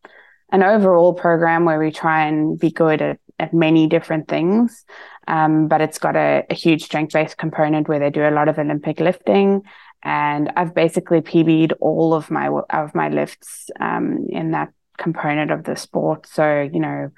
an 0.51 0.63
overall 0.63 1.13
program 1.13 1.65
where 1.65 1.80
we 1.80 1.91
try 1.91 2.26
and 2.26 2.59
be 2.59 2.71
good 2.71 3.01
at, 3.01 3.19
at 3.39 3.53
many 3.53 3.88
different 3.88 4.28
things 4.28 4.84
um, 5.28 5.67
but 5.67 5.82
it's 5.82 5.99
got 5.99 6.15
a, 6.15 6.43
a 6.49 6.53
huge 6.53 6.84
strength 6.84 7.13
based 7.13 7.38
component 7.38 7.88
where 7.88 7.99
they 7.99 8.09
do 8.09 8.28
a 8.28 8.32
lot 8.32 8.47
of 8.47 8.59
olympic 8.59 8.99
lifting 8.99 9.61
and 10.03 10.51
i've 10.55 10.73
basically 10.73 11.21
pb'd 11.21 11.73
all 11.80 12.13
of 12.13 12.30
my 12.30 12.47
of 12.69 12.93
my 12.95 13.09
lifts 13.09 13.69
um, 13.80 14.28
in 14.30 14.51
that 14.51 14.71
component 14.97 15.51
of 15.51 15.63
the 15.63 15.76
sport. 15.76 16.28
So, 16.28 16.61
you 16.71 16.80
know, 16.80 17.11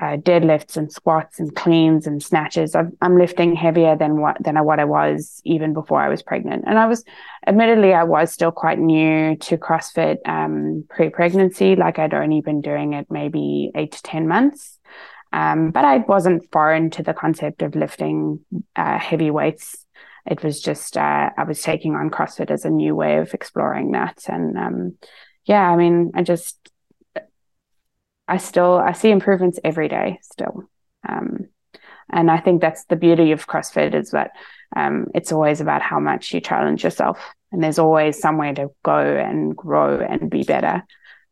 uh, 0.00 0.16
deadlifts 0.16 0.78
and 0.78 0.90
squats 0.90 1.38
and 1.38 1.54
cleans 1.54 2.06
and 2.06 2.22
snatches. 2.22 2.74
i 2.74 2.84
am 3.02 3.18
lifting 3.18 3.54
heavier 3.54 3.94
than 3.94 4.22
what 4.22 4.42
than 4.42 4.56
what 4.64 4.80
I 4.80 4.86
was 4.86 5.42
even 5.44 5.74
before 5.74 6.00
I 6.00 6.08
was 6.08 6.22
pregnant. 6.22 6.64
And 6.66 6.78
I 6.78 6.86
was, 6.86 7.04
admittedly, 7.46 7.92
I 7.92 8.04
was 8.04 8.32
still 8.32 8.52
quite 8.52 8.78
new 8.78 9.36
to 9.36 9.58
CrossFit 9.58 10.26
um, 10.26 10.86
pre-pregnancy. 10.88 11.76
Like 11.76 11.98
I'd 11.98 12.14
only 12.14 12.40
been 12.40 12.62
doing 12.62 12.94
it 12.94 13.06
maybe 13.10 13.70
eight 13.74 13.92
to 13.92 14.02
ten 14.02 14.26
months, 14.26 14.71
um, 15.32 15.70
but 15.70 15.84
I 15.84 15.98
wasn't 15.98 16.50
foreign 16.52 16.90
to 16.90 17.02
the 17.02 17.14
concept 17.14 17.62
of 17.62 17.74
lifting 17.74 18.40
uh, 18.76 18.98
heavy 18.98 19.30
weights. 19.30 19.84
It 20.26 20.42
was 20.42 20.60
just 20.60 20.96
uh, 20.96 21.30
I 21.36 21.44
was 21.44 21.62
taking 21.62 21.94
on 21.94 22.10
CrossFit 22.10 22.50
as 22.50 22.64
a 22.64 22.70
new 22.70 22.94
way 22.94 23.18
of 23.18 23.34
exploring 23.34 23.92
that, 23.92 24.24
and 24.28 24.56
um, 24.58 24.94
yeah, 25.44 25.68
I 25.68 25.76
mean, 25.76 26.12
I 26.14 26.22
just 26.22 26.70
I 28.28 28.36
still 28.36 28.74
I 28.74 28.92
see 28.92 29.10
improvements 29.10 29.58
every 29.64 29.88
day 29.88 30.18
still. 30.22 30.68
Um, 31.08 31.48
and 32.10 32.30
I 32.30 32.38
think 32.38 32.60
that's 32.60 32.84
the 32.84 32.96
beauty 32.96 33.32
of 33.32 33.46
CrossFit 33.46 33.94
is 33.94 34.10
that 34.10 34.32
um, 34.76 35.06
it's 35.14 35.32
always 35.32 35.60
about 35.60 35.82
how 35.82 35.98
much 35.98 36.32
you 36.32 36.40
challenge 36.40 36.84
yourself, 36.84 37.18
and 37.50 37.62
there's 37.62 37.78
always 37.78 38.20
somewhere 38.20 38.54
to 38.54 38.70
go 38.84 38.98
and 38.98 39.56
grow 39.56 39.98
and 40.00 40.30
be 40.30 40.44
better. 40.44 40.84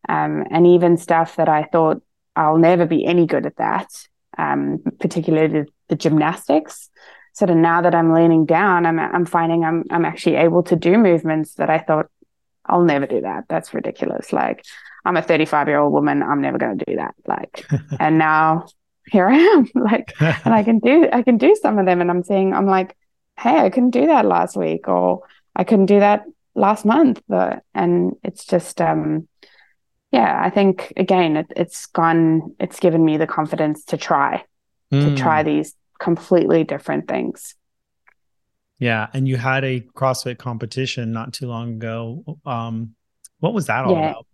Um, 0.08 0.44
and 0.50 0.66
even 0.66 0.96
stuff 0.96 1.36
that 1.36 1.48
I 1.48 1.64
thought 1.64 2.02
I'll 2.36 2.58
never 2.58 2.86
be 2.86 3.04
any 3.04 3.26
good 3.26 3.46
at 3.46 3.56
that, 3.56 3.88
um, 4.38 4.82
particularly 4.98 5.66
the 5.88 5.96
gymnastics. 5.96 6.88
So 7.32 7.46
now 7.46 7.82
that 7.82 7.94
I'm 7.94 8.12
leaning 8.12 8.44
down, 8.46 8.86
I'm 8.86 8.98
I'm 8.98 9.24
finding 9.24 9.64
I'm 9.64 9.84
I'm 9.90 10.04
actually 10.04 10.36
able 10.36 10.62
to 10.64 10.76
do 10.76 10.98
movements 10.98 11.54
that 11.54 11.70
I 11.70 11.78
thought 11.78 12.06
I'll 12.66 12.82
never 12.82 13.06
do 13.06 13.20
that. 13.22 13.44
That's 13.48 13.72
ridiculous. 13.74 14.32
Like 14.32 14.64
I'm 15.04 15.16
a 15.16 15.22
35 15.22 15.68
year 15.68 15.78
old 15.78 15.92
woman. 15.92 16.22
I'm 16.22 16.40
never 16.40 16.58
going 16.58 16.78
to 16.78 16.84
do 16.84 16.96
that. 16.96 17.14
Like, 17.26 17.66
and 18.00 18.18
now 18.18 18.66
here 19.06 19.28
I 19.28 19.36
am. 19.36 19.66
Like, 19.74 20.14
and 20.20 20.54
I 20.54 20.62
can 20.62 20.78
do, 20.78 21.08
I 21.12 21.22
can 21.22 21.38
do 21.38 21.56
some 21.60 21.78
of 21.78 21.86
them. 21.86 22.00
And 22.00 22.10
I'm 22.10 22.22
saying, 22.22 22.54
I'm 22.54 22.66
like, 22.66 22.96
hey, 23.38 23.58
I 23.58 23.70
couldn't 23.70 23.90
do 23.90 24.06
that 24.06 24.26
last 24.26 24.56
week, 24.56 24.88
or 24.88 25.22
I 25.56 25.64
couldn't 25.64 25.86
do 25.86 26.00
that 26.00 26.24
last 26.54 26.84
month. 26.84 27.22
But, 27.28 27.62
and 27.74 28.16
it's 28.22 28.44
just, 28.44 28.80
um, 28.80 29.26
yeah, 30.10 30.40
I 30.42 30.50
think 30.50 30.92
again, 30.96 31.36
it, 31.36 31.52
it's 31.56 31.86
gone, 31.86 32.54
it's 32.58 32.80
given 32.80 33.04
me 33.04 33.16
the 33.16 33.26
confidence 33.26 33.84
to 33.86 33.96
try, 33.96 34.44
mm. 34.92 35.00
to 35.04 35.16
try 35.16 35.42
these 35.42 35.74
completely 35.98 36.64
different 36.64 37.08
things. 37.08 37.54
Yeah. 38.78 39.08
And 39.12 39.28
you 39.28 39.36
had 39.36 39.64
a 39.64 39.80
CrossFit 39.80 40.38
competition 40.38 41.12
not 41.12 41.34
too 41.34 41.46
long 41.46 41.74
ago. 41.74 42.38
Um, 42.46 42.94
what 43.38 43.52
was 43.52 43.66
that 43.66 43.84
all 43.84 43.92
yeah. 43.92 44.10
about? 44.10 44.26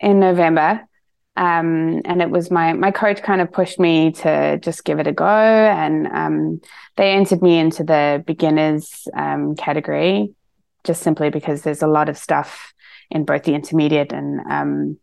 in 0.00 0.18
November. 0.18 0.86
Um, 1.36 2.02
and 2.04 2.20
it 2.20 2.30
was 2.30 2.50
my 2.50 2.72
my 2.72 2.90
coach 2.90 3.22
kind 3.22 3.40
of 3.40 3.52
pushed 3.52 3.78
me 3.78 4.10
to 4.12 4.58
just 4.58 4.84
give 4.84 4.98
it 4.98 5.06
a 5.06 5.12
go, 5.12 5.24
and 5.24 6.06
um, 6.08 6.60
they 6.96 7.12
entered 7.12 7.40
me 7.40 7.58
into 7.58 7.84
the 7.84 8.22
beginners 8.26 9.06
um, 9.14 9.54
category, 9.54 10.34
just 10.84 11.02
simply 11.02 11.30
because 11.30 11.62
there's 11.62 11.82
a 11.82 11.86
lot 11.86 12.08
of 12.08 12.18
stuff 12.18 12.74
in 13.10 13.24
both 13.24 13.44
the 13.44 13.54
intermediate 13.54 14.12
and 14.12 14.40
um, 14.50 14.98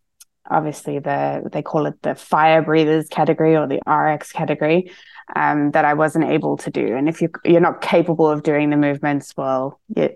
obviously 0.49 0.99
the 0.99 1.47
they 1.51 1.61
call 1.61 1.85
it 1.85 2.01
the 2.01 2.15
fire 2.15 2.61
breathers 2.61 3.07
category 3.09 3.55
or 3.55 3.67
the 3.67 3.81
RX 3.89 4.31
category 4.31 4.91
um, 5.35 5.71
that 5.71 5.85
I 5.85 5.93
wasn't 5.93 6.25
able 6.25 6.57
to 6.57 6.71
do. 6.71 6.95
And 6.95 7.09
if 7.09 7.21
you 7.21 7.29
you're 7.43 7.61
not 7.61 7.81
capable 7.81 8.29
of 8.29 8.43
doing 8.43 8.69
the 8.69 8.77
movements, 8.77 9.33
well, 9.35 9.79
you, 9.95 10.09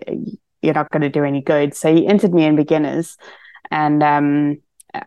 you're 0.62 0.74
not 0.74 0.90
going 0.90 1.02
to 1.02 1.10
do 1.10 1.24
any 1.24 1.42
good. 1.42 1.74
So 1.74 1.94
he 1.94 2.06
entered 2.06 2.32
me 2.32 2.44
in 2.44 2.56
beginners, 2.56 3.16
and 3.70 4.02
um, 4.02 4.58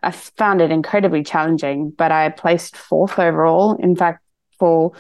I 0.04 0.12
found 0.12 0.62
it 0.62 0.72
incredibly 0.72 1.24
challenging, 1.24 1.92
but 1.92 2.12
I 2.12 2.30
placed 2.30 2.76
fourth 2.76 3.18
overall. 3.20 3.76
In 3.76 3.96
fact, 3.96 4.24
for 4.60 4.92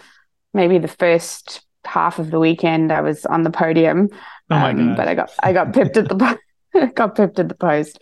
maybe 0.53 0.77
the 0.77 0.87
first 0.87 1.61
half 1.85 2.19
of 2.19 2.31
the 2.31 2.39
weekend, 2.39 2.91
I 2.91 3.01
was 3.01 3.25
on 3.25 3.43
the 3.43 3.51
podium. 3.51 4.09
Oh 4.49 4.55
um, 4.55 4.95
but 4.95 5.07
I 5.07 5.15
got 5.15 5.31
I 5.41 5.53
got 5.53 5.73
pipped 5.73 5.97
at 5.97 6.07
the 6.07 6.15
got 6.95 7.15
pipped 7.15 7.39
at 7.39 7.49
the 7.49 7.55
post. 7.55 7.99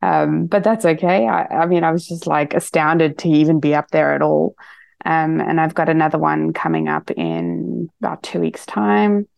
Um, 0.00 0.46
but 0.46 0.64
that's 0.64 0.84
okay. 0.84 1.28
I, 1.28 1.44
I, 1.44 1.66
mean, 1.66 1.84
I 1.84 1.92
was 1.92 2.06
just 2.06 2.26
like 2.26 2.54
astounded 2.54 3.18
to 3.18 3.28
even 3.28 3.60
be 3.60 3.74
up 3.74 3.90
there 3.90 4.14
at 4.14 4.22
all. 4.22 4.56
Um, 5.04 5.40
and 5.40 5.60
I've 5.60 5.74
got 5.74 5.88
another 5.88 6.18
one 6.18 6.52
coming 6.52 6.88
up 6.88 7.10
in 7.10 7.88
about 8.00 8.22
two 8.22 8.40
weeks' 8.40 8.66
time 8.66 9.28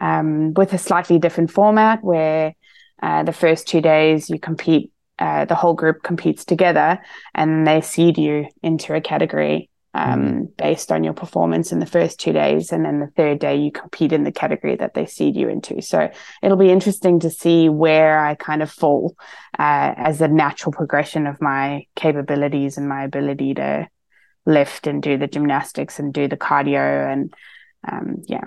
um, 0.00 0.54
with 0.54 0.72
a 0.72 0.78
slightly 0.78 1.18
different 1.18 1.50
format 1.50 2.02
where 2.02 2.54
uh, 3.02 3.22
the 3.22 3.32
first 3.32 3.66
two 3.66 3.80
days 3.80 4.30
you 4.30 4.38
compete 4.38 4.90
uh, 5.18 5.44
the 5.44 5.54
whole 5.54 5.74
group 5.74 6.02
competes 6.02 6.44
together 6.44 6.98
and 7.34 7.66
they 7.66 7.80
seed 7.80 8.18
you 8.18 8.46
into 8.62 8.94
a 8.94 9.00
category 9.00 9.70
um, 9.94 10.48
based 10.58 10.90
on 10.90 11.04
your 11.04 11.12
performance 11.12 11.70
in 11.70 11.78
the 11.78 11.86
first 11.86 12.18
two 12.18 12.32
days. 12.32 12.72
And 12.72 12.84
then 12.84 12.98
the 12.98 13.12
third 13.16 13.38
day, 13.38 13.56
you 13.56 13.70
compete 13.70 14.12
in 14.12 14.24
the 14.24 14.32
category 14.32 14.74
that 14.76 14.94
they 14.94 15.06
seed 15.06 15.36
you 15.36 15.48
into. 15.48 15.80
So 15.80 16.10
it'll 16.42 16.56
be 16.56 16.70
interesting 16.70 17.20
to 17.20 17.30
see 17.30 17.68
where 17.68 18.24
I 18.24 18.34
kind 18.34 18.62
of 18.62 18.70
fall 18.70 19.16
uh, 19.58 19.94
as 19.96 20.20
a 20.20 20.28
natural 20.28 20.72
progression 20.72 21.26
of 21.26 21.40
my 21.40 21.86
capabilities 21.94 22.76
and 22.76 22.88
my 22.88 23.04
ability 23.04 23.54
to 23.54 23.88
lift 24.46 24.86
and 24.88 25.02
do 25.02 25.16
the 25.16 25.28
gymnastics 25.28 25.98
and 26.00 26.12
do 26.12 26.26
the 26.26 26.36
cardio. 26.36 27.12
And 27.12 27.32
um, 27.88 28.16
yeah, 28.26 28.44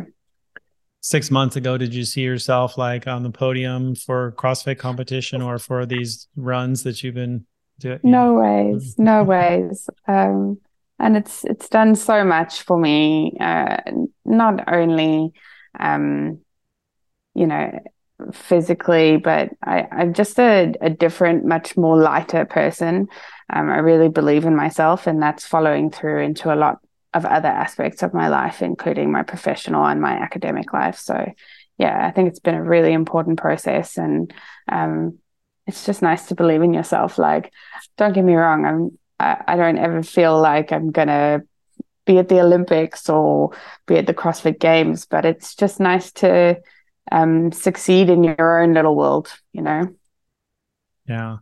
six 0.99 1.31
months 1.31 1.55
ago 1.55 1.77
did 1.77 1.93
you 1.93 2.03
see 2.03 2.21
yourself 2.21 2.77
like 2.77 3.07
on 3.07 3.23
the 3.23 3.29
podium 3.29 3.95
for 3.95 4.33
crossfit 4.33 4.77
competition 4.77 5.41
or 5.41 5.57
for 5.57 5.85
these 5.85 6.27
runs 6.35 6.83
that 6.83 7.01
you've 7.01 7.15
been 7.15 7.45
doing 7.79 7.99
no 8.03 8.33
ways 8.33 8.95
no 8.97 9.23
ways 9.23 9.89
um, 10.07 10.57
and 10.99 11.17
it's 11.17 11.43
it's 11.45 11.69
done 11.69 11.95
so 11.95 12.23
much 12.23 12.63
for 12.63 12.77
me 12.77 13.35
uh, 13.39 13.77
not 14.25 14.71
only 14.71 15.31
um, 15.79 16.39
you 17.33 17.47
know 17.47 17.79
physically 18.33 19.17
but 19.17 19.49
I, 19.63 19.87
i'm 19.91 20.13
just 20.15 20.39
a, 20.39 20.73
a 20.81 20.89
different 20.89 21.45
much 21.45 21.77
more 21.77 21.95
lighter 21.99 22.45
person 22.45 23.09
um, 23.53 23.69
i 23.69 23.77
really 23.77 24.09
believe 24.09 24.45
in 24.45 24.55
myself 24.55 25.05
and 25.05 25.21
that's 25.21 25.45
following 25.45 25.91
through 25.91 26.23
into 26.23 26.51
a 26.51 26.57
lot 26.57 26.79
of 27.13 27.25
other 27.25 27.47
aspects 27.47 28.03
of 28.03 28.13
my 28.13 28.29
life, 28.29 28.61
including 28.61 29.11
my 29.11 29.23
professional 29.23 29.85
and 29.85 30.01
my 30.01 30.13
academic 30.13 30.73
life. 30.73 30.97
So, 30.97 31.33
yeah, 31.77 32.05
I 32.05 32.11
think 32.11 32.29
it's 32.29 32.39
been 32.39 32.55
a 32.55 32.63
really 32.63 32.93
important 32.93 33.39
process, 33.39 33.97
and 33.97 34.33
um, 34.71 35.17
it's 35.65 35.85
just 35.85 36.01
nice 36.01 36.27
to 36.27 36.35
believe 36.35 36.61
in 36.61 36.73
yourself. 36.73 37.17
Like, 37.17 37.51
don't 37.97 38.13
get 38.13 38.23
me 38.23 38.35
wrong, 38.35 38.65
I'm 38.65 38.97
I, 39.19 39.43
I 39.47 39.55
don't 39.55 39.77
ever 39.77 40.03
feel 40.03 40.39
like 40.39 40.71
I'm 40.71 40.91
gonna 40.91 41.41
be 42.05 42.17
at 42.17 42.29
the 42.29 42.39
Olympics 42.41 43.09
or 43.09 43.51
be 43.85 43.97
at 43.97 44.07
the 44.07 44.13
CrossFit 44.13 44.59
Games, 44.59 45.05
but 45.05 45.25
it's 45.25 45.55
just 45.55 45.79
nice 45.79 46.11
to 46.13 46.59
um, 47.11 47.51
succeed 47.51 48.09
in 48.09 48.23
your 48.23 48.61
own 48.61 48.73
little 48.73 48.95
world, 48.95 49.31
you 49.53 49.61
know. 49.61 49.93
Yeah. 51.07 51.37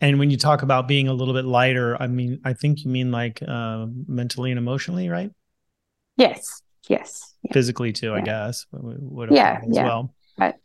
And 0.00 0.18
when 0.18 0.30
you 0.30 0.36
talk 0.36 0.62
about 0.62 0.88
being 0.88 1.08
a 1.08 1.14
little 1.14 1.34
bit 1.34 1.44
lighter, 1.44 2.00
I 2.00 2.08
mean, 2.08 2.40
I 2.44 2.52
think 2.52 2.84
you 2.84 2.90
mean 2.90 3.10
like 3.10 3.42
uh, 3.46 3.86
mentally 4.06 4.50
and 4.50 4.58
emotionally, 4.58 5.08
right? 5.08 5.30
Yes. 6.16 6.62
Yes. 6.88 7.34
Yeah. 7.42 7.52
Physically 7.52 7.92
too, 7.92 8.08
yeah. 8.08 8.14
I 8.14 8.20
guess. 8.20 8.66
Would 8.72 9.30
yeah. 9.30 9.60
yeah. 9.68 9.84
Well. 9.84 10.14
But 10.36 10.58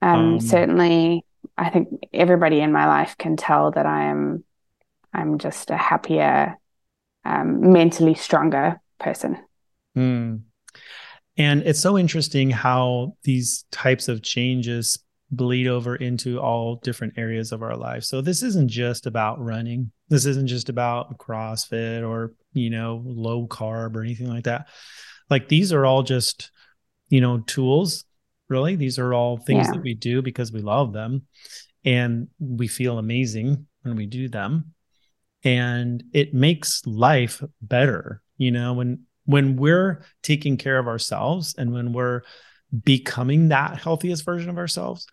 um, 0.00 0.34
um, 0.34 0.40
certainly, 0.40 1.24
I 1.58 1.68
think 1.70 1.88
everybody 2.12 2.60
in 2.60 2.72
my 2.72 2.86
life 2.86 3.16
can 3.18 3.36
tell 3.36 3.70
that 3.72 3.86
I 3.86 4.04
am, 4.04 4.44
I'm 5.12 5.38
just 5.38 5.70
a 5.70 5.76
happier, 5.76 6.56
um, 7.24 7.72
mentally 7.72 8.14
stronger 8.14 8.80
person. 8.98 9.38
Mm. 9.96 10.42
And 11.36 11.62
it's 11.62 11.80
so 11.80 11.96
interesting 11.98 12.50
how 12.50 13.16
these 13.24 13.64
types 13.70 14.08
of 14.08 14.22
changes 14.22 14.98
bleed 15.30 15.68
over 15.68 15.94
into 15.96 16.40
all 16.40 16.76
different 16.76 17.14
areas 17.16 17.52
of 17.52 17.62
our 17.62 17.76
life. 17.76 18.04
So 18.04 18.20
this 18.20 18.42
isn't 18.42 18.68
just 18.68 19.06
about 19.06 19.40
running. 19.40 19.92
This 20.08 20.26
isn't 20.26 20.48
just 20.48 20.68
about 20.68 21.18
CrossFit 21.18 22.06
or, 22.06 22.34
you 22.52 22.70
know, 22.70 23.02
low 23.04 23.46
carb 23.46 23.94
or 23.94 24.02
anything 24.02 24.28
like 24.28 24.44
that. 24.44 24.68
Like 25.28 25.48
these 25.48 25.72
are 25.72 25.86
all 25.86 26.02
just, 26.02 26.50
you 27.08 27.20
know, 27.20 27.38
tools, 27.40 28.04
really. 28.48 28.74
These 28.74 28.98
are 28.98 29.14
all 29.14 29.36
things 29.36 29.66
yeah. 29.66 29.72
that 29.72 29.82
we 29.82 29.94
do 29.94 30.20
because 30.20 30.52
we 30.52 30.60
love 30.60 30.92
them 30.92 31.22
and 31.84 32.28
we 32.40 32.66
feel 32.66 32.98
amazing 32.98 33.66
when 33.82 33.96
we 33.96 34.06
do 34.06 34.28
them. 34.28 34.74
And 35.42 36.04
it 36.12 36.34
makes 36.34 36.84
life 36.86 37.42
better, 37.62 38.22
you 38.36 38.50
know, 38.50 38.74
when 38.74 39.04
when 39.24 39.56
we're 39.56 40.04
taking 40.22 40.56
care 40.56 40.78
of 40.78 40.88
ourselves 40.88 41.54
and 41.56 41.72
when 41.72 41.92
we're 41.92 42.22
becoming 42.84 43.48
that 43.48 43.78
healthiest 43.78 44.24
version 44.24 44.50
of 44.50 44.58
ourselves, 44.58 45.06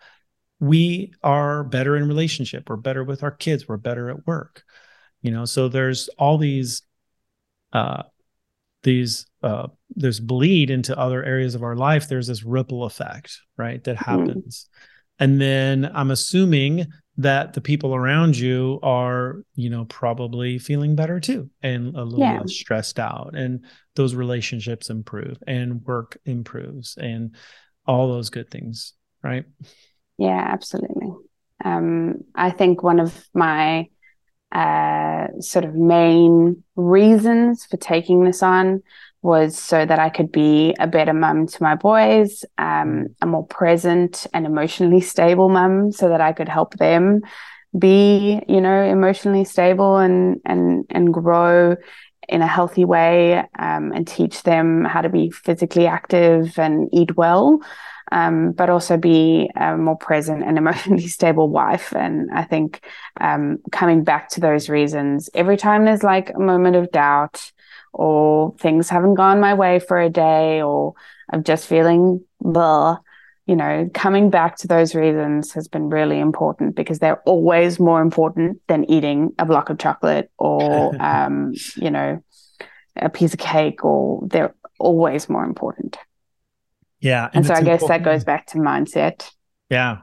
we 0.59 1.13
are 1.23 1.63
better 1.63 1.95
in 1.95 2.07
relationship. 2.07 2.69
We're 2.69 2.77
better 2.77 3.03
with 3.03 3.23
our 3.23 3.31
kids. 3.31 3.67
We're 3.67 3.77
better 3.77 4.09
at 4.09 4.25
work. 4.25 4.63
You 5.21 5.31
know, 5.31 5.45
so 5.45 5.67
there's 5.67 6.07
all 6.17 6.37
these, 6.37 6.81
uh, 7.73 8.03
these, 8.83 9.27
uh, 9.43 9.67
there's 9.95 10.19
bleed 10.19 10.69
into 10.69 10.97
other 10.97 11.23
areas 11.23 11.55
of 11.55 11.63
our 11.63 11.75
life. 11.75 12.07
There's 12.07 12.27
this 12.27 12.43
ripple 12.43 12.85
effect, 12.85 13.39
right? 13.55 13.83
That 13.83 13.97
mm-hmm. 13.97 14.09
happens. 14.09 14.65
Mm-hmm. 14.65 15.23
And 15.23 15.41
then 15.41 15.91
I'm 15.93 16.11
assuming 16.11 16.87
that 17.17 17.53
the 17.53 17.61
people 17.61 17.95
around 17.95 18.37
you 18.37 18.79
are, 18.83 19.41
you 19.55 19.69
know, 19.69 19.85
probably 19.85 20.59
feeling 20.59 20.95
better 20.95 21.19
too 21.19 21.49
and 21.63 21.95
a 21.95 22.03
little 22.03 22.19
yeah. 22.19 22.39
less 22.39 22.53
stressed 22.53 22.99
out. 22.99 23.31
And 23.33 23.65
those 23.95 24.13
relationships 24.13 24.89
improve 24.89 25.37
and 25.47 25.83
work 25.83 26.19
improves 26.25 26.95
and 26.95 27.35
all 27.87 28.07
those 28.07 28.29
good 28.29 28.51
things, 28.51 28.93
right? 29.23 29.45
Yeah, 30.19 30.47
absolutely. 30.47 31.09
Um, 31.65 32.23
I 32.35 32.51
think 32.51 32.83
one 32.83 32.99
of 32.99 33.25
my 33.33 33.87
uh, 34.51 35.27
sort 35.39 35.65
of 35.65 35.73
main 35.73 36.63
reasons 36.75 37.65
for 37.65 37.77
taking 37.77 38.23
this 38.23 38.43
on 38.43 38.83
was 39.21 39.57
so 39.57 39.85
that 39.85 39.99
I 39.99 40.09
could 40.09 40.31
be 40.31 40.75
a 40.79 40.87
better 40.87 41.13
mum 41.13 41.47
to 41.47 41.63
my 41.63 41.75
boys, 41.75 42.45
um, 42.57 43.07
a 43.21 43.25
more 43.25 43.45
present 43.45 44.27
and 44.33 44.45
emotionally 44.45 45.01
stable 45.13 45.49
mum, 45.49 45.91
so 45.91 46.09
that 46.09 46.21
I 46.21 46.33
could 46.33 46.49
help 46.49 46.75
them 46.75 47.21
be, 47.77 48.41
you 48.47 48.61
know, 48.61 48.83
emotionally 48.83 49.43
stable 49.43 49.97
and 49.97 50.39
and 50.45 50.85
and 50.89 51.13
grow 51.13 51.75
in 52.29 52.41
a 52.41 52.47
healthy 52.47 52.85
way, 52.85 53.37
um, 53.57 53.91
and 53.93 54.07
teach 54.07 54.43
them 54.43 54.83
how 54.83 55.01
to 55.01 55.09
be 55.09 55.29
physically 55.31 55.87
active 55.87 56.59
and 56.59 56.89
eat 56.91 57.15
well 57.15 57.61
um, 58.11 58.51
but 58.51 58.69
also 58.69 58.97
be 58.97 59.49
a 59.55 59.77
more 59.77 59.97
present 59.97 60.43
and 60.43 60.57
emotionally 60.57 61.07
stable 61.07 61.49
wife. 61.49 61.93
And 61.95 62.29
I 62.33 62.43
think 62.43 62.85
um, 63.19 63.59
coming 63.71 64.03
back 64.03 64.29
to 64.29 64.39
those 64.39 64.69
reasons, 64.69 65.29
every 65.33 65.57
time 65.57 65.85
there's 65.85 66.03
like 66.03 66.31
a 66.33 66.39
moment 66.39 66.75
of 66.75 66.91
doubt 66.91 67.51
or 67.97 68.55
things 68.59 68.89
haven't 68.89 69.15
gone 69.15 69.39
my 69.39 69.55
way 69.55 69.79
for 69.79 69.99
a 69.99 70.09
day 70.09 70.61
or 70.61 70.93
I'm 71.31 71.43
just 71.43 71.67
feeling 71.67 72.23
blah, 72.39 72.99
you 73.47 73.55
know, 73.55 73.89
coming 73.93 74.29
back 74.29 74.57
to 74.57 74.67
those 74.67 74.93
reasons 74.93 75.53
has 75.53 75.67
been 75.67 75.89
really 75.89 76.19
important 76.19 76.75
because 76.75 76.99
they're 76.99 77.21
always 77.25 77.79
more 77.79 78.01
important 78.01 78.61
than 78.67 78.89
eating 78.89 79.33
a 79.39 79.45
block 79.45 79.69
of 79.69 79.79
chocolate 79.79 80.31
or, 80.37 80.95
um, 81.01 81.53
you 81.75 81.89
know, 81.89 82.23
a 82.95 83.09
piece 83.09 83.33
of 83.33 83.39
cake 83.39 83.83
or 83.83 84.21
they're 84.27 84.53
always 84.79 85.27
more 85.27 85.43
important. 85.43 85.97
Yeah. 86.99 87.25
And, 87.25 87.37
and 87.37 87.45
so 87.47 87.53
I 87.53 87.61
guess 87.61 87.81
important. 87.81 88.03
that 88.03 88.11
goes 88.11 88.23
back 88.23 88.47
to 88.47 88.57
mindset. 88.59 89.29
Yeah. 89.69 89.99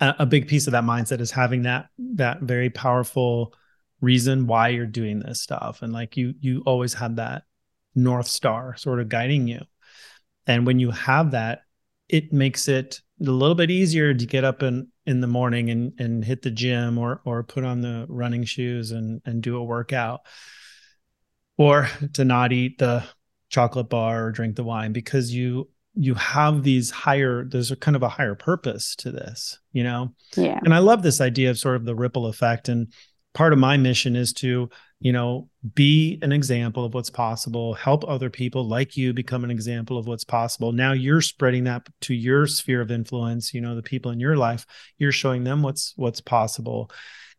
A, 0.00 0.16
a 0.20 0.26
big 0.26 0.48
piece 0.48 0.66
of 0.66 0.72
that 0.72 0.84
mindset 0.84 1.20
is 1.20 1.30
having 1.30 1.62
that 1.62 1.86
that 1.98 2.40
very 2.40 2.70
powerful 2.70 3.54
reason 4.02 4.46
why 4.46 4.68
you're 4.68 4.84
doing 4.84 5.20
this 5.20 5.40
stuff. 5.40 5.80
And 5.80 5.92
like 5.94 6.18
you 6.18 6.34
you 6.40 6.62
always 6.66 6.92
had 6.92 7.16
that 7.16 7.44
North 7.94 8.26
Star 8.26 8.76
sort 8.76 9.00
of 9.00 9.08
guiding 9.08 9.48
you. 9.48 9.60
And 10.46 10.66
when 10.66 10.78
you 10.78 10.90
have 10.90 11.30
that, 11.30 11.62
it 12.08 12.32
makes 12.32 12.68
it 12.68 13.00
a 13.20 13.30
little 13.30 13.54
bit 13.54 13.70
easier 13.70 14.12
to 14.12 14.26
get 14.26 14.44
up 14.44 14.62
in 14.62 14.88
in 15.06 15.20
the 15.20 15.26
morning 15.26 15.70
and 15.70 15.92
and 15.98 16.24
hit 16.24 16.42
the 16.42 16.50
gym 16.50 16.98
or 16.98 17.22
or 17.24 17.42
put 17.42 17.64
on 17.64 17.80
the 17.80 18.04
running 18.08 18.44
shoes 18.44 18.90
and 18.90 19.22
and 19.24 19.42
do 19.42 19.56
a 19.56 19.64
workout 19.64 20.20
or 21.56 21.88
to 22.14 22.24
not 22.24 22.52
eat 22.52 22.78
the 22.78 23.04
chocolate 23.48 23.88
bar 23.88 24.26
or 24.26 24.32
drink 24.32 24.56
the 24.56 24.64
wine 24.64 24.92
because 24.92 25.32
you 25.32 25.68
you 25.94 26.14
have 26.14 26.62
these 26.62 26.90
higher 26.90 27.44
there's 27.44 27.70
a 27.70 27.76
kind 27.76 27.96
of 27.96 28.02
a 28.02 28.08
higher 28.08 28.34
purpose 28.34 28.96
to 28.96 29.10
this 29.10 29.58
you 29.72 29.84
know 29.84 30.14
yeah 30.36 30.58
and 30.64 30.72
i 30.72 30.78
love 30.78 31.02
this 31.02 31.20
idea 31.20 31.50
of 31.50 31.58
sort 31.58 31.76
of 31.76 31.84
the 31.84 31.94
ripple 31.94 32.26
effect 32.26 32.68
and 32.68 32.92
part 33.34 33.52
of 33.52 33.58
my 33.58 33.76
mission 33.76 34.16
is 34.16 34.32
to 34.32 34.68
you 35.00 35.12
know 35.12 35.48
be 35.74 36.18
an 36.22 36.32
example 36.32 36.84
of 36.84 36.94
what's 36.94 37.10
possible 37.10 37.74
help 37.74 38.04
other 38.06 38.30
people 38.30 38.66
like 38.66 38.96
you 38.96 39.12
become 39.12 39.44
an 39.44 39.50
example 39.50 39.98
of 39.98 40.06
what's 40.06 40.24
possible. 40.24 40.72
Now 40.72 40.92
you're 40.92 41.20
spreading 41.20 41.64
that 41.64 41.86
to 42.02 42.14
your 42.14 42.46
sphere 42.46 42.80
of 42.80 42.90
influence 42.90 43.54
you 43.54 43.60
know 43.60 43.74
the 43.74 43.82
people 43.82 44.10
in 44.12 44.20
your 44.20 44.36
life. 44.36 44.66
You're 44.98 45.12
showing 45.12 45.44
them 45.44 45.62
what's 45.62 45.92
what's 45.96 46.20
possible. 46.20 46.90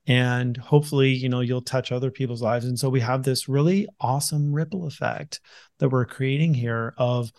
And 0.05 0.57
hopefully 0.57 1.11
you 1.11 1.29
know 1.29 1.39
you'll 1.41 1.61
touch 1.61 1.91
other 1.91 2.11
people's 2.11 2.41
lives. 2.41 2.65
And 2.65 2.77
so 2.77 2.89
we 2.89 2.99
have 2.99 3.23
this 3.23 3.47
really 3.47 3.87
awesome 3.99 4.51
ripple 4.53 4.85
effect 4.87 5.39
that 5.79 5.89
we're 5.89 6.05
creating 6.05 6.53
here 6.53 6.93
of 6.97 7.31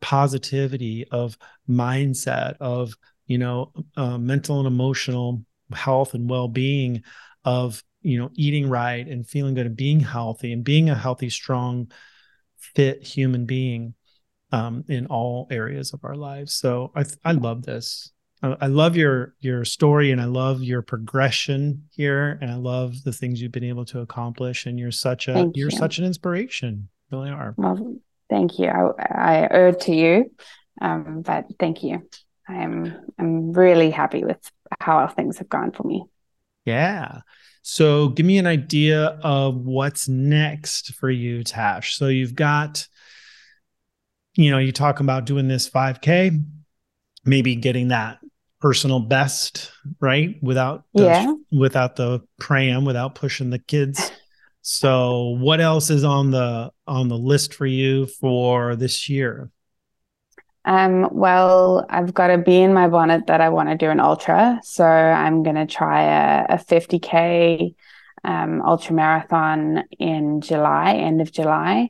positivity 0.00 1.06
of 1.10 1.36
mindset 1.68 2.56
of 2.60 2.94
you 3.26 3.38
know 3.38 3.72
uh, 3.96 4.18
mental 4.18 4.58
and 4.58 4.66
emotional 4.66 5.44
health 5.72 6.14
and 6.14 6.30
well-being 6.30 7.02
of 7.44 7.82
you 8.02 8.18
know 8.18 8.30
eating 8.34 8.68
right 8.68 9.06
and 9.06 9.26
feeling 9.26 9.54
good 9.54 9.66
and 9.66 9.76
being 9.76 10.00
healthy 10.00 10.52
and 10.52 10.64
being 10.64 10.90
a 10.90 10.94
healthy 10.94 11.30
strong 11.30 11.90
fit 12.58 13.02
human 13.02 13.46
being 13.46 13.94
um, 14.52 14.84
in 14.88 15.06
all 15.06 15.46
areas 15.50 15.92
of 15.92 16.04
our 16.04 16.14
lives 16.14 16.52
so 16.52 16.90
i 16.94 17.04
i 17.24 17.32
love 17.32 17.64
this 17.64 18.12
I 18.40 18.68
love 18.68 18.96
your 18.96 19.34
your 19.40 19.64
story 19.64 20.12
and 20.12 20.20
I 20.20 20.26
love 20.26 20.62
your 20.62 20.80
progression 20.80 21.88
here 21.90 22.38
and 22.40 22.50
I 22.50 22.54
love 22.54 23.02
the 23.02 23.12
things 23.12 23.42
you've 23.42 23.52
been 23.52 23.64
able 23.64 23.84
to 23.86 24.00
accomplish 24.00 24.66
and 24.66 24.78
you're 24.78 24.92
such 24.92 25.26
a 25.26 25.32
Thank 25.32 25.56
you're 25.56 25.70
you. 25.70 25.76
such 25.76 25.98
an 25.98 26.04
inspiration. 26.04 26.88
You 27.10 27.18
really 27.18 27.30
are. 27.30 27.54
Well, 27.56 27.96
thank 28.30 28.60
you. 28.60 28.68
I, 28.68 29.42
I 29.42 29.48
owe 29.50 29.68
it 29.70 29.80
to 29.80 29.92
you, 29.94 30.30
um, 30.80 31.22
but 31.22 31.46
thank 31.58 31.82
you. 31.82 32.08
I'm 32.46 32.96
I'm 33.18 33.52
really 33.52 33.90
happy 33.90 34.22
with 34.22 34.38
how 34.78 35.08
things 35.08 35.38
have 35.38 35.48
gone 35.48 35.72
for 35.72 35.82
me. 35.82 36.04
Yeah. 36.64 37.22
So 37.70 38.08
give 38.08 38.24
me 38.24 38.38
an 38.38 38.46
idea 38.46 39.18
of 39.22 39.54
what's 39.54 40.08
next 40.08 40.94
for 40.94 41.10
you, 41.10 41.44
Tash. 41.44 41.96
So 41.96 42.08
you've 42.08 42.34
got, 42.34 42.88
you 44.36 44.50
know, 44.50 44.56
you 44.56 44.72
talk 44.72 45.00
about 45.00 45.26
doing 45.26 45.48
this 45.48 45.68
5K, 45.68 46.42
maybe 47.26 47.56
getting 47.56 47.88
that 47.88 48.20
personal 48.62 49.00
best, 49.00 49.70
right? 50.00 50.42
Without 50.42 50.84
the, 50.94 51.04
yeah. 51.04 51.34
without 51.52 51.96
the 51.96 52.22
pram, 52.40 52.86
without 52.86 53.14
pushing 53.14 53.50
the 53.50 53.58
kids. 53.58 54.12
So 54.62 55.36
what 55.38 55.60
else 55.60 55.90
is 55.90 56.04
on 56.04 56.30
the 56.30 56.70
on 56.86 57.08
the 57.08 57.18
list 57.18 57.52
for 57.52 57.66
you 57.66 58.06
for 58.06 58.76
this 58.76 59.10
year? 59.10 59.50
Um, 60.68 61.08
well, 61.12 61.86
I've 61.88 62.12
got 62.12 62.30
a 62.30 62.36
bee 62.36 62.60
in 62.60 62.74
my 62.74 62.88
bonnet 62.88 63.26
that 63.28 63.40
I 63.40 63.48
want 63.48 63.70
to 63.70 63.74
do 63.74 63.88
an 63.88 64.00
ultra. 64.00 64.60
So 64.62 64.84
I'm 64.84 65.42
going 65.42 65.56
to 65.56 65.64
try 65.64 66.02
a, 66.02 66.44
a 66.50 66.56
50K 66.58 67.74
um, 68.22 68.60
ultra 68.60 68.94
marathon 68.94 69.84
in 69.98 70.42
July, 70.42 70.92
end 70.96 71.22
of 71.22 71.32
July. 71.32 71.88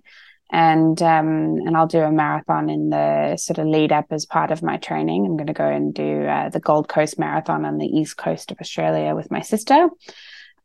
And 0.51 1.03
um, 1.03 1.59
and 1.67 1.77
I'll 1.77 1.89
do 1.89 1.99
a 2.03 2.13
marathon 2.13 2.71
in 2.71 2.89
the 2.89 3.37
sort 3.37 3.59
of 3.59 3.67
lead 3.67 3.91
up 3.91 4.07
as 4.13 4.25
part 4.25 4.53
of 4.53 4.63
my 4.63 4.77
training. 4.77 5.27
I'm 5.27 5.37
going 5.37 5.49
to 5.49 5.53
go 5.53 5.69
and 5.69 5.93
do 5.93 6.23
uh, 6.23 6.49
the 6.49 6.61
Gold 6.61 6.89
Coast 6.89 7.19
Marathon 7.19 7.65
on 7.65 7.79
the 7.79 7.87
east 7.87 8.17
coast 8.17 8.53
of 8.53 8.59
Australia 8.61 9.15
with 9.17 9.31
my 9.31 9.43
sister. 9.43 9.89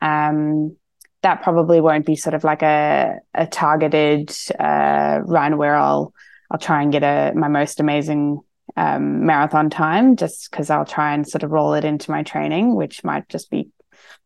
Um, 0.02 0.78
that 1.24 1.42
probably 1.42 1.82
won't 1.82 2.06
be 2.06 2.16
sort 2.16 2.36
of 2.36 2.44
like 2.44 2.62
a 2.62 3.18
a 3.34 3.48
targeted 3.48 4.32
uh, 4.58 5.20
run 5.26 5.58
where 5.58 5.76
I'll 5.76 6.14
I'll 6.54 6.60
try 6.60 6.84
and 6.84 6.92
get 6.92 7.04
a 7.04 7.34
my 7.36 7.48
most 7.48 7.80
amazing 7.80 8.42
um, 8.78 9.26
marathon 9.26 9.70
time 9.70 10.16
just 10.16 10.50
because 10.50 10.70
I'll 10.70 10.86
try 10.86 11.14
and 11.14 11.28
sort 11.28 11.44
of 11.44 11.52
roll 11.52 11.74
it 11.74 11.84
into 11.84 12.12
my 12.12 12.24
training, 12.24 12.76
which 12.76 13.04
might 13.04 13.28
just 13.28 13.50
be 13.50 13.70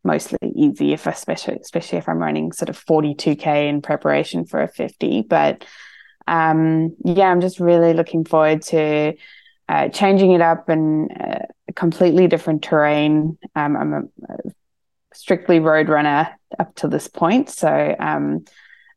mostly 0.04 0.38
easy 0.54 0.92
if 0.92 1.06
especially 1.06 1.56
especially 1.56 1.98
if 1.98 2.08
I'm 2.08 2.18
running 2.18 2.52
sort 2.52 2.68
of 2.68 2.84
42k 2.84 3.68
in 3.68 3.82
preparation 3.82 4.44
for 4.44 4.62
a 4.62 4.68
50. 4.68 5.22
But 5.22 5.64
um, 6.26 6.94
yeah, 7.04 7.30
I'm 7.30 7.40
just 7.40 7.58
really 7.58 7.94
looking 7.94 8.24
forward 8.24 8.62
to 8.62 9.14
uh, 9.68 9.88
changing 9.88 10.32
it 10.32 10.42
up 10.42 10.68
and 10.68 11.10
uh, 11.18 11.72
completely 11.74 12.26
different 12.26 12.62
terrain. 12.62 13.38
Um, 13.54 13.76
I'm 13.76 13.92
a, 13.94 14.00
a 14.32 14.38
strictly 15.14 15.60
road 15.60 15.88
runner 15.88 16.28
up 16.58 16.74
to 16.76 16.88
this 16.88 17.08
point. 17.08 17.50
So, 17.50 17.96
um, 17.98 18.44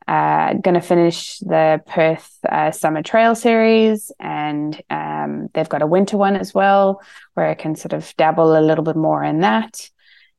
uh, 0.07 0.53
going 0.55 0.73
to 0.73 0.81
finish 0.81 1.39
the 1.39 1.81
Perth 1.87 2.37
uh, 2.49 2.71
Summer 2.71 3.03
Trail 3.03 3.35
Series, 3.35 4.11
and 4.19 4.81
um, 4.89 5.49
they've 5.53 5.69
got 5.69 5.81
a 5.81 5.87
winter 5.87 6.17
one 6.17 6.35
as 6.35 6.53
well, 6.53 7.01
where 7.33 7.47
I 7.47 7.53
can 7.53 7.75
sort 7.75 7.93
of 7.93 8.13
dabble 8.17 8.57
a 8.57 8.61
little 8.61 8.83
bit 8.83 8.95
more 8.95 9.23
in 9.23 9.41
that. 9.41 9.89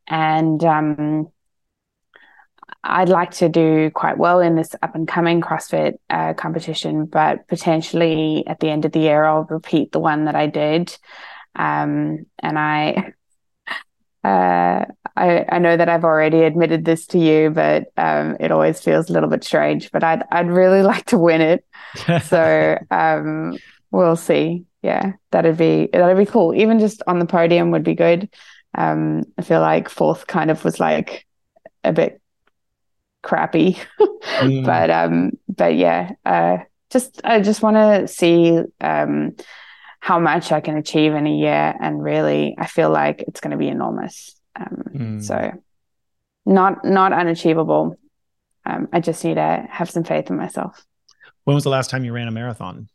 And 0.09 0.63
um, 0.65 1.29
I'd 2.85 3.09
like 3.09 3.31
to 3.33 3.49
do 3.49 3.91
quite 3.91 4.19
well 4.19 4.41
in 4.41 4.57
this 4.57 4.75
up 4.83 4.95
and 4.95 5.07
coming 5.07 5.41
CrossFit 5.41 5.99
uh, 6.11 6.35
competition, 6.35 7.07
but 7.07 7.47
potentially 7.47 8.45
at 8.47 8.59
the 8.61 8.69
end 8.69 8.85
of 8.85 8.93
the 8.93 9.01
year, 9.01 9.25
I'll 9.25 9.45
repeat 9.45 9.93
the 9.93 10.01
one 10.01 10.25
that 10.25 10.35
I 10.35 10.49
did. 10.49 10.97
Um, 11.55 12.27
and 12.39 12.59
I 12.59 13.13
uh, 14.25 14.85
I, 15.17 15.45
I 15.49 15.59
know 15.59 15.77
that 15.77 15.89
I've 15.89 16.05
already 16.05 16.43
admitted 16.43 16.85
this 16.85 17.07
to 17.09 17.19
you, 17.19 17.51
but 17.51 17.93
um, 17.97 18.37
it 18.41 18.51
always 18.51 18.81
feels 18.81 19.11
a 19.11 19.13
little 19.13 19.29
bit 19.29 19.45
strange. 19.45 19.91
But 19.91 20.05
I'd 20.05 20.23
I'd 20.31 20.49
really 20.49 20.83
like 20.93 21.07
to 21.07 21.19
win 21.19 21.41
it. 21.41 21.65
so 22.25 22.79
um, 22.91 23.59
we'll 23.91 24.17
see. 24.17 24.65
Yeah, 24.83 25.13
that'd 25.31 25.57
be 25.57 25.89
that'd 25.93 26.17
be 26.17 26.31
cool. 26.31 26.55
Even 26.55 26.79
just 26.79 27.03
on 27.07 27.19
the 27.19 27.27
podium 27.27 27.71
would 27.71 27.85
be 27.85 27.95
good. 27.95 28.29
Um, 28.75 29.25
I 29.39 29.43
feel 29.43 29.61
like 29.61 29.89
fourth 29.89 30.27
kind 30.27 30.51
of 30.51 30.65
was 30.65 30.81
like 30.81 31.27
a 31.85 31.93
bit 31.93 32.21
crappy, 33.23 33.79
mm. 34.01 34.65
but 34.65 34.91
um, 34.91 35.33
but 35.49 35.77
yeah, 35.77 36.13
uh, 36.25 36.59
just 36.91 37.21
I 37.25 37.41
just 37.41 37.63
want 37.63 37.77
to 37.77 38.09
see 38.09 38.61
um 38.81 39.37
how 40.03 40.19
much 40.19 40.51
I 40.51 40.61
can 40.61 40.77
achieve 40.77 41.15
in 41.15 41.29
a 41.29 41.33
year. 41.33 41.77
And 41.81 42.03
really, 42.03 42.57
I 42.59 42.67
feel 42.67 42.91
like 42.91 43.23
it's 43.29 43.39
going 43.39 43.53
to 43.53 43.57
be 43.57 43.69
enormous. 43.69 44.35
Um, 44.57 44.83
mm. 44.93 45.23
So 45.23 45.53
not 46.45 46.85
not 46.85 47.13
unachievable. 47.13 47.97
Um, 48.67 48.89
I 48.93 48.99
just 48.99 49.25
need 49.25 49.35
to 49.35 49.65
have 49.71 49.89
some 49.89 50.03
faith 50.03 50.29
in 50.29 50.37
myself. 50.37 50.85
When 51.45 51.55
was 51.55 51.63
the 51.63 51.71
last 51.71 51.89
time 51.89 52.05
you 52.05 52.13
ran 52.13 52.27
a 52.27 52.33
marathon? 52.33 52.89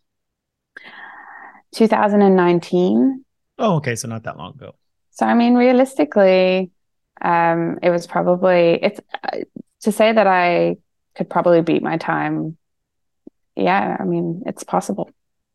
2019. 1.75 3.23
Oh, 3.57 3.75
okay, 3.77 3.95
so 3.95 4.09
not 4.09 4.23
that 4.23 4.37
long 4.37 4.55
ago. 4.55 4.75
So 5.11 5.25
I 5.25 5.33
mean, 5.33 5.55
realistically, 5.55 6.71
um, 7.21 7.79
it 7.81 7.89
was 7.89 8.05
probably 8.05 8.83
it's 8.83 8.99
uh, 9.23 9.37
to 9.83 9.93
say 9.93 10.11
that 10.11 10.27
I 10.27 10.75
could 11.15 11.29
probably 11.29 11.61
beat 11.61 11.81
my 11.81 11.95
time. 11.95 12.57
Yeah, 13.55 13.95
I 13.97 14.03
mean, 14.03 14.43
it's 14.45 14.65
possible. 14.65 15.09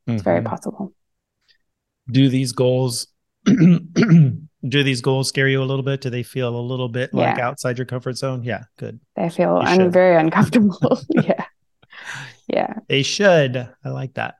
It's 0.06 0.16
mm-hmm. 0.16 0.24
very 0.24 0.42
possible. 0.42 0.94
Do 2.10 2.28
these 2.28 2.52
goals 2.52 3.06
do 3.44 4.82
these 4.84 5.00
goals 5.00 5.28
scare 5.28 5.48
you 5.48 5.62
a 5.62 5.64
little 5.64 5.82
bit? 5.82 6.00
Do 6.00 6.10
they 6.10 6.22
feel 6.22 6.56
a 6.56 6.60
little 6.60 6.88
bit 6.88 7.12
like 7.12 7.38
outside 7.38 7.78
your 7.78 7.86
comfort 7.86 8.16
zone? 8.16 8.42
Yeah, 8.44 8.64
good. 8.78 9.00
They 9.16 9.28
feel 9.28 9.60
I'm 9.62 9.90
very 9.90 10.16
uncomfortable. 10.16 11.00
yeah. 11.10 11.44
Yeah. 12.48 12.74
They 12.88 13.02
should. 13.02 13.56
I 13.56 13.88
like 13.88 14.14
that. 14.14 14.36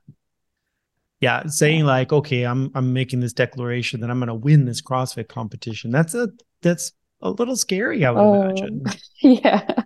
Yeah, 1.21 1.47
saying 1.47 1.85
like, 1.85 2.13
okay, 2.13 2.43
I'm 2.43 2.71
I'm 2.75 2.93
making 2.93 3.21
this 3.21 3.33
declaration 3.33 4.01
that 4.01 4.11
I'm 4.11 4.19
going 4.19 4.27
to 4.27 4.35
win 4.35 4.65
this 4.65 4.83
CrossFit 4.83 5.29
competition. 5.29 5.91
That's 5.91 6.15
a 6.15 6.29
that's 6.63 6.93
a 7.21 7.31
little 7.31 7.57
scary, 7.57 8.05
I 8.05 8.11
would 8.11 8.21
oh, 8.21 8.43
imagine. 8.43 8.85
Yeah. 9.21 9.85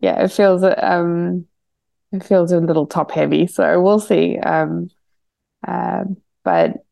Yeah, 0.00 0.22
it 0.22 0.28
feels 0.32 0.62
um 0.62 1.46
it 2.12 2.24
feels 2.24 2.52
a 2.52 2.60
little 2.60 2.86
top 2.86 3.10
heavy, 3.10 3.46
so 3.46 3.80
we'll 3.82 4.00
see. 4.00 4.38
Um 4.38 4.88
uh, 5.66 6.04
but 6.44 6.84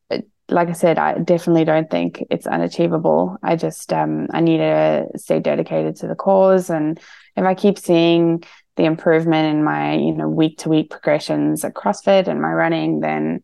like 0.48 0.68
I 0.68 0.72
said, 0.72 0.98
I 0.98 1.18
definitely 1.18 1.64
don't 1.64 1.90
think 1.90 2.24
it's 2.30 2.46
unachievable. 2.46 3.38
I 3.42 3.56
just 3.56 3.92
um, 3.92 4.28
I 4.32 4.40
need 4.40 4.58
to 4.58 5.06
stay 5.16 5.40
dedicated 5.40 5.96
to 5.96 6.06
the 6.06 6.14
cause, 6.14 6.70
and 6.70 6.98
if 7.36 7.44
I 7.44 7.54
keep 7.54 7.78
seeing 7.78 8.44
the 8.76 8.84
improvement 8.84 9.54
in 9.54 9.64
my 9.64 9.94
you 9.94 10.12
know 10.12 10.28
week 10.28 10.58
to 10.58 10.68
week 10.68 10.90
progressions 10.90 11.64
at 11.64 11.74
CrossFit 11.74 12.28
and 12.28 12.40
my 12.40 12.52
running, 12.52 13.00
then 13.00 13.42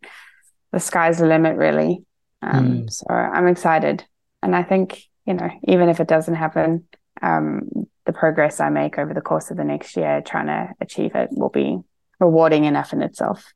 the 0.73 0.81
sky's 0.81 1.19
the 1.19 1.27
limit, 1.27 1.57
really. 1.57 2.05
Um, 2.43 2.69
mm. 2.69 2.93
So 2.93 3.07
I'm 3.11 3.49
excited, 3.49 4.05
and 4.43 4.55
I 4.55 4.63
think 4.63 5.03
you 5.27 5.35
know 5.35 5.51
even 5.65 5.89
if 5.89 6.01
it 6.01 6.09
doesn't 6.09 6.35
happen, 6.35 6.85
um, 7.23 7.69
the 8.07 8.13
progress 8.13 8.61
I 8.61 8.71
make 8.71 8.99
over 8.99 9.15
the 9.15 9.21
course 9.21 9.51
of 9.51 9.57
the 9.57 9.65
next 9.65 9.97
year 9.97 10.23
trying 10.25 10.47
to 10.47 10.75
achieve 10.81 11.15
it 11.15 11.31
will 11.33 11.51
be 11.51 11.79
rewarding 12.21 12.65
enough 12.65 12.93
in 12.93 13.03
itself. 13.03 13.53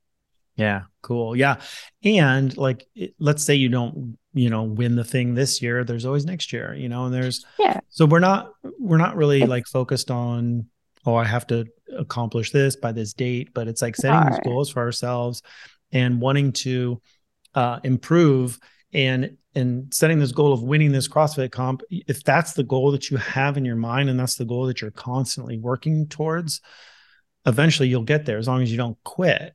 Yeah, 0.62 0.82
cool. 1.02 1.34
Yeah. 1.36 1.56
And 2.04 2.56
like 2.56 2.86
let's 3.18 3.42
say 3.42 3.54
you 3.54 3.68
don't, 3.68 4.16
you 4.32 4.48
know, 4.48 4.62
win 4.62 4.94
the 4.94 5.04
thing 5.04 5.34
this 5.34 5.60
year, 5.60 5.84
there's 5.84 6.06
always 6.06 6.24
next 6.24 6.52
year, 6.52 6.72
you 6.74 6.88
know, 6.88 7.06
and 7.06 7.14
there's 7.14 7.44
Yeah. 7.58 7.80
So 7.88 8.06
we're 8.06 8.20
not 8.20 8.52
we're 8.78 8.98
not 8.98 9.16
really 9.16 9.44
like 9.44 9.66
focused 9.66 10.10
on 10.10 10.66
oh, 11.04 11.16
I 11.16 11.24
have 11.24 11.48
to 11.48 11.66
accomplish 11.98 12.52
this 12.52 12.76
by 12.76 12.92
this 12.92 13.12
date, 13.12 13.52
but 13.54 13.66
it's 13.66 13.82
like 13.82 13.96
setting 13.96 14.30
these 14.30 14.40
goals 14.44 14.70
for 14.70 14.80
ourselves 14.80 15.42
and 15.90 16.20
wanting 16.20 16.52
to 16.52 17.00
uh 17.54 17.80
improve 17.82 18.58
and 18.92 19.36
and 19.54 19.92
setting 19.92 20.18
this 20.18 20.32
goal 20.32 20.52
of 20.52 20.62
winning 20.62 20.92
this 20.92 21.08
CrossFit 21.08 21.50
comp, 21.50 21.82
if 21.90 22.24
that's 22.24 22.54
the 22.54 22.62
goal 22.62 22.92
that 22.92 23.10
you 23.10 23.16
have 23.18 23.56
in 23.56 23.64
your 23.64 23.76
mind 23.76 24.08
and 24.08 24.18
that's 24.18 24.36
the 24.36 24.44
goal 24.44 24.66
that 24.66 24.80
you're 24.80 24.90
constantly 24.90 25.58
working 25.58 26.06
towards, 26.08 26.60
eventually 27.46 27.88
you'll 27.88 28.02
get 28.02 28.24
there 28.24 28.38
as 28.38 28.48
long 28.48 28.62
as 28.62 28.70
you 28.70 28.78
don't 28.78 28.96
quit. 29.04 29.54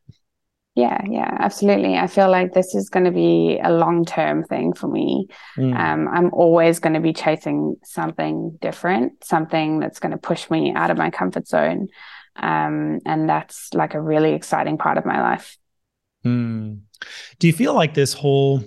Yeah, 0.77 1.01
yeah, 1.09 1.35
absolutely. 1.39 1.95
I 1.97 2.05
feel 2.05 2.29
like 2.29 2.53
this 2.53 2.75
is 2.75 2.87
going 2.89 3.05
to 3.05 3.11
be 3.11 3.59
a 3.63 3.71
long 3.71 4.05
term 4.05 4.43
thing 4.43 4.73
for 4.73 4.87
me. 4.87 5.27
Mm. 5.57 5.75
Um, 5.75 6.07
I'm 6.07 6.31
always 6.31 6.77
going 6.77 6.93
to 6.93 6.99
be 6.99 7.13
chasing 7.13 7.77
something 7.83 8.59
different, 8.61 9.23
something 9.23 9.79
that's 9.79 9.97
going 9.97 10.11
to 10.11 10.19
push 10.19 10.51
me 10.51 10.75
out 10.75 10.91
of 10.91 10.97
my 10.97 11.09
comfort 11.09 11.47
zone. 11.47 11.87
Um, 12.35 12.99
and 13.07 13.27
that's 13.27 13.73
like 13.73 13.95
a 13.95 13.99
really 14.01 14.33
exciting 14.33 14.77
part 14.77 14.99
of 14.99 15.05
my 15.07 15.19
life. 15.19 15.57
Mm. 16.23 16.81
Do 17.39 17.47
you 17.47 17.53
feel 17.53 17.73
like 17.73 17.95
this 17.95 18.13
whole 18.13 18.63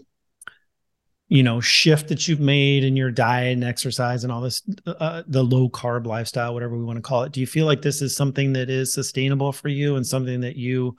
you 1.29 1.45
know 1.45 1.61
shift 1.61 2.09
that 2.09 2.27
you've 2.27 2.41
made 2.41 2.83
in 2.83 2.97
your 2.97 3.13
diet 3.13 3.53
and 3.53 3.63
exercise 3.63 4.25
and 4.25 4.33
all 4.33 4.41
this 4.41 4.63
uh, 4.85 5.23
the 5.29 5.45
low 5.45 5.69
carb 5.69 6.05
lifestyle 6.05 6.55
whatever 6.55 6.77
we 6.77 6.83
want 6.83 6.97
to 6.97 7.03
call 7.03 7.23
it 7.23 7.31
do 7.31 7.39
you 7.39 7.47
feel 7.47 7.67
like 7.67 7.83
this 7.83 8.03
is 8.03 8.17
something 8.17 8.53
that 8.53 8.69
is 8.69 8.93
sustainable 8.93 9.53
for 9.53 9.69
you 9.69 9.95
and 9.95 10.05
something 10.05 10.41
that 10.41 10.57
you 10.57 10.97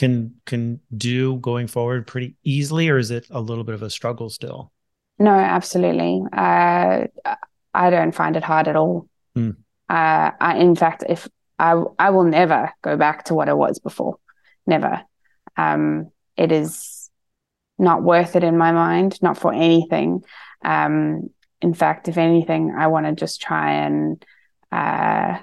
can 0.00 0.34
can 0.46 0.80
do 0.96 1.36
going 1.36 1.66
forward 1.66 2.06
pretty 2.06 2.34
easily, 2.42 2.88
or 2.88 2.96
is 2.96 3.10
it 3.10 3.26
a 3.28 3.38
little 3.38 3.64
bit 3.64 3.74
of 3.74 3.82
a 3.82 3.90
struggle 3.90 4.30
still? 4.30 4.72
No, 5.18 5.30
absolutely. 5.30 6.22
Uh, 6.32 7.04
I 7.74 7.90
don't 7.90 8.12
find 8.12 8.34
it 8.34 8.42
hard 8.42 8.66
at 8.66 8.76
all. 8.76 9.08
Mm. 9.36 9.56
Uh, 9.90 10.30
I, 10.40 10.56
in 10.56 10.74
fact, 10.74 11.04
if 11.06 11.28
I 11.58 11.82
I 11.98 12.08
will 12.10 12.24
never 12.24 12.72
go 12.80 12.96
back 12.96 13.24
to 13.26 13.34
what 13.34 13.50
it 13.50 13.56
was 13.58 13.78
before, 13.78 14.16
never. 14.66 15.02
Um, 15.58 16.10
it 16.34 16.50
is 16.50 17.10
not 17.78 18.02
worth 18.02 18.36
it 18.36 18.42
in 18.42 18.56
my 18.56 18.72
mind, 18.72 19.20
not 19.20 19.36
for 19.36 19.52
anything. 19.52 20.22
Um, 20.64 21.28
in 21.60 21.74
fact, 21.74 22.08
if 22.08 22.16
anything, 22.16 22.74
I 22.74 22.86
want 22.86 23.04
to 23.04 23.12
just 23.12 23.42
try 23.42 23.72
and 23.84 24.24
uh, 24.72 25.40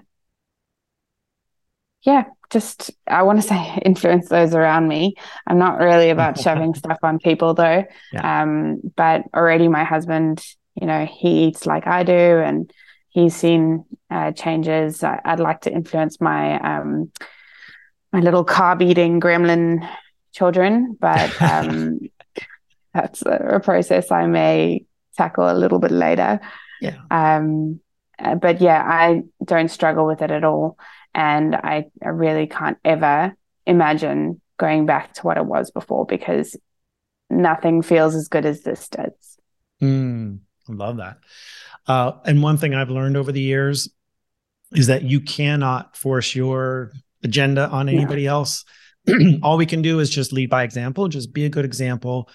yeah, 2.01 2.23
just 2.49 2.91
I 3.07 3.23
want 3.23 3.41
to 3.41 3.47
say 3.47 3.79
influence 3.85 4.29
those 4.29 4.53
around 4.53 4.87
me. 4.87 5.15
I'm 5.45 5.57
not 5.57 5.79
really 5.79 6.09
about 6.17 6.39
shoving 6.39 6.73
stuff 6.73 6.99
on 7.03 7.19
people 7.19 7.53
though. 7.53 7.85
Yeah. 8.11 8.41
Um, 8.41 8.81
but 8.95 9.23
already 9.33 9.67
my 9.67 9.83
husband, 9.83 10.43
you 10.75 10.87
know, 10.87 11.05
he 11.05 11.45
eats 11.45 11.65
like 11.65 11.87
I 11.87 12.03
do, 12.03 12.13
and 12.13 12.71
he's 13.09 13.35
seen 13.35 13.85
uh, 14.09 14.31
changes. 14.31 15.03
I, 15.03 15.19
would 15.25 15.39
like 15.39 15.61
to 15.61 15.71
influence 15.71 16.21
my 16.21 16.59
um, 16.59 17.11
my 18.13 18.19
little 18.19 18.45
carb 18.45 18.81
eating 18.81 19.19
gremlin 19.19 19.87
children, 20.33 20.97
but 20.99 21.41
um, 21.41 21.99
that's 22.93 23.21
a, 23.23 23.55
a 23.55 23.59
process 23.59 24.11
I 24.11 24.27
may 24.27 24.85
tackle 25.15 25.49
a 25.49 25.53
little 25.53 25.79
bit 25.79 25.91
later. 25.91 26.39
Yeah. 26.79 26.97
Um, 27.09 27.81
uh, 28.19 28.35
but 28.35 28.61
yeah, 28.61 28.81
I 28.85 29.23
don't 29.43 29.69
struggle 29.69 30.05
with 30.05 30.21
it 30.21 30.31
at 30.31 30.43
all. 30.43 30.77
And 31.17 31.55
I, 31.55 31.87
I 32.01 32.09
really 32.09 32.45
can't 32.45 32.77
ever 32.85 33.35
imagine 33.65 34.39
going 34.57 34.85
back 34.85 35.15
to 35.15 35.23
what 35.23 35.37
it 35.37 35.45
was 35.45 35.71
before 35.71 36.05
because 36.05 36.55
nothing 37.27 37.81
feels 37.81 38.13
as 38.13 38.27
good 38.27 38.45
as 38.45 38.61
this 38.61 38.87
does. 38.87 39.39
Mm, 39.81 40.39
I 40.69 40.71
love 40.71 40.97
that. 40.97 41.17
Uh, 41.87 42.13
and 42.23 42.43
one 42.43 42.57
thing 42.57 42.75
I've 42.75 42.91
learned 42.91 43.17
over 43.17 43.31
the 43.31 43.41
years 43.41 43.89
is 44.73 44.87
that 44.87 45.03
you 45.03 45.19
cannot 45.19 45.97
force 45.97 46.35
your 46.35 46.91
agenda 47.23 47.67
on 47.67 47.89
anybody 47.89 48.25
no. 48.25 48.33
else. 48.33 48.63
All 49.41 49.57
we 49.57 49.65
can 49.65 49.81
do 49.81 49.99
is 49.99 50.11
just 50.11 50.31
lead 50.31 50.51
by 50.51 50.61
example, 50.61 51.07
just 51.07 51.33
be 51.33 51.45
a 51.45 51.49
good 51.49 51.65
example, 51.65 52.29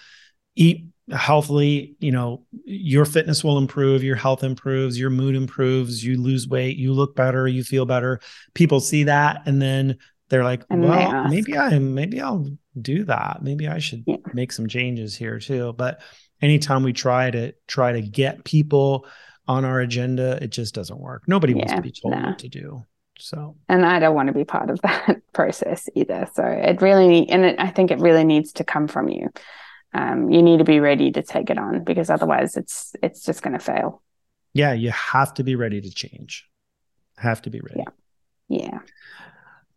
eat 0.55 0.87
healthily 1.11 1.95
you 1.99 2.11
know 2.11 2.45
your 2.63 3.03
fitness 3.03 3.43
will 3.43 3.57
improve 3.57 4.03
your 4.03 4.15
health 4.15 4.43
improves 4.43 4.97
your 4.97 5.09
mood 5.09 5.35
improves 5.35 6.03
you 6.03 6.19
lose 6.21 6.47
weight 6.47 6.77
you 6.77 6.93
look 6.93 7.15
better 7.15 7.47
you 7.47 7.63
feel 7.63 7.85
better. 7.85 8.19
People 8.53 8.79
see 8.79 9.03
that 9.03 9.41
and 9.45 9.61
then 9.61 9.97
they're 10.29 10.43
like 10.43 10.63
and 10.69 10.81
well 10.81 11.23
they 11.23 11.29
maybe 11.29 11.57
i 11.57 11.77
maybe 11.77 12.21
i'll 12.21 12.49
do 12.81 13.03
that. 13.03 13.39
Maybe 13.41 13.67
i 13.67 13.79
should 13.79 14.03
yeah. 14.07 14.15
make 14.33 14.51
some 14.51 14.67
changes 14.67 15.15
here 15.15 15.39
too. 15.39 15.73
But 15.73 16.01
anytime 16.41 16.83
we 16.83 16.93
try 16.93 17.29
to 17.31 17.53
try 17.67 17.91
to 17.91 18.01
get 18.01 18.45
people 18.45 19.05
on 19.45 19.65
our 19.65 19.81
agenda 19.81 20.41
it 20.41 20.51
just 20.51 20.73
doesn't 20.73 20.99
work. 20.99 21.23
Nobody 21.27 21.51
yeah, 21.51 21.59
wants 21.59 21.73
to 21.73 21.81
be 21.81 21.91
told 21.91 22.13
nah. 22.13 22.29
what 22.29 22.39
to 22.39 22.47
do 22.47 22.85
so. 23.19 23.57
And 23.67 23.85
i 23.85 23.99
don't 23.99 24.15
want 24.15 24.27
to 24.27 24.33
be 24.33 24.45
part 24.45 24.69
of 24.69 24.79
that 24.83 25.17
process 25.33 25.89
either. 25.95 26.29
So 26.33 26.45
it 26.45 26.81
really 26.81 27.27
and 27.27 27.43
it, 27.43 27.59
i 27.59 27.69
think 27.69 27.91
it 27.91 27.99
really 27.99 28.23
needs 28.23 28.53
to 28.53 28.63
come 28.63 28.87
from 28.87 29.09
you 29.09 29.29
um, 29.93 30.31
you 30.31 30.41
need 30.41 30.57
to 30.57 30.63
be 30.63 30.79
ready 30.79 31.11
to 31.11 31.21
take 31.21 31.49
it 31.49 31.57
on 31.57 31.83
because 31.83 32.09
otherwise 32.09 32.57
it's 32.57 32.95
it's 33.01 33.23
just 33.23 33.41
going 33.41 33.53
to 33.53 33.59
fail. 33.59 34.01
Yeah 34.53 34.73
you 34.73 34.91
have 34.91 35.33
to 35.35 35.43
be 35.43 35.55
ready 35.55 35.81
to 35.81 35.89
change. 35.89 36.47
Have 37.17 37.41
to 37.43 37.49
be 37.49 37.59
ready. 37.61 37.83
Yeah. 38.47 38.69
Yeah. 38.69 38.79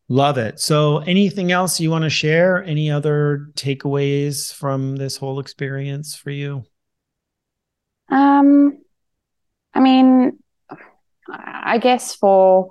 Love 0.08 0.38
it. 0.38 0.60
So 0.60 0.98
anything 0.98 1.50
else 1.50 1.80
you 1.80 1.90
want 1.90 2.04
to 2.04 2.10
share? 2.10 2.62
Any 2.62 2.90
other 2.90 3.48
takeaways 3.54 4.52
from 4.52 4.96
this 4.96 5.16
whole 5.16 5.40
experience 5.40 6.14
for 6.14 6.30
you? 6.30 6.64
Um 8.10 8.78
i 9.76 9.80
mean 9.80 10.38
i 11.28 11.78
guess 11.78 12.14
for 12.14 12.70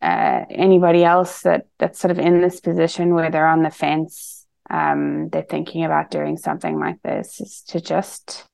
uh, 0.00 0.44
anybody 0.50 1.02
else 1.02 1.42
that 1.42 1.66
that's 1.78 1.98
sort 1.98 2.12
of 2.12 2.18
in 2.18 2.40
this 2.40 2.60
position 2.60 3.14
where 3.14 3.30
they're 3.30 3.48
on 3.48 3.62
the 3.62 3.70
fence 3.70 4.37
um, 4.70 5.28
they're 5.30 5.42
thinking 5.42 5.84
about 5.84 6.10
doing 6.10 6.36
something 6.36 6.78
like 6.78 7.00
this 7.02 7.40
is 7.40 7.62
to 7.68 7.80
just 7.80 8.44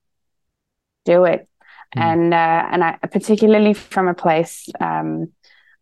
do 1.04 1.24
it 1.24 1.48
mm. 1.96 2.02
and 2.02 2.34
uh, 2.34 2.68
and 2.70 2.84
I 2.84 2.98
particularly 3.10 3.74
from 3.74 4.08
a 4.08 4.14
place 4.14 4.68
um, 4.80 5.32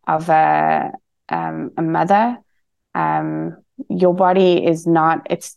of 0.06 0.28
a 0.28 0.92
um, 1.28 1.72
a 1.76 1.82
mother 1.82 2.38
um, 2.94 3.56
your 3.88 4.14
body 4.14 4.64
is 4.64 4.86
not 4.86 5.26
it's 5.30 5.56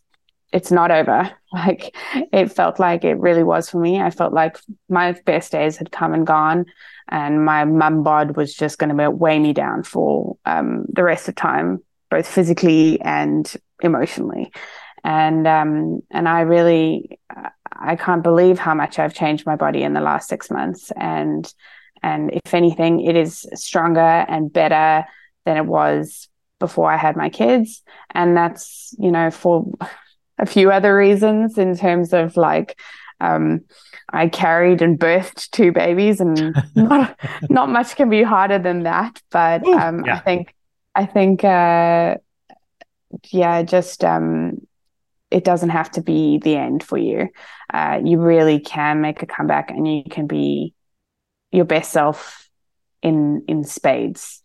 it's 0.55 0.71
not 0.71 0.89
over 0.89 1.29
like 1.53 1.95
it 2.13 2.51
felt 2.51 2.79
like 2.79 3.03
it 3.03 3.15
really 3.15 3.43
was 3.43 3.69
for 3.69 3.79
me. 3.79 3.99
I 4.01 4.09
felt 4.09 4.33
like 4.33 4.57
my 4.89 5.11
best 5.25 5.51
days 5.51 5.77
had 5.77 5.91
come 5.91 6.13
and 6.13 6.25
gone, 6.25 6.65
and 7.09 7.45
my 7.45 7.65
mum 7.65 8.03
bod 8.03 8.35
was 8.35 8.53
just 8.53 8.77
going 8.77 8.95
to 8.95 9.11
weigh 9.11 9.39
me 9.39 9.53
down 9.53 9.83
for 9.83 10.37
um, 10.45 10.85
the 10.91 11.03
rest 11.03 11.27
of 11.27 11.35
time, 11.35 11.83
both 12.15 12.27
physically 12.27 13.01
and 13.01 13.53
emotionally. 13.81 14.51
And 15.03 15.45
um, 15.45 16.01
and 16.09 16.29
I 16.29 16.41
really, 16.41 17.19
I 17.73 17.95
can't 17.97 18.23
believe 18.23 18.57
how 18.57 18.73
much 18.73 18.97
I've 18.97 19.13
changed 19.13 19.45
my 19.45 19.57
body 19.57 19.83
in 19.83 19.93
the 19.93 19.99
last 20.01 20.29
six 20.29 20.49
months. 20.49 20.91
And 20.95 21.51
and 22.01 22.31
if 22.31 22.53
anything, 22.53 23.01
it 23.01 23.17
is 23.17 23.45
stronger 23.53 23.99
and 23.99 24.51
better 24.51 25.05
than 25.45 25.57
it 25.57 25.65
was 25.65 26.29
before 26.59 26.89
I 26.89 26.97
had 26.97 27.17
my 27.17 27.29
kids. 27.29 27.83
And 28.11 28.35
that's 28.35 28.95
you 28.97 29.11
know 29.11 29.29
for 29.29 29.65
a 30.39 30.45
few 30.45 30.71
other 30.71 30.95
reasons 30.95 31.57
in 31.57 31.75
terms 31.77 32.13
of 32.13 32.37
like 32.37 32.79
um, 33.19 33.61
I 34.11 34.27
carried 34.29 34.81
and 34.81 34.97
birthed 34.97 35.51
two 35.51 35.73
babies, 35.73 36.21
and 36.21 36.55
not 36.75 37.19
not 37.49 37.69
much 37.69 37.97
can 37.97 38.09
be 38.09 38.23
harder 38.23 38.59
than 38.59 38.83
that. 38.83 39.21
But 39.31 39.67
um, 39.67 40.05
yeah. 40.05 40.15
I 40.15 40.19
think 40.19 40.54
I 40.95 41.05
think 41.05 41.43
uh, 41.43 42.15
yeah, 43.31 43.63
just 43.63 44.03
um, 44.03 44.65
it 45.29 45.43
doesn't 45.43 45.69
have 45.69 45.91
to 45.91 46.01
be 46.01 46.39
the 46.39 46.55
end 46.55 46.83
for 46.83 46.97
you. 46.97 47.29
Uh, 47.73 47.99
you 48.03 48.19
really 48.19 48.59
can 48.59 49.01
make 49.01 49.21
a 49.21 49.25
comeback, 49.25 49.71
and 49.71 49.87
you 49.87 50.03
can 50.09 50.27
be 50.27 50.73
your 51.51 51.65
best 51.65 51.91
self 51.91 52.49
in 53.01 53.43
in 53.47 53.63
spades. 53.63 54.41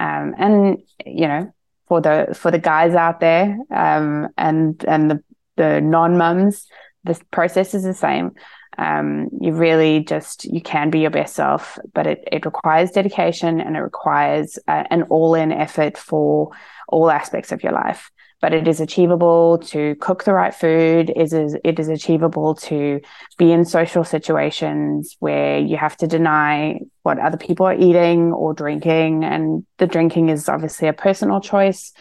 Um, 0.00 0.34
and 0.38 0.78
you 1.06 1.28
know, 1.28 1.54
for 1.86 2.00
the 2.00 2.34
for 2.34 2.50
the 2.50 2.58
guys 2.58 2.94
out 2.94 3.20
there, 3.20 3.56
um, 3.70 4.28
and 4.36 4.84
and 4.88 5.10
the 5.10 5.22
the 5.56 5.80
non 5.80 6.16
mums, 6.18 6.66
the 7.04 7.20
process 7.30 7.74
is 7.74 7.84
the 7.84 7.94
same. 7.94 8.32
Um, 8.78 9.28
you 9.40 9.52
really 9.52 10.00
just 10.00 10.44
you 10.44 10.60
can 10.60 10.90
be 10.90 11.00
your 11.00 11.10
best 11.10 11.34
self, 11.34 11.78
but 11.92 12.06
it 12.06 12.28
it 12.32 12.44
requires 12.44 12.90
dedication 12.90 13.60
and 13.60 13.76
it 13.76 13.80
requires 13.80 14.58
uh, 14.66 14.84
an 14.90 15.04
all 15.04 15.34
in 15.34 15.52
effort 15.52 15.98
for 15.98 16.50
all 16.88 17.10
aspects 17.10 17.52
of 17.52 17.62
your 17.62 17.72
life. 17.72 18.10
But 18.40 18.52
it 18.52 18.66
is 18.66 18.80
achievable 18.80 19.58
to 19.58 19.94
cook 19.96 20.24
the 20.24 20.32
right 20.32 20.54
food. 20.54 21.10
It 21.10 21.32
is 21.32 21.56
it 21.62 21.78
is 21.78 21.88
achievable 21.88 22.54
to 22.56 23.00
be 23.36 23.52
in 23.52 23.64
social 23.64 24.04
situations 24.04 25.16
where 25.20 25.58
you 25.58 25.76
have 25.76 25.96
to 25.98 26.06
deny 26.06 26.80
what 27.02 27.18
other 27.18 27.36
people 27.36 27.66
are 27.66 27.74
eating 27.74 28.32
or 28.32 28.54
drinking, 28.54 29.22
and 29.22 29.64
the 29.78 29.86
drinking 29.86 30.30
is 30.30 30.48
obviously 30.48 30.88
a 30.88 30.92
personal 30.92 31.40
choice. 31.40 31.92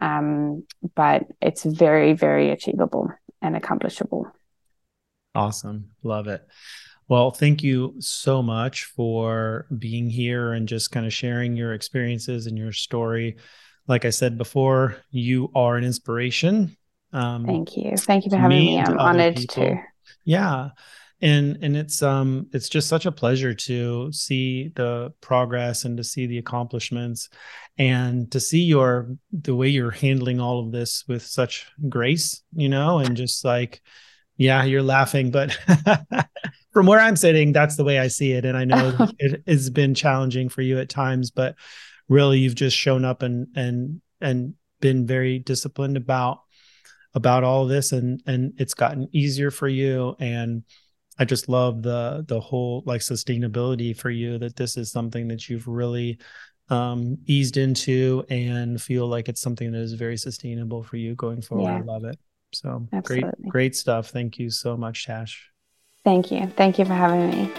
Um, 0.00 0.64
but 0.94 1.24
it's 1.40 1.64
very, 1.64 2.12
very 2.12 2.50
achievable 2.50 3.10
and 3.42 3.56
accomplishable. 3.56 4.30
Awesome. 5.34 5.90
Love 6.02 6.28
it. 6.28 6.46
Well, 7.08 7.30
thank 7.30 7.62
you 7.62 7.94
so 8.00 8.42
much 8.42 8.84
for 8.84 9.66
being 9.78 10.10
here 10.10 10.52
and 10.52 10.68
just 10.68 10.90
kind 10.90 11.06
of 11.06 11.12
sharing 11.12 11.56
your 11.56 11.72
experiences 11.72 12.46
and 12.46 12.58
your 12.58 12.72
story. 12.72 13.36
Like 13.86 14.04
I 14.04 14.10
said 14.10 14.36
before, 14.36 14.96
you 15.10 15.50
are 15.54 15.76
an 15.76 15.84
inspiration. 15.84 16.76
Um, 17.12 17.46
thank 17.46 17.76
you. 17.76 17.96
Thank 17.96 18.26
you 18.26 18.30
for 18.30 18.36
having 18.36 18.58
me. 18.58 18.78
I'm 18.78 18.98
honored 18.98 19.36
people. 19.36 19.64
to. 19.64 19.82
Yeah 20.24 20.70
and 21.20 21.58
and 21.62 21.76
it's 21.76 22.02
um 22.02 22.46
it's 22.52 22.68
just 22.68 22.88
such 22.88 23.06
a 23.06 23.12
pleasure 23.12 23.52
to 23.52 24.12
see 24.12 24.70
the 24.76 25.12
progress 25.20 25.84
and 25.84 25.96
to 25.96 26.04
see 26.04 26.26
the 26.26 26.38
accomplishments 26.38 27.28
and 27.76 28.30
to 28.30 28.38
see 28.38 28.62
your 28.62 29.16
the 29.32 29.54
way 29.54 29.68
you're 29.68 29.90
handling 29.90 30.40
all 30.40 30.60
of 30.60 30.70
this 30.70 31.04
with 31.08 31.22
such 31.22 31.66
grace 31.88 32.42
you 32.52 32.68
know 32.68 32.98
and 32.98 33.16
just 33.16 33.44
like 33.44 33.82
yeah 34.38 34.64
you're 34.64 34.82
laughing 34.82 35.30
but 35.30 35.58
from 36.72 36.86
where 36.86 37.00
i'm 37.00 37.16
sitting 37.16 37.52
that's 37.52 37.76
the 37.76 37.84
way 37.84 37.98
i 37.98 38.08
see 38.08 38.32
it 38.32 38.44
and 38.44 38.56
i 38.56 38.64
know 38.64 38.96
it 39.18 39.42
has 39.46 39.68
been 39.68 39.94
challenging 39.94 40.48
for 40.48 40.62
you 40.62 40.78
at 40.78 40.88
times 40.88 41.30
but 41.30 41.54
really 42.08 42.38
you've 42.38 42.54
just 42.54 42.76
shown 42.76 43.04
up 43.04 43.22
and 43.22 43.48
and 43.54 44.00
and 44.20 44.54
been 44.80 45.06
very 45.06 45.38
disciplined 45.38 45.96
about 45.96 46.40
about 47.14 47.44
all 47.44 47.64
of 47.64 47.68
this 47.68 47.92
and 47.92 48.22
and 48.26 48.54
it's 48.56 48.74
gotten 48.74 49.08
easier 49.12 49.50
for 49.50 49.68
you 49.68 50.16
and 50.18 50.62
I 51.18 51.24
just 51.24 51.48
love 51.48 51.82
the 51.82 52.24
the 52.28 52.38
whole 52.38 52.82
like 52.86 53.00
sustainability 53.00 53.96
for 53.96 54.08
you 54.08 54.38
that 54.38 54.56
this 54.56 54.76
is 54.76 54.92
something 54.92 55.26
that 55.28 55.48
you've 55.48 55.66
really 55.66 56.18
um, 56.70 57.18
eased 57.26 57.56
into 57.56 58.24
and 58.30 58.80
feel 58.80 59.08
like 59.08 59.28
it's 59.28 59.40
something 59.40 59.72
that 59.72 59.80
is 59.80 59.94
very 59.94 60.16
sustainable 60.16 60.82
for 60.82 60.96
you 60.96 61.14
going 61.14 61.42
forward. 61.42 61.64
Yeah. 61.64 61.78
I 61.78 61.80
love 61.80 62.04
it. 62.04 62.18
So 62.52 62.88
Absolutely. 62.92 63.30
great, 63.30 63.50
great 63.50 63.76
stuff. 63.76 64.10
Thank 64.10 64.38
you 64.38 64.50
so 64.50 64.76
much, 64.76 65.06
Tash. 65.06 65.50
Thank 66.04 66.30
you. 66.30 66.46
Thank 66.56 66.78
you 66.78 66.84
for 66.84 66.94
having 66.94 67.30
me. 67.30 67.52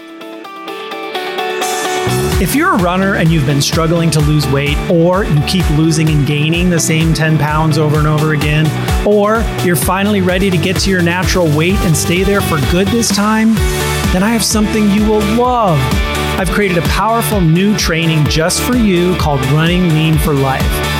If 2.42 2.54
you're 2.54 2.72
a 2.72 2.78
runner 2.78 3.16
and 3.16 3.28
you've 3.28 3.44
been 3.44 3.60
struggling 3.60 4.10
to 4.12 4.20
lose 4.20 4.48
weight, 4.48 4.76
or 4.90 5.24
you 5.24 5.42
keep 5.46 5.68
losing 5.72 6.08
and 6.08 6.26
gaining 6.26 6.70
the 6.70 6.80
same 6.80 7.12
10 7.12 7.36
pounds 7.36 7.76
over 7.76 7.98
and 7.98 8.06
over 8.06 8.32
again, 8.32 8.66
or 9.06 9.44
you're 9.62 9.76
finally 9.76 10.22
ready 10.22 10.50
to 10.50 10.56
get 10.56 10.76
to 10.78 10.90
your 10.90 11.02
natural 11.02 11.54
weight 11.54 11.78
and 11.80 11.94
stay 11.94 12.22
there 12.22 12.40
for 12.40 12.58
good 12.70 12.88
this 12.88 13.14
time, 13.14 13.54
then 14.12 14.22
I 14.22 14.30
have 14.30 14.42
something 14.42 14.88
you 14.90 15.06
will 15.06 15.22
love. 15.36 15.78
I've 16.40 16.50
created 16.50 16.78
a 16.78 16.82
powerful 16.88 17.42
new 17.42 17.76
training 17.76 18.24
just 18.24 18.62
for 18.62 18.74
you 18.74 19.14
called 19.16 19.44
Running 19.46 19.90
Lean 19.90 20.16
for 20.16 20.32
Life. 20.32 20.99